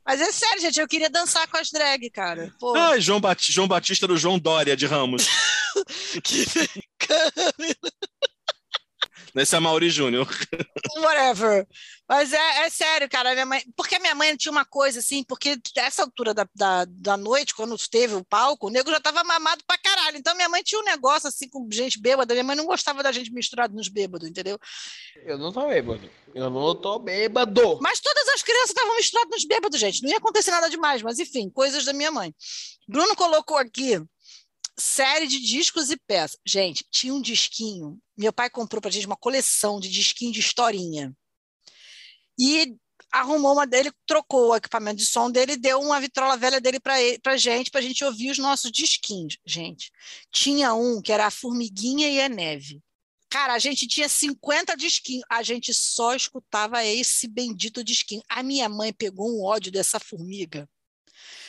[0.05, 2.53] Mas é sério, gente, eu queria dançar com as drag, cara.
[2.59, 5.27] Pô, Ai, João, Bati- João Batista do João Dória de Ramos.
[6.23, 7.75] que bacana.
[9.35, 10.27] Esse é Mauri Júnior.
[10.97, 11.67] whatever.
[12.07, 13.33] Mas é, é sério, cara.
[13.33, 16.85] Minha mãe, porque a minha mãe tinha uma coisa assim, porque essa altura da, da,
[16.85, 20.17] da noite, quando teve o palco, o nego já tava mamado pra caralho.
[20.17, 22.33] Então minha mãe tinha um negócio assim com gente bêbada.
[22.33, 24.57] Minha mãe não gostava da gente misturado nos bêbados, entendeu?
[25.25, 26.09] Eu não tô bêbado.
[26.33, 27.79] Eu não tô bêbado.
[27.81, 30.01] Mas todas as crianças estavam misturadas nos bêbados, gente.
[30.01, 32.33] Não ia acontecer nada demais, mas enfim, coisas da minha mãe.
[32.87, 34.01] Bruno colocou aqui
[34.77, 36.37] série de discos e peças.
[36.45, 37.99] Gente, tinha um disquinho.
[38.17, 41.15] Meu pai comprou pra gente uma coleção de disquinho de historinha.
[42.39, 42.75] E
[43.11, 46.79] arrumou uma dele, trocou o equipamento de som dele e deu uma vitrola velha dele
[46.79, 49.37] para gente, pra gente ouvir os nossos disquinhos.
[49.45, 49.91] Gente,
[50.31, 52.81] tinha um que era a formiguinha e a neve.
[53.29, 58.21] Cara, a gente tinha 50 disquinhos, a gente só escutava esse bendito disquinho.
[58.29, 60.69] A minha mãe pegou um ódio dessa formiga,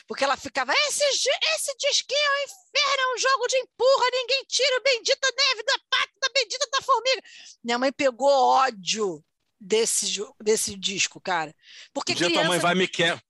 [0.07, 4.45] porque ela ficava: esse, esse disquinho é um inferno, é um jogo de empurra, ninguém
[4.49, 7.23] tira o bendita neve da pata da bendita da formiga.
[7.63, 9.25] Minha mãe pegou ódio
[9.61, 11.55] desse, desse disco, cara.
[11.93, 12.43] Porque Um dia criança...
[12.45, 13.23] tua mãe vai me quebra.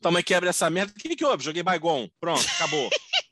[0.00, 0.92] Tua mãe quebra essa merda.
[0.92, 1.44] O que, que houve?
[1.44, 2.08] Joguei Baigon.
[2.20, 2.90] Pronto, acabou.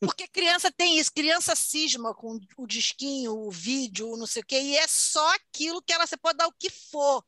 [0.00, 4.46] Porque criança tem isso, criança cisma com o disquinho, o vídeo, o não sei o
[4.46, 7.24] quê, e é só aquilo que ela, você pode dar o que for.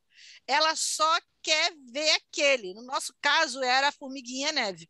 [0.47, 2.74] Ela só quer ver aquele.
[2.74, 4.89] No nosso caso, era a Formiguinha Neve.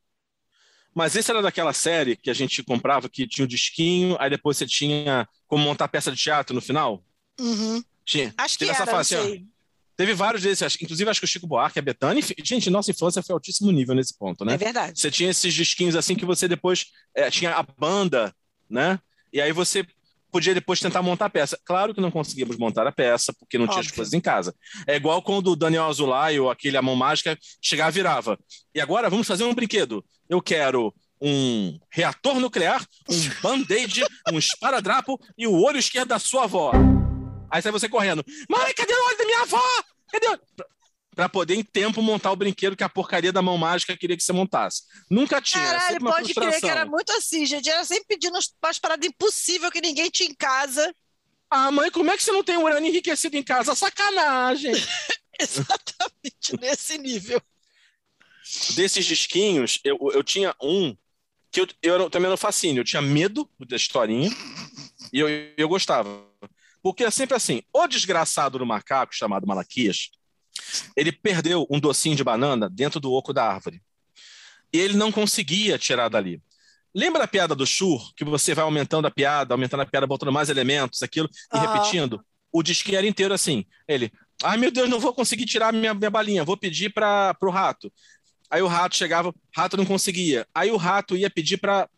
[0.96, 4.56] Mas esse era daquela série que a gente comprava que tinha o disquinho, aí depois
[4.56, 7.04] você tinha como montar peça de teatro no final?
[7.38, 7.84] Uhum.
[8.02, 8.32] Tinha.
[8.38, 9.46] Acho que Teve essa era, fase, assim.
[9.94, 12.22] Teve vários desses, inclusive acho que o Chico Buarque, a Betânia.
[12.42, 14.54] Gente, nossa infância foi altíssimo nível nesse ponto, né?
[14.54, 14.98] É verdade.
[14.98, 18.34] Você tinha esses disquinhos assim que você depois é, tinha a banda,
[18.66, 18.98] né?
[19.30, 19.86] E aí você
[20.36, 21.58] podia depois tentar montar a peça.
[21.64, 23.96] Claro que não conseguíamos montar a peça porque não tinha as Óbvio.
[23.96, 24.54] coisas em casa.
[24.86, 28.38] É igual quando o Daniel Azulay ou aquele A Mão Mágica chegava e virava.
[28.74, 30.04] E agora vamos fazer um brinquedo.
[30.28, 36.44] Eu quero um reator nuclear, um band-aid, um esparadrapo e o olho esquerdo da sua
[36.44, 36.72] avó.
[37.50, 38.22] Aí sai você correndo.
[38.50, 39.62] Mãe, cadê o olho da minha avó?
[40.12, 40.38] Cadê o...
[41.16, 44.22] Pra poder, em tempo, montar o brinquedo que a porcaria da mão mágica queria que
[44.22, 44.82] você montasse.
[45.10, 45.64] Nunca tinha.
[45.64, 46.60] era Caralho, pode crer frustração.
[46.60, 47.70] que era muito assim, gente.
[47.70, 50.94] Era sempre pedindo umas paradas impossíveis que ninguém tinha em casa.
[51.50, 53.74] Ah, mãe, como é que você não tem um urânio enriquecido em casa?
[53.74, 54.72] Sacanagem!
[55.40, 57.40] Exatamente nesse nível.
[58.74, 60.94] Desses disquinhos, eu, eu tinha um
[61.50, 62.82] que eu, eu era também no fascínio.
[62.82, 64.30] Eu tinha medo da historinha
[65.10, 66.26] e eu, eu gostava.
[66.82, 70.10] Porque é sempre assim: o desgraçado do macaco, chamado Malaquias,
[70.96, 73.80] ele perdeu um docinho de banana dentro do oco da árvore.
[74.72, 76.40] E ele não conseguia tirar dali.
[76.94, 80.32] Lembra a piada do chur, que você vai aumentando a piada, aumentando a piada, botando
[80.32, 82.24] mais elementos, aquilo, e repetindo?
[82.50, 83.64] O disquinho era inteiro assim.
[83.86, 84.10] Ele,
[84.42, 87.92] ai meu Deus, não vou conseguir tirar minha, minha balinha, vou pedir para o rato.
[88.50, 90.46] Aí o rato chegava, rato não conseguia.
[90.54, 91.88] Aí o rato ia pedir para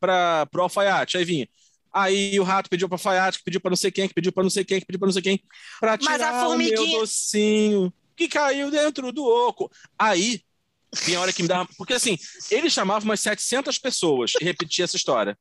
[0.53, 1.49] o alfaiate, aí vinha.
[1.93, 4.33] Aí o rato pediu para o alfaiate, que pediu para não sei quem, que pediu
[4.33, 5.41] para não sei quem, que pediu para não sei quem,
[5.81, 9.71] para Mas a tirar o meu formiguinha- docinho que caiu dentro do oco.
[9.97, 10.43] Aí
[11.05, 11.69] tinha hora que me dava.
[11.79, 12.19] Porque assim,
[12.51, 15.39] ele chamava umas 700 pessoas e repetia essa história.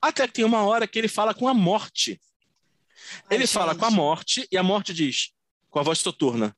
[0.00, 2.20] Até que tem uma hora que ele fala com a morte.
[3.30, 5.30] Ele fala com a morte e a morte diz,
[5.70, 6.54] com a voz soturna: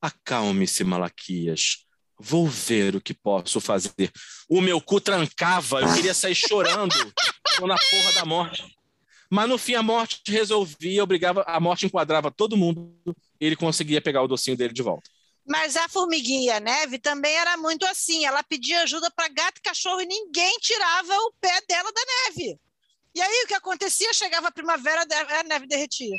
[0.00, 1.84] Acalme-se, Malaquias.
[2.18, 4.10] Vou ver o que posso fazer.
[4.48, 6.94] O meu cu trancava, eu queria sair chorando
[7.58, 8.64] tô na porra da morte.
[9.32, 12.94] Mas no fim a morte resolvia, obrigava, a morte enquadrava todo mundo
[13.40, 15.10] e ele conseguia pegar o docinho dele de volta.
[15.46, 18.26] Mas a formiguinha e a neve também era muito assim.
[18.26, 22.60] Ela pedia ajuda para gato e cachorro e ninguém tirava o pé dela da neve.
[23.14, 24.12] E aí o que acontecia?
[24.12, 25.02] Chegava a primavera,
[25.40, 26.14] a neve derretia.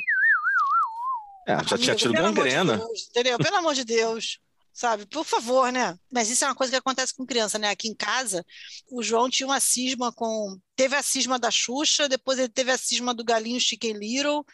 [1.46, 2.78] É, já tinha tido pelo amor de gangrena.
[2.78, 3.38] Deus, entendeu?
[3.38, 4.40] Pelo amor de Deus.
[4.74, 5.06] Sabe?
[5.06, 5.96] Por favor, né?
[6.10, 7.70] Mas isso é uma coisa que acontece com criança, né?
[7.70, 8.44] Aqui em casa,
[8.90, 10.58] o João tinha uma cisma com.
[10.74, 14.44] Teve a cisma da Xuxa, depois ele teve a cisma do Galinho Chicken Little,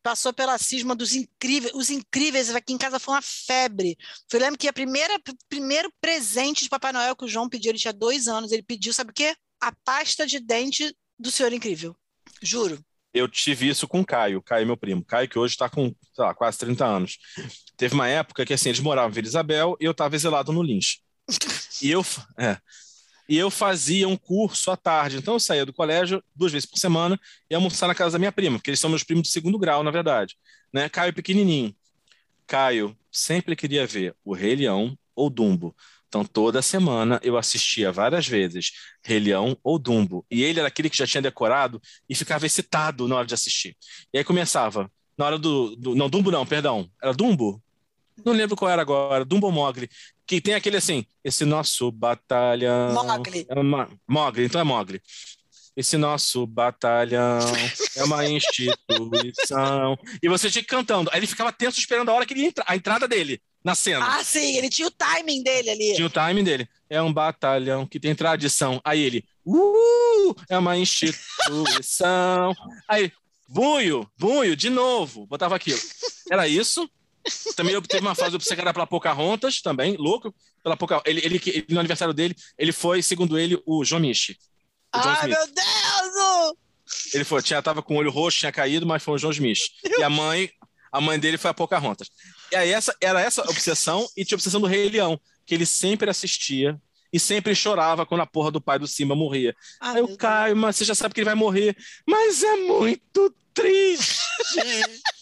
[0.00, 1.74] passou pela cisma dos incríveis.
[1.74, 3.98] Os incríveis aqui em casa foi uma febre.
[4.32, 7.78] Eu lembro que a primeira primeiro presente de Papai Noel que o João pediu, ele
[7.78, 9.34] tinha dois anos, ele pediu, sabe o quê?
[9.60, 11.96] A pasta de dente do Senhor Incrível.
[12.40, 12.78] Juro.
[13.14, 15.04] Eu tive isso com o Caio, Caio, meu primo.
[15.04, 17.18] Caio, que hoje está com, lá, quase 30 anos.
[17.76, 20.62] Teve uma época que assim, eles moravam em Vila Isabel e eu estava exilado no
[20.62, 20.98] Lins.
[21.80, 22.04] E eu,
[22.38, 22.58] é,
[23.28, 25.16] e eu fazia um curso à tarde.
[25.16, 27.18] Então eu saía do colégio duas vezes por semana
[27.48, 29.82] e almoçar na casa da minha prima, porque eles são meus primos de segundo grau,
[29.82, 30.36] na verdade.
[30.72, 30.88] Né?
[30.88, 31.74] Caio pequenininho.
[32.46, 35.74] Caio sempre queria ver o Rei Leão ou Dumbo.
[36.14, 38.70] Então, toda semana eu assistia várias vezes
[39.02, 40.24] Rei Leão ou Dumbo.
[40.30, 43.76] E ele era aquele que já tinha decorado e ficava excitado na hora de assistir.
[44.12, 44.88] E aí começava,
[45.18, 45.74] na hora do.
[45.74, 46.88] do não, Dumbo não, perdão.
[47.02, 47.60] Era Dumbo?
[48.24, 49.90] Não lembro qual era agora, Dumbo ou Mogli.
[50.24, 52.92] que tem aquele assim, esse nosso batalhão.
[52.94, 53.44] Mogli.
[53.48, 53.88] É uma...
[54.06, 55.02] Mogli, então é Mogli.
[55.76, 57.40] Esse nosso batalhão
[57.96, 59.98] é uma instituição.
[60.22, 61.10] E você tinha que ir cantando.
[61.12, 63.74] Aí ele ficava tenso esperando a hora que ele ia entrar, a entrada dele na
[63.74, 64.06] cena.
[64.18, 65.94] Ah, sim, ele tinha o timing dele ali.
[65.94, 66.68] Tinha o timing dele.
[66.90, 68.80] É um batalhão que tem tradição.
[68.84, 72.54] Aí ele, uh, é uma instituição.
[72.86, 73.10] Aí,
[73.48, 75.26] bunho, bunho, de novo.
[75.26, 75.80] Botava aquilo.
[76.30, 76.88] Era isso.
[77.56, 80.34] Também eu- teve uma fase obcecada pela Pocahontas, também, louco.
[80.62, 81.00] Pela Poca...
[81.06, 84.36] ele, ele, ele- no aniversário dele, ele foi, segundo ele, o John Michi.
[84.94, 86.54] John Ai, meu Deus!
[87.14, 89.58] Ele foi, tinha, tava com o olho roxo, tinha caído, mas foi o João Smith.
[89.98, 90.50] E a mãe,
[90.94, 92.08] a mãe dele foi a Pocahontas.
[92.52, 95.66] E aí essa, era essa obsessão, e tinha a obsessão do Rei Leão, que ele
[95.66, 96.80] sempre assistia
[97.12, 99.56] e sempre chorava quando a porra do pai do Simba morria.
[99.80, 101.76] Ah, aí eu caio, mas você já sabe que ele vai morrer.
[102.06, 104.20] Mas é muito triste.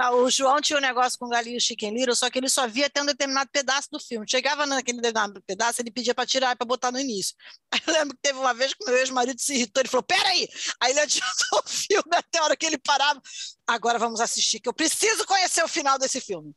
[0.00, 2.68] Ah, o João tinha um negócio com o Galinho Chicken Little, só que ele só
[2.68, 4.24] via até um determinado pedaço do filme.
[4.30, 7.34] Chegava naquele determinado pedaço, ele pedia para tirar para botar no início.
[7.72, 10.48] Aí eu lembro que teve uma vez que meu ex-marido se irritou, ele falou: peraí!
[10.80, 13.20] Aí ele adiantou o filme até a hora que ele parava.
[13.66, 16.54] Agora vamos assistir, que eu preciso conhecer o final desse filme.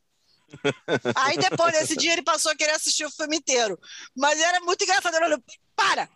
[1.15, 3.79] Aí depois, nesse dia, ele passou a querer assistir o filme inteiro.
[4.15, 5.15] Mas era muito engraçado.
[5.15, 5.43] Ele olhou,
[5.75, 6.07] para!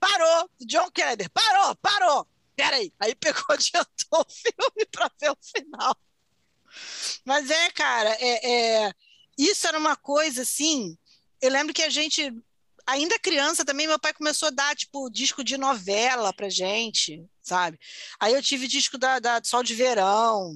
[0.00, 0.50] Parou!
[0.66, 2.26] John Kennedy, parou, parou!
[2.56, 2.92] Peraí!
[2.98, 3.86] Aí pegou, adiantou
[4.20, 5.96] o filme para ver o final.
[7.24, 8.92] Mas é, cara, é, é-
[9.38, 10.96] isso era uma coisa assim.
[11.40, 12.32] Eu lembro que a gente,
[12.86, 17.78] ainda criança também, meu pai começou a dar, tipo, disco de novela pra gente, sabe?
[18.20, 20.52] Aí eu tive disco da, da Sol de Verão,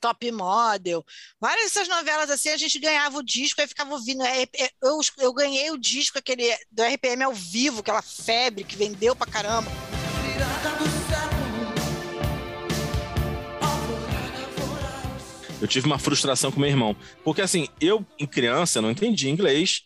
[0.00, 1.04] Top Model,
[1.38, 4.22] várias dessas novelas assim, a gente ganhava o disco, aí ficava ouvindo.
[4.22, 8.76] É, é, Eu, eu ganhei o disco aquele do RPM ao vivo, aquela febre que
[8.76, 9.70] vendeu pra caramba.
[15.60, 16.96] Eu tive uma frustração com meu irmão.
[17.22, 19.82] Porque assim, eu, em criança, não entendi inglês,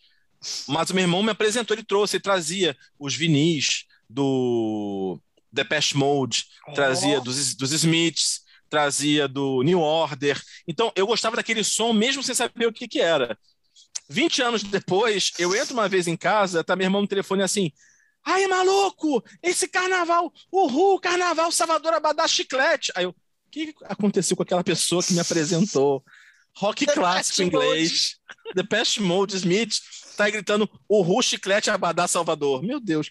[0.68, 5.18] mas o meu irmão me apresentou, ele trouxe, ele trazia os vinis do
[5.52, 10.40] Depeche Mode, trazia dos, dos Smiths, trazia do New Order.
[10.66, 13.38] Então, eu gostava daquele som mesmo sem saber o que que era.
[14.08, 17.72] 20 anos depois, eu entro uma vez em casa, tá meu irmão no telefone assim,
[18.26, 22.90] Ai, maluco, esse carnaval, uhul, carnaval Salvador Abadá Chiclete.
[22.96, 23.14] Aí eu,
[23.54, 26.04] que aconteceu com aquela pessoa que me apresentou?
[26.56, 28.16] Rock clássico em inglês,
[28.54, 29.80] The Pest Mode Smith,
[30.16, 32.62] tá gritando uhul, chiclete Abadá Salvador.
[32.62, 33.08] Meu Deus,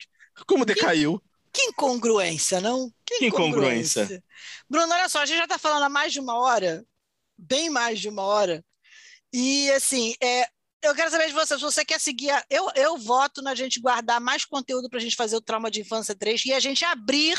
[0.48, 1.22] como decaiu.
[1.52, 2.90] Que incongruência, não?
[3.06, 4.24] Que incongruência.
[4.70, 6.84] Bruno, olha só, a gente já está falando há mais de uma hora,
[7.38, 8.64] bem mais de uma hora.
[9.32, 10.48] E assim, é,
[10.82, 12.32] eu quero saber de você, se você quer seguir.
[12.32, 15.70] a- eu, eu voto na gente guardar mais conteúdo para a gente fazer o Trauma
[15.70, 17.38] de Infância 3 e a gente abrir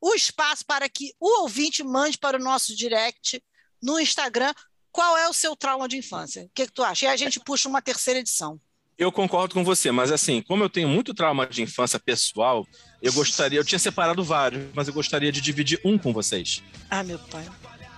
[0.00, 3.42] o espaço para que o ouvinte mande para o nosso direct
[3.82, 4.52] no Instagram
[4.90, 6.44] qual é o seu trauma de infância.
[6.44, 7.06] O que, que tu acha?
[7.06, 8.60] E a gente puxa uma terceira edição.
[8.98, 12.66] Eu concordo com você, mas assim, como eu tenho muito trauma de infância pessoal,
[13.00, 16.62] eu gostaria, eu tinha separado vários, mas eu gostaria de dividir um com vocês.
[16.90, 17.44] Ah, meu pai.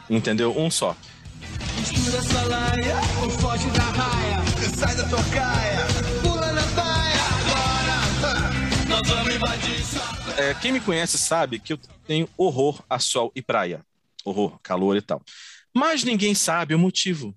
[0.08, 0.56] Entendeu?
[0.56, 0.96] Um só.
[1.78, 4.44] Mistura essa laia, ou foge da raia.
[4.78, 5.86] Sai da tocaia,
[6.22, 7.24] pula na baia.
[7.40, 12.98] Agora, nós vamos invadir sua É, quem me conhece sabe que eu tenho horror a
[12.98, 13.86] sol e praia.
[14.24, 15.22] Horror, calor e tal.
[15.72, 17.36] Mas ninguém sabe o motivo.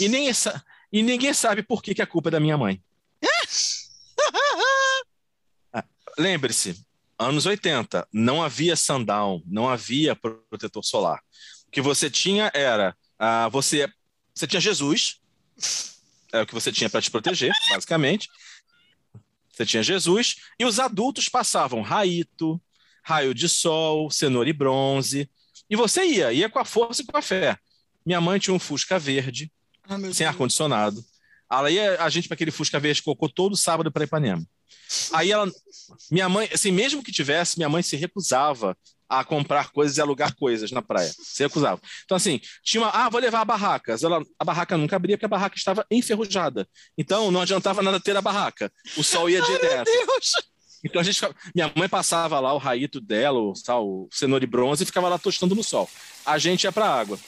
[0.00, 2.82] E, nem essa, e ninguém sabe por que, que a culpa é da minha mãe.
[5.72, 5.84] Ah,
[6.16, 6.84] Lembre-se,
[7.18, 11.20] anos 80, não havia sundown, não havia protetor solar.
[11.66, 13.88] O que você tinha era, ah, você,
[14.32, 15.20] você tinha Jesus,
[16.32, 18.28] é o que você tinha para te proteger, basicamente.
[19.54, 22.60] Você tinha Jesus, e os adultos passavam raito,
[23.04, 25.30] raio de sol, cenoura e bronze,
[25.70, 27.56] e você ia, ia com a força e com a fé.
[28.04, 29.50] Minha mãe tinha um Fusca verde,
[29.88, 31.04] Ah, sem ar-condicionado.
[31.50, 34.44] Ela ia a gente para aquele Fusca verde cocô todo sábado para Ipanema.
[35.12, 35.50] Aí ela,
[36.10, 38.76] minha mãe, assim, mesmo que tivesse, minha mãe se recusava
[39.08, 41.12] a comprar coisas e alugar coisas na praia.
[41.12, 41.80] Se recusava.
[42.04, 44.02] Então, assim, tinha uma, ah, vou levar barracas.
[44.02, 46.66] Ela, a barraca nunca abria porque a barraca estava enferrujada.
[46.96, 48.72] Então, não adiantava nada ter a barraca.
[48.96, 49.90] O sol ia direto.
[50.84, 51.18] Então a gente
[51.54, 55.08] minha mãe passava lá o raito dela, o, tal, o cenoura e bronze, e ficava
[55.08, 55.88] lá tostando no sol.
[56.26, 57.18] A gente ia para água.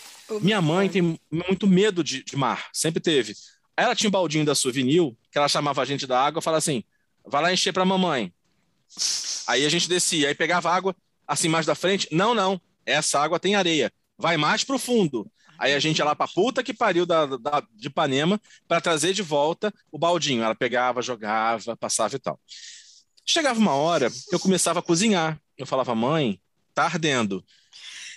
[0.43, 3.35] Minha mãe tem muito medo de, de mar, sempre teve.
[3.74, 6.85] Ela tinha um baldinho da Souvenir, que ela chamava a gente da água falava assim:
[7.24, 8.31] vai lá encher para mamãe.
[9.47, 10.94] Aí a gente descia, aí pegava água
[11.27, 12.09] assim mais da frente.
[12.12, 13.93] Não, não, essa água tem areia.
[14.19, 15.31] Vai mais pro fundo.
[15.59, 19.12] Aí a gente ia lá pra puta que pariu da, da- de Ipanema para trazer
[19.15, 20.43] de volta o baldinho.
[20.43, 22.39] Ela pegava, jogava, passava e tal.
[23.24, 25.40] Chegava uma hora que eu começava a cozinhar.
[25.57, 26.39] Eu falava, mãe,
[26.74, 27.43] tá ardendo.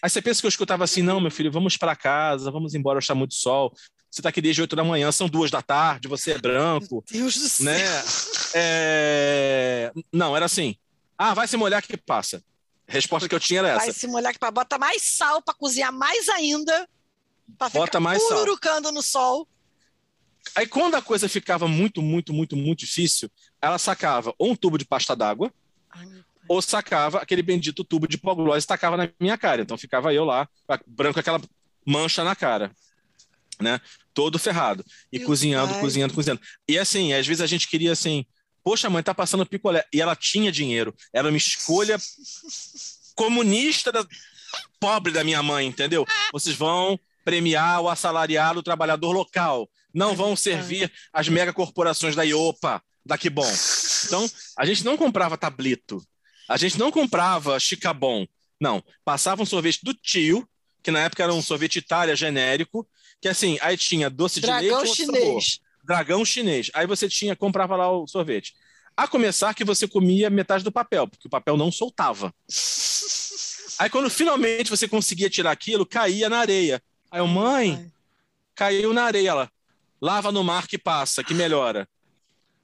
[0.01, 2.99] Aí você pensa que eu escutava assim, não, meu filho, vamos para casa, vamos embora,
[2.99, 3.73] está muito sol.
[4.11, 7.03] você tá aqui desde 8 da manhã, são duas da tarde, você é branco.
[7.11, 7.65] Deus do céu.
[7.65, 7.81] Né?
[8.53, 10.75] É, Não, era assim.
[11.17, 12.41] Ah, vai se molhar que passa.
[12.89, 13.99] A resposta que eu tinha era Vai essa.
[13.99, 16.89] se molhar que pra bota mais sal pra cozinhar mais ainda.
[17.57, 19.47] Pra ficar mais pururucando no sol.
[20.55, 23.29] Aí quando a coisa ficava muito, muito, muito, muito difícil,
[23.61, 25.53] ela sacava ou um tubo de pasta d'água,
[26.47, 29.61] ou sacava aquele bendito tubo de hipoglose e tacava na minha cara.
[29.61, 30.49] Então ficava eu lá,
[30.87, 31.39] branco com aquela
[31.85, 32.71] mancha na cara,
[33.59, 33.79] né?
[34.15, 34.83] Todo ferrado.
[35.11, 35.81] E Meu cozinhando, pai.
[35.81, 36.41] cozinhando, cozinhando.
[36.67, 38.25] E assim, às vezes a gente queria assim,
[38.69, 39.83] poxa, mãe, tá passando picolé.
[39.91, 40.93] E ela tinha dinheiro.
[41.11, 41.97] Era uma escolha
[43.15, 44.05] comunista da...
[44.79, 46.05] pobre da minha mãe, entendeu?
[46.31, 49.67] Vocês vão premiar o assalariado, o trabalhador local.
[49.91, 53.51] Não vão servir as megacorporações da IOPA, da Bom.
[54.05, 55.99] Então, a gente não comprava tablito.
[56.47, 58.27] A gente não comprava chicabon.
[58.61, 60.47] Não, passava um sorvete do tio,
[60.83, 62.87] que na época era um sorvete Itália genérico,
[63.19, 65.41] que assim, aí tinha doce de Dragão leite ou sabor.
[65.89, 66.69] Dragão chinês.
[66.75, 68.53] Aí você tinha, comprava lá o sorvete.
[68.95, 72.31] A começar que você comia metade do papel, porque o papel não soltava.
[73.79, 76.79] Aí quando finalmente você conseguia tirar aquilo, caía na areia.
[77.09, 77.91] Aí eu, mãe,
[78.53, 79.29] caiu na areia.
[79.29, 79.51] Ela,
[79.99, 81.89] lava no mar que passa, que melhora.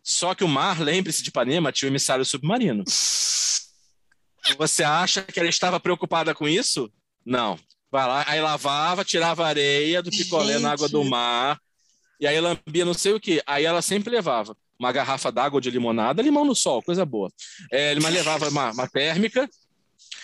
[0.04, 2.84] Só que o mar, lembre-se de Ipanema, tinha o emissário submarino.
[4.60, 6.92] Você acha que ela estava preocupada com isso?
[7.26, 7.58] Não.
[7.92, 11.10] Vai lá, aí lavava, tirava a areia do picolé na água do Gente.
[11.10, 11.60] mar,
[12.20, 13.42] e aí lambia não sei o que.
[13.46, 17.32] Aí ela sempre levava uma garrafa d'água de limonada, limão no sol, coisa boa.
[17.72, 19.50] É, mas levava uma, uma térmica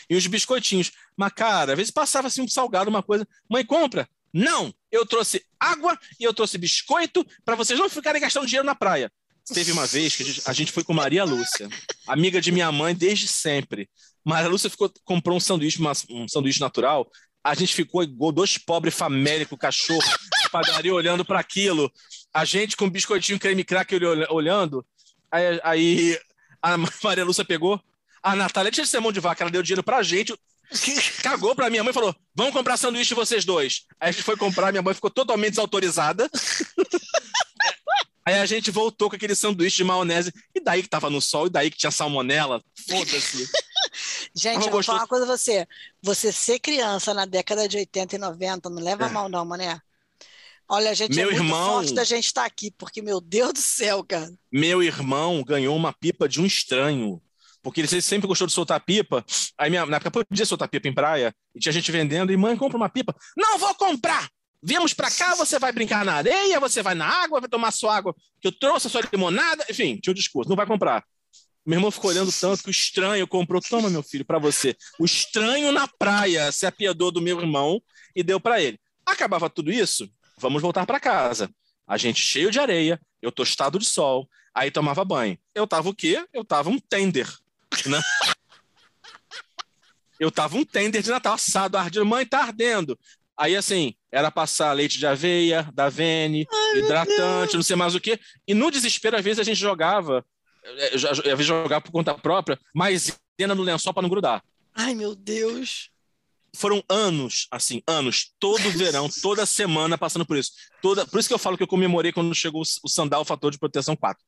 [0.09, 0.91] e uns biscoitinhos.
[1.15, 3.27] Mas, cara, às vezes passava assim um salgado, uma coisa.
[3.49, 4.07] Mãe, compra?
[4.33, 4.73] Não!
[4.91, 9.11] Eu trouxe água e eu trouxe biscoito para vocês não ficarem gastando dinheiro na praia.
[9.53, 11.67] Teve uma vez que a gente, a gente foi com Maria Lúcia,
[12.07, 13.89] amiga de minha mãe desde sempre.
[14.23, 17.09] Maria Lúcia ficou, comprou um sanduíche, uma- um sanduíche natural.
[17.43, 19.99] A gente ficou igual dois pobres famélicos, cachorro,
[20.51, 21.91] padaria olhando para aquilo.
[22.33, 24.85] A gente com biscoitinho creme cracker olha- olhando.
[25.31, 26.19] Aí, aí
[26.61, 27.81] a Maria Lúcia pegou.
[28.21, 30.33] A Natália tinha de ser mão de vaca, ela deu dinheiro pra gente.
[31.21, 33.85] Cagou pra minha mãe e falou: Vamos comprar sanduíche vocês dois.
[33.99, 36.29] Aí a gente foi comprar, minha mãe ficou totalmente desautorizada.
[38.23, 40.31] Aí a gente voltou com aquele sanduíche de maionese.
[40.55, 42.63] E daí que tava no sol, e daí que tinha salmonela.
[42.87, 43.49] Foda-se.
[44.33, 45.67] Gente, eu vou falar uma coisa pra você.
[46.01, 49.81] Você ser criança na década de 80 e 90, não leva a mal não, mané.
[50.71, 53.51] Olha, a gente Meu é muito irmão- forte da gente estar aqui, porque, meu Deus
[53.51, 54.31] do céu, cara.
[54.49, 57.21] Meu irmão ganhou uma pipa de um estranho.
[57.61, 59.23] Porque ele sempre gostou de soltar pipa.
[59.57, 61.35] Aí minha, na época podia soltar pipa em praia.
[61.53, 62.31] E tinha gente vendendo.
[62.31, 63.13] E mãe, compra uma pipa.
[63.37, 64.29] Não vou comprar!
[64.63, 67.95] Viemos pra cá, você vai brincar na areia, você vai na água, vai tomar sua
[67.97, 69.65] água que eu trouxe, a sua limonada.
[69.69, 70.49] Enfim, tinha um discurso.
[70.49, 71.03] Não vai comprar.
[71.65, 73.61] Meu irmão ficou olhando tanto que o estranho comprou.
[73.61, 74.75] Toma, meu filho, pra você.
[74.99, 77.81] O estranho na praia se apiedou do meu irmão
[78.15, 78.79] e deu pra ele.
[79.05, 80.09] Acabava tudo isso,
[80.41, 81.49] vamos voltar pra casa.
[81.87, 85.37] A gente cheio de areia, eu tostado de sol, aí tomava banho.
[85.53, 86.25] Eu tava o quê?
[86.33, 87.27] Eu tava um tender,
[87.85, 88.01] né?
[90.19, 92.05] Eu tava um tender de Natal assado, ardendo.
[92.05, 92.97] Mãe, tá ardendo.
[93.35, 96.45] Aí, assim, era passar leite de aveia, da Vene,
[96.75, 98.19] hidratante, não sei mais o quê.
[98.47, 100.23] E no desespero, às vezes, a gente jogava,
[100.63, 104.43] eh, às vezes jogava por conta própria, maisena no lençol para não grudar.
[104.75, 105.90] Ai, meu Deus.
[106.53, 110.51] Foram anos, assim, anos, todo verão, toda semana passando por isso.
[110.81, 113.57] Toda, por isso que eu falo que eu comemorei quando chegou o, Sandal Fator de
[113.57, 114.23] Proteção 4.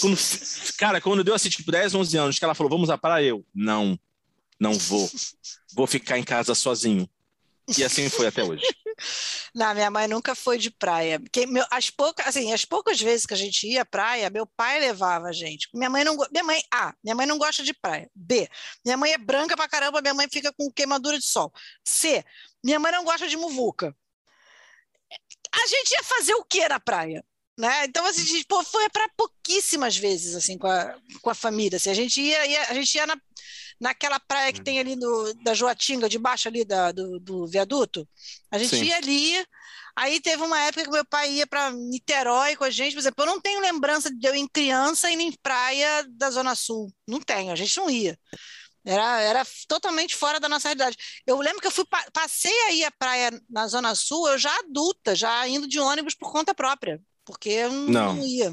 [0.00, 0.16] Quando,
[0.78, 3.44] cara, quando deu assim, tipo, 10, 11 anos, que ela falou, vamos à praia, eu,
[3.54, 3.98] não,
[4.58, 5.10] não vou.
[5.74, 7.08] Vou ficar em casa sozinho.
[7.76, 8.64] E assim foi até hoje.
[9.54, 11.20] Não, minha mãe nunca foi de praia.
[11.20, 14.46] Porque meu, as poucas, assim, as poucas vezes que a gente ia à praia, meu
[14.46, 15.68] pai levava a gente.
[15.74, 18.10] Minha mãe não, minha mãe, A, minha mãe não gosta de praia.
[18.14, 18.48] B,
[18.84, 21.52] minha mãe é branca pra caramba, minha mãe fica com queimadura de sol.
[21.84, 22.24] C,
[22.64, 23.94] minha mãe não gosta de muvuca.
[25.54, 27.24] A gente ia fazer o que na praia?
[27.58, 27.84] Né?
[27.86, 31.76] Então, assim, a gente pô, foi para pouquíssimas vezes assim com a, com a família.
[31.76, 33.16] Assim, a gente ia, ia- a gente ia na,
[33.80, 38.08] naquela praia que tem ali no, da Joatinga, debaixo ali da, do, do viaduto.
[38.50, 38.84] A gente Sim.
[38.84, 39.46] ia ali.
[39.96, 42.92] Aí teve uma época que meu pai ia para Niterói com a gente.
[42.92, 46.54] Por exemplo, eu não tenho lembrança de eu em criança ir em praia da Zona
[46.54, 46.92] Sul.
[47.06, 48.16] Não tenho, a gente não ia.
[48.84, 50.96] Era, era totalmente fora da nossa realidade.
[51.26, 54.56] Eu lembro que eu fui pa- passei aí a praia na Zona Sul, eu já
[54.60, 58.24] adulta, já indo de ônibus por conta própria, porque eu não, Não.
[58.24, 58.52] ia.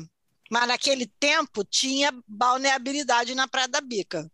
[0.51, 4.29] Mas naquele tempo tinha balneabilidade na Praia da Bica.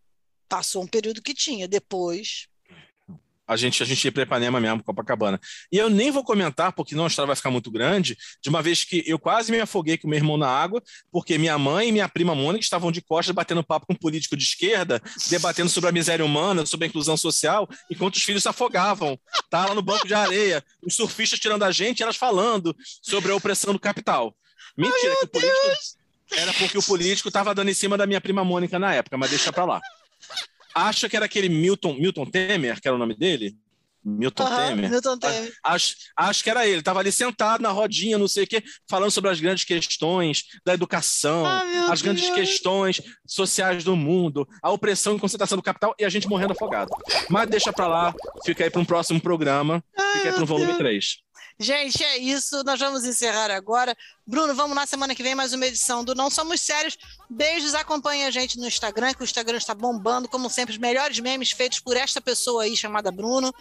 [0.52, 2.48] Passou um período que tinha, depois.
[3.48, 5.40] A gente, a gente ia para Ipanema mesmo, Copacabana.
[5.72, 8.62] E eu nem vou comentar, porque não a história vai ficar muito grande, de uma
[8.62, 11.92] vez que eu quase me afoguei com meu irmão na água, porque minha mãe e
[11.94, 15.90] minha prima Mônica estavam de costas batendo papo com um político de esquerda, debatendo sobre
[15.90, 19.18] a miséria humana, sobre a inclusão social, enquanto os filhos se afogavam.
[19.50, 23.32] Tá lá no banco de areia, os surfistas tirando a gente, e elas falando sobre
[23.32, 24.36] a opressão do capital.
[24.76, 26.02] Mentira, que o político.
[26.34, 29.30] Era porque o político estava dando em cima da minha prima Mônica na época, mas
[29.30, 29.82] deixa pra lá.
[30.74, 33.56] Acha que era aquele Milton, Milton Temer, que era o nome dele?
[34.04, 34.90] Milton Aham, Temer.
[34.90, 35.54] Milton Temer.
[35.64, 36.80] Acho, acho que era ele.
[36.80, 40.74] Estava ali sentado na rodinha, não sei o quê, falando sobre as grandes questões da
[40.74, 42.36] educação, Ah, as grandes Deus.
[42.36, 46.90] questões sociais do mundo, a opressão e concentração do capital e a gente morrendo afogado.
[47.30, 49.84] Mas deixa pra lá, fica aí para um próximo programa,
[50.14, 51.18] fica aí para o volume 3.
[51.60, 52.64] Gente, é isso.
[52.64, 53.96] Nós vamos encerrar agora.
[54.26, 56.98] Bruno, vamos na semana que vem mais uma edição do Não Somos Sérios.
[57.30, 61.20] Beijos, acompanhe a gente no Instagram, que o Instagram está bombando, como sempre, os melhores
[61.20, 63.54] memes feitos por esta pessoa aí chamada Bruno.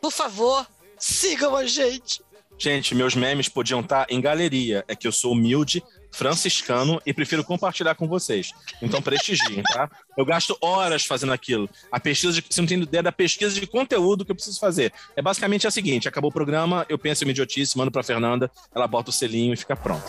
[0.00, 0.66] Por favor,
[0.98, 2.22] sigam a gente.
[2.58, 4.84] Gente, meus memes podiam estar em galeria.
[4.86, 5.82] É que eu sou humilde,
[6.14, 8.52] franciscano e prefiro compartilhar com vocês.
[8.80, 9.90] Então prestigiem, tá?
[10.16, 11.68] Eu gasto horas fazendo aquilo.
[11.90, 12.44] A pesquisa de.
[12.48, 14.92] Você não tem ideia da pesquisa de conteúdo que eu preciso fazer.
[15.16, 18.50] É basicamente a seguinte: acabou o programa, eu penso em uma idiotice, mando pra Fernanda,
[18.74, 20.04] ela bota o selinho e fica pronto.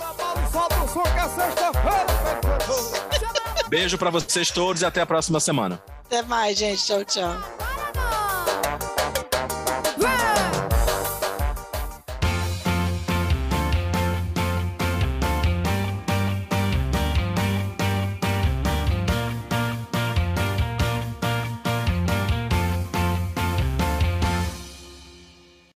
[3.67, 5.81] Beijo pra vocês todos e até a próxima semana.
[6.05, 6.85] Até mais, gente.
[6.85, 7.84] Tchau, tchau.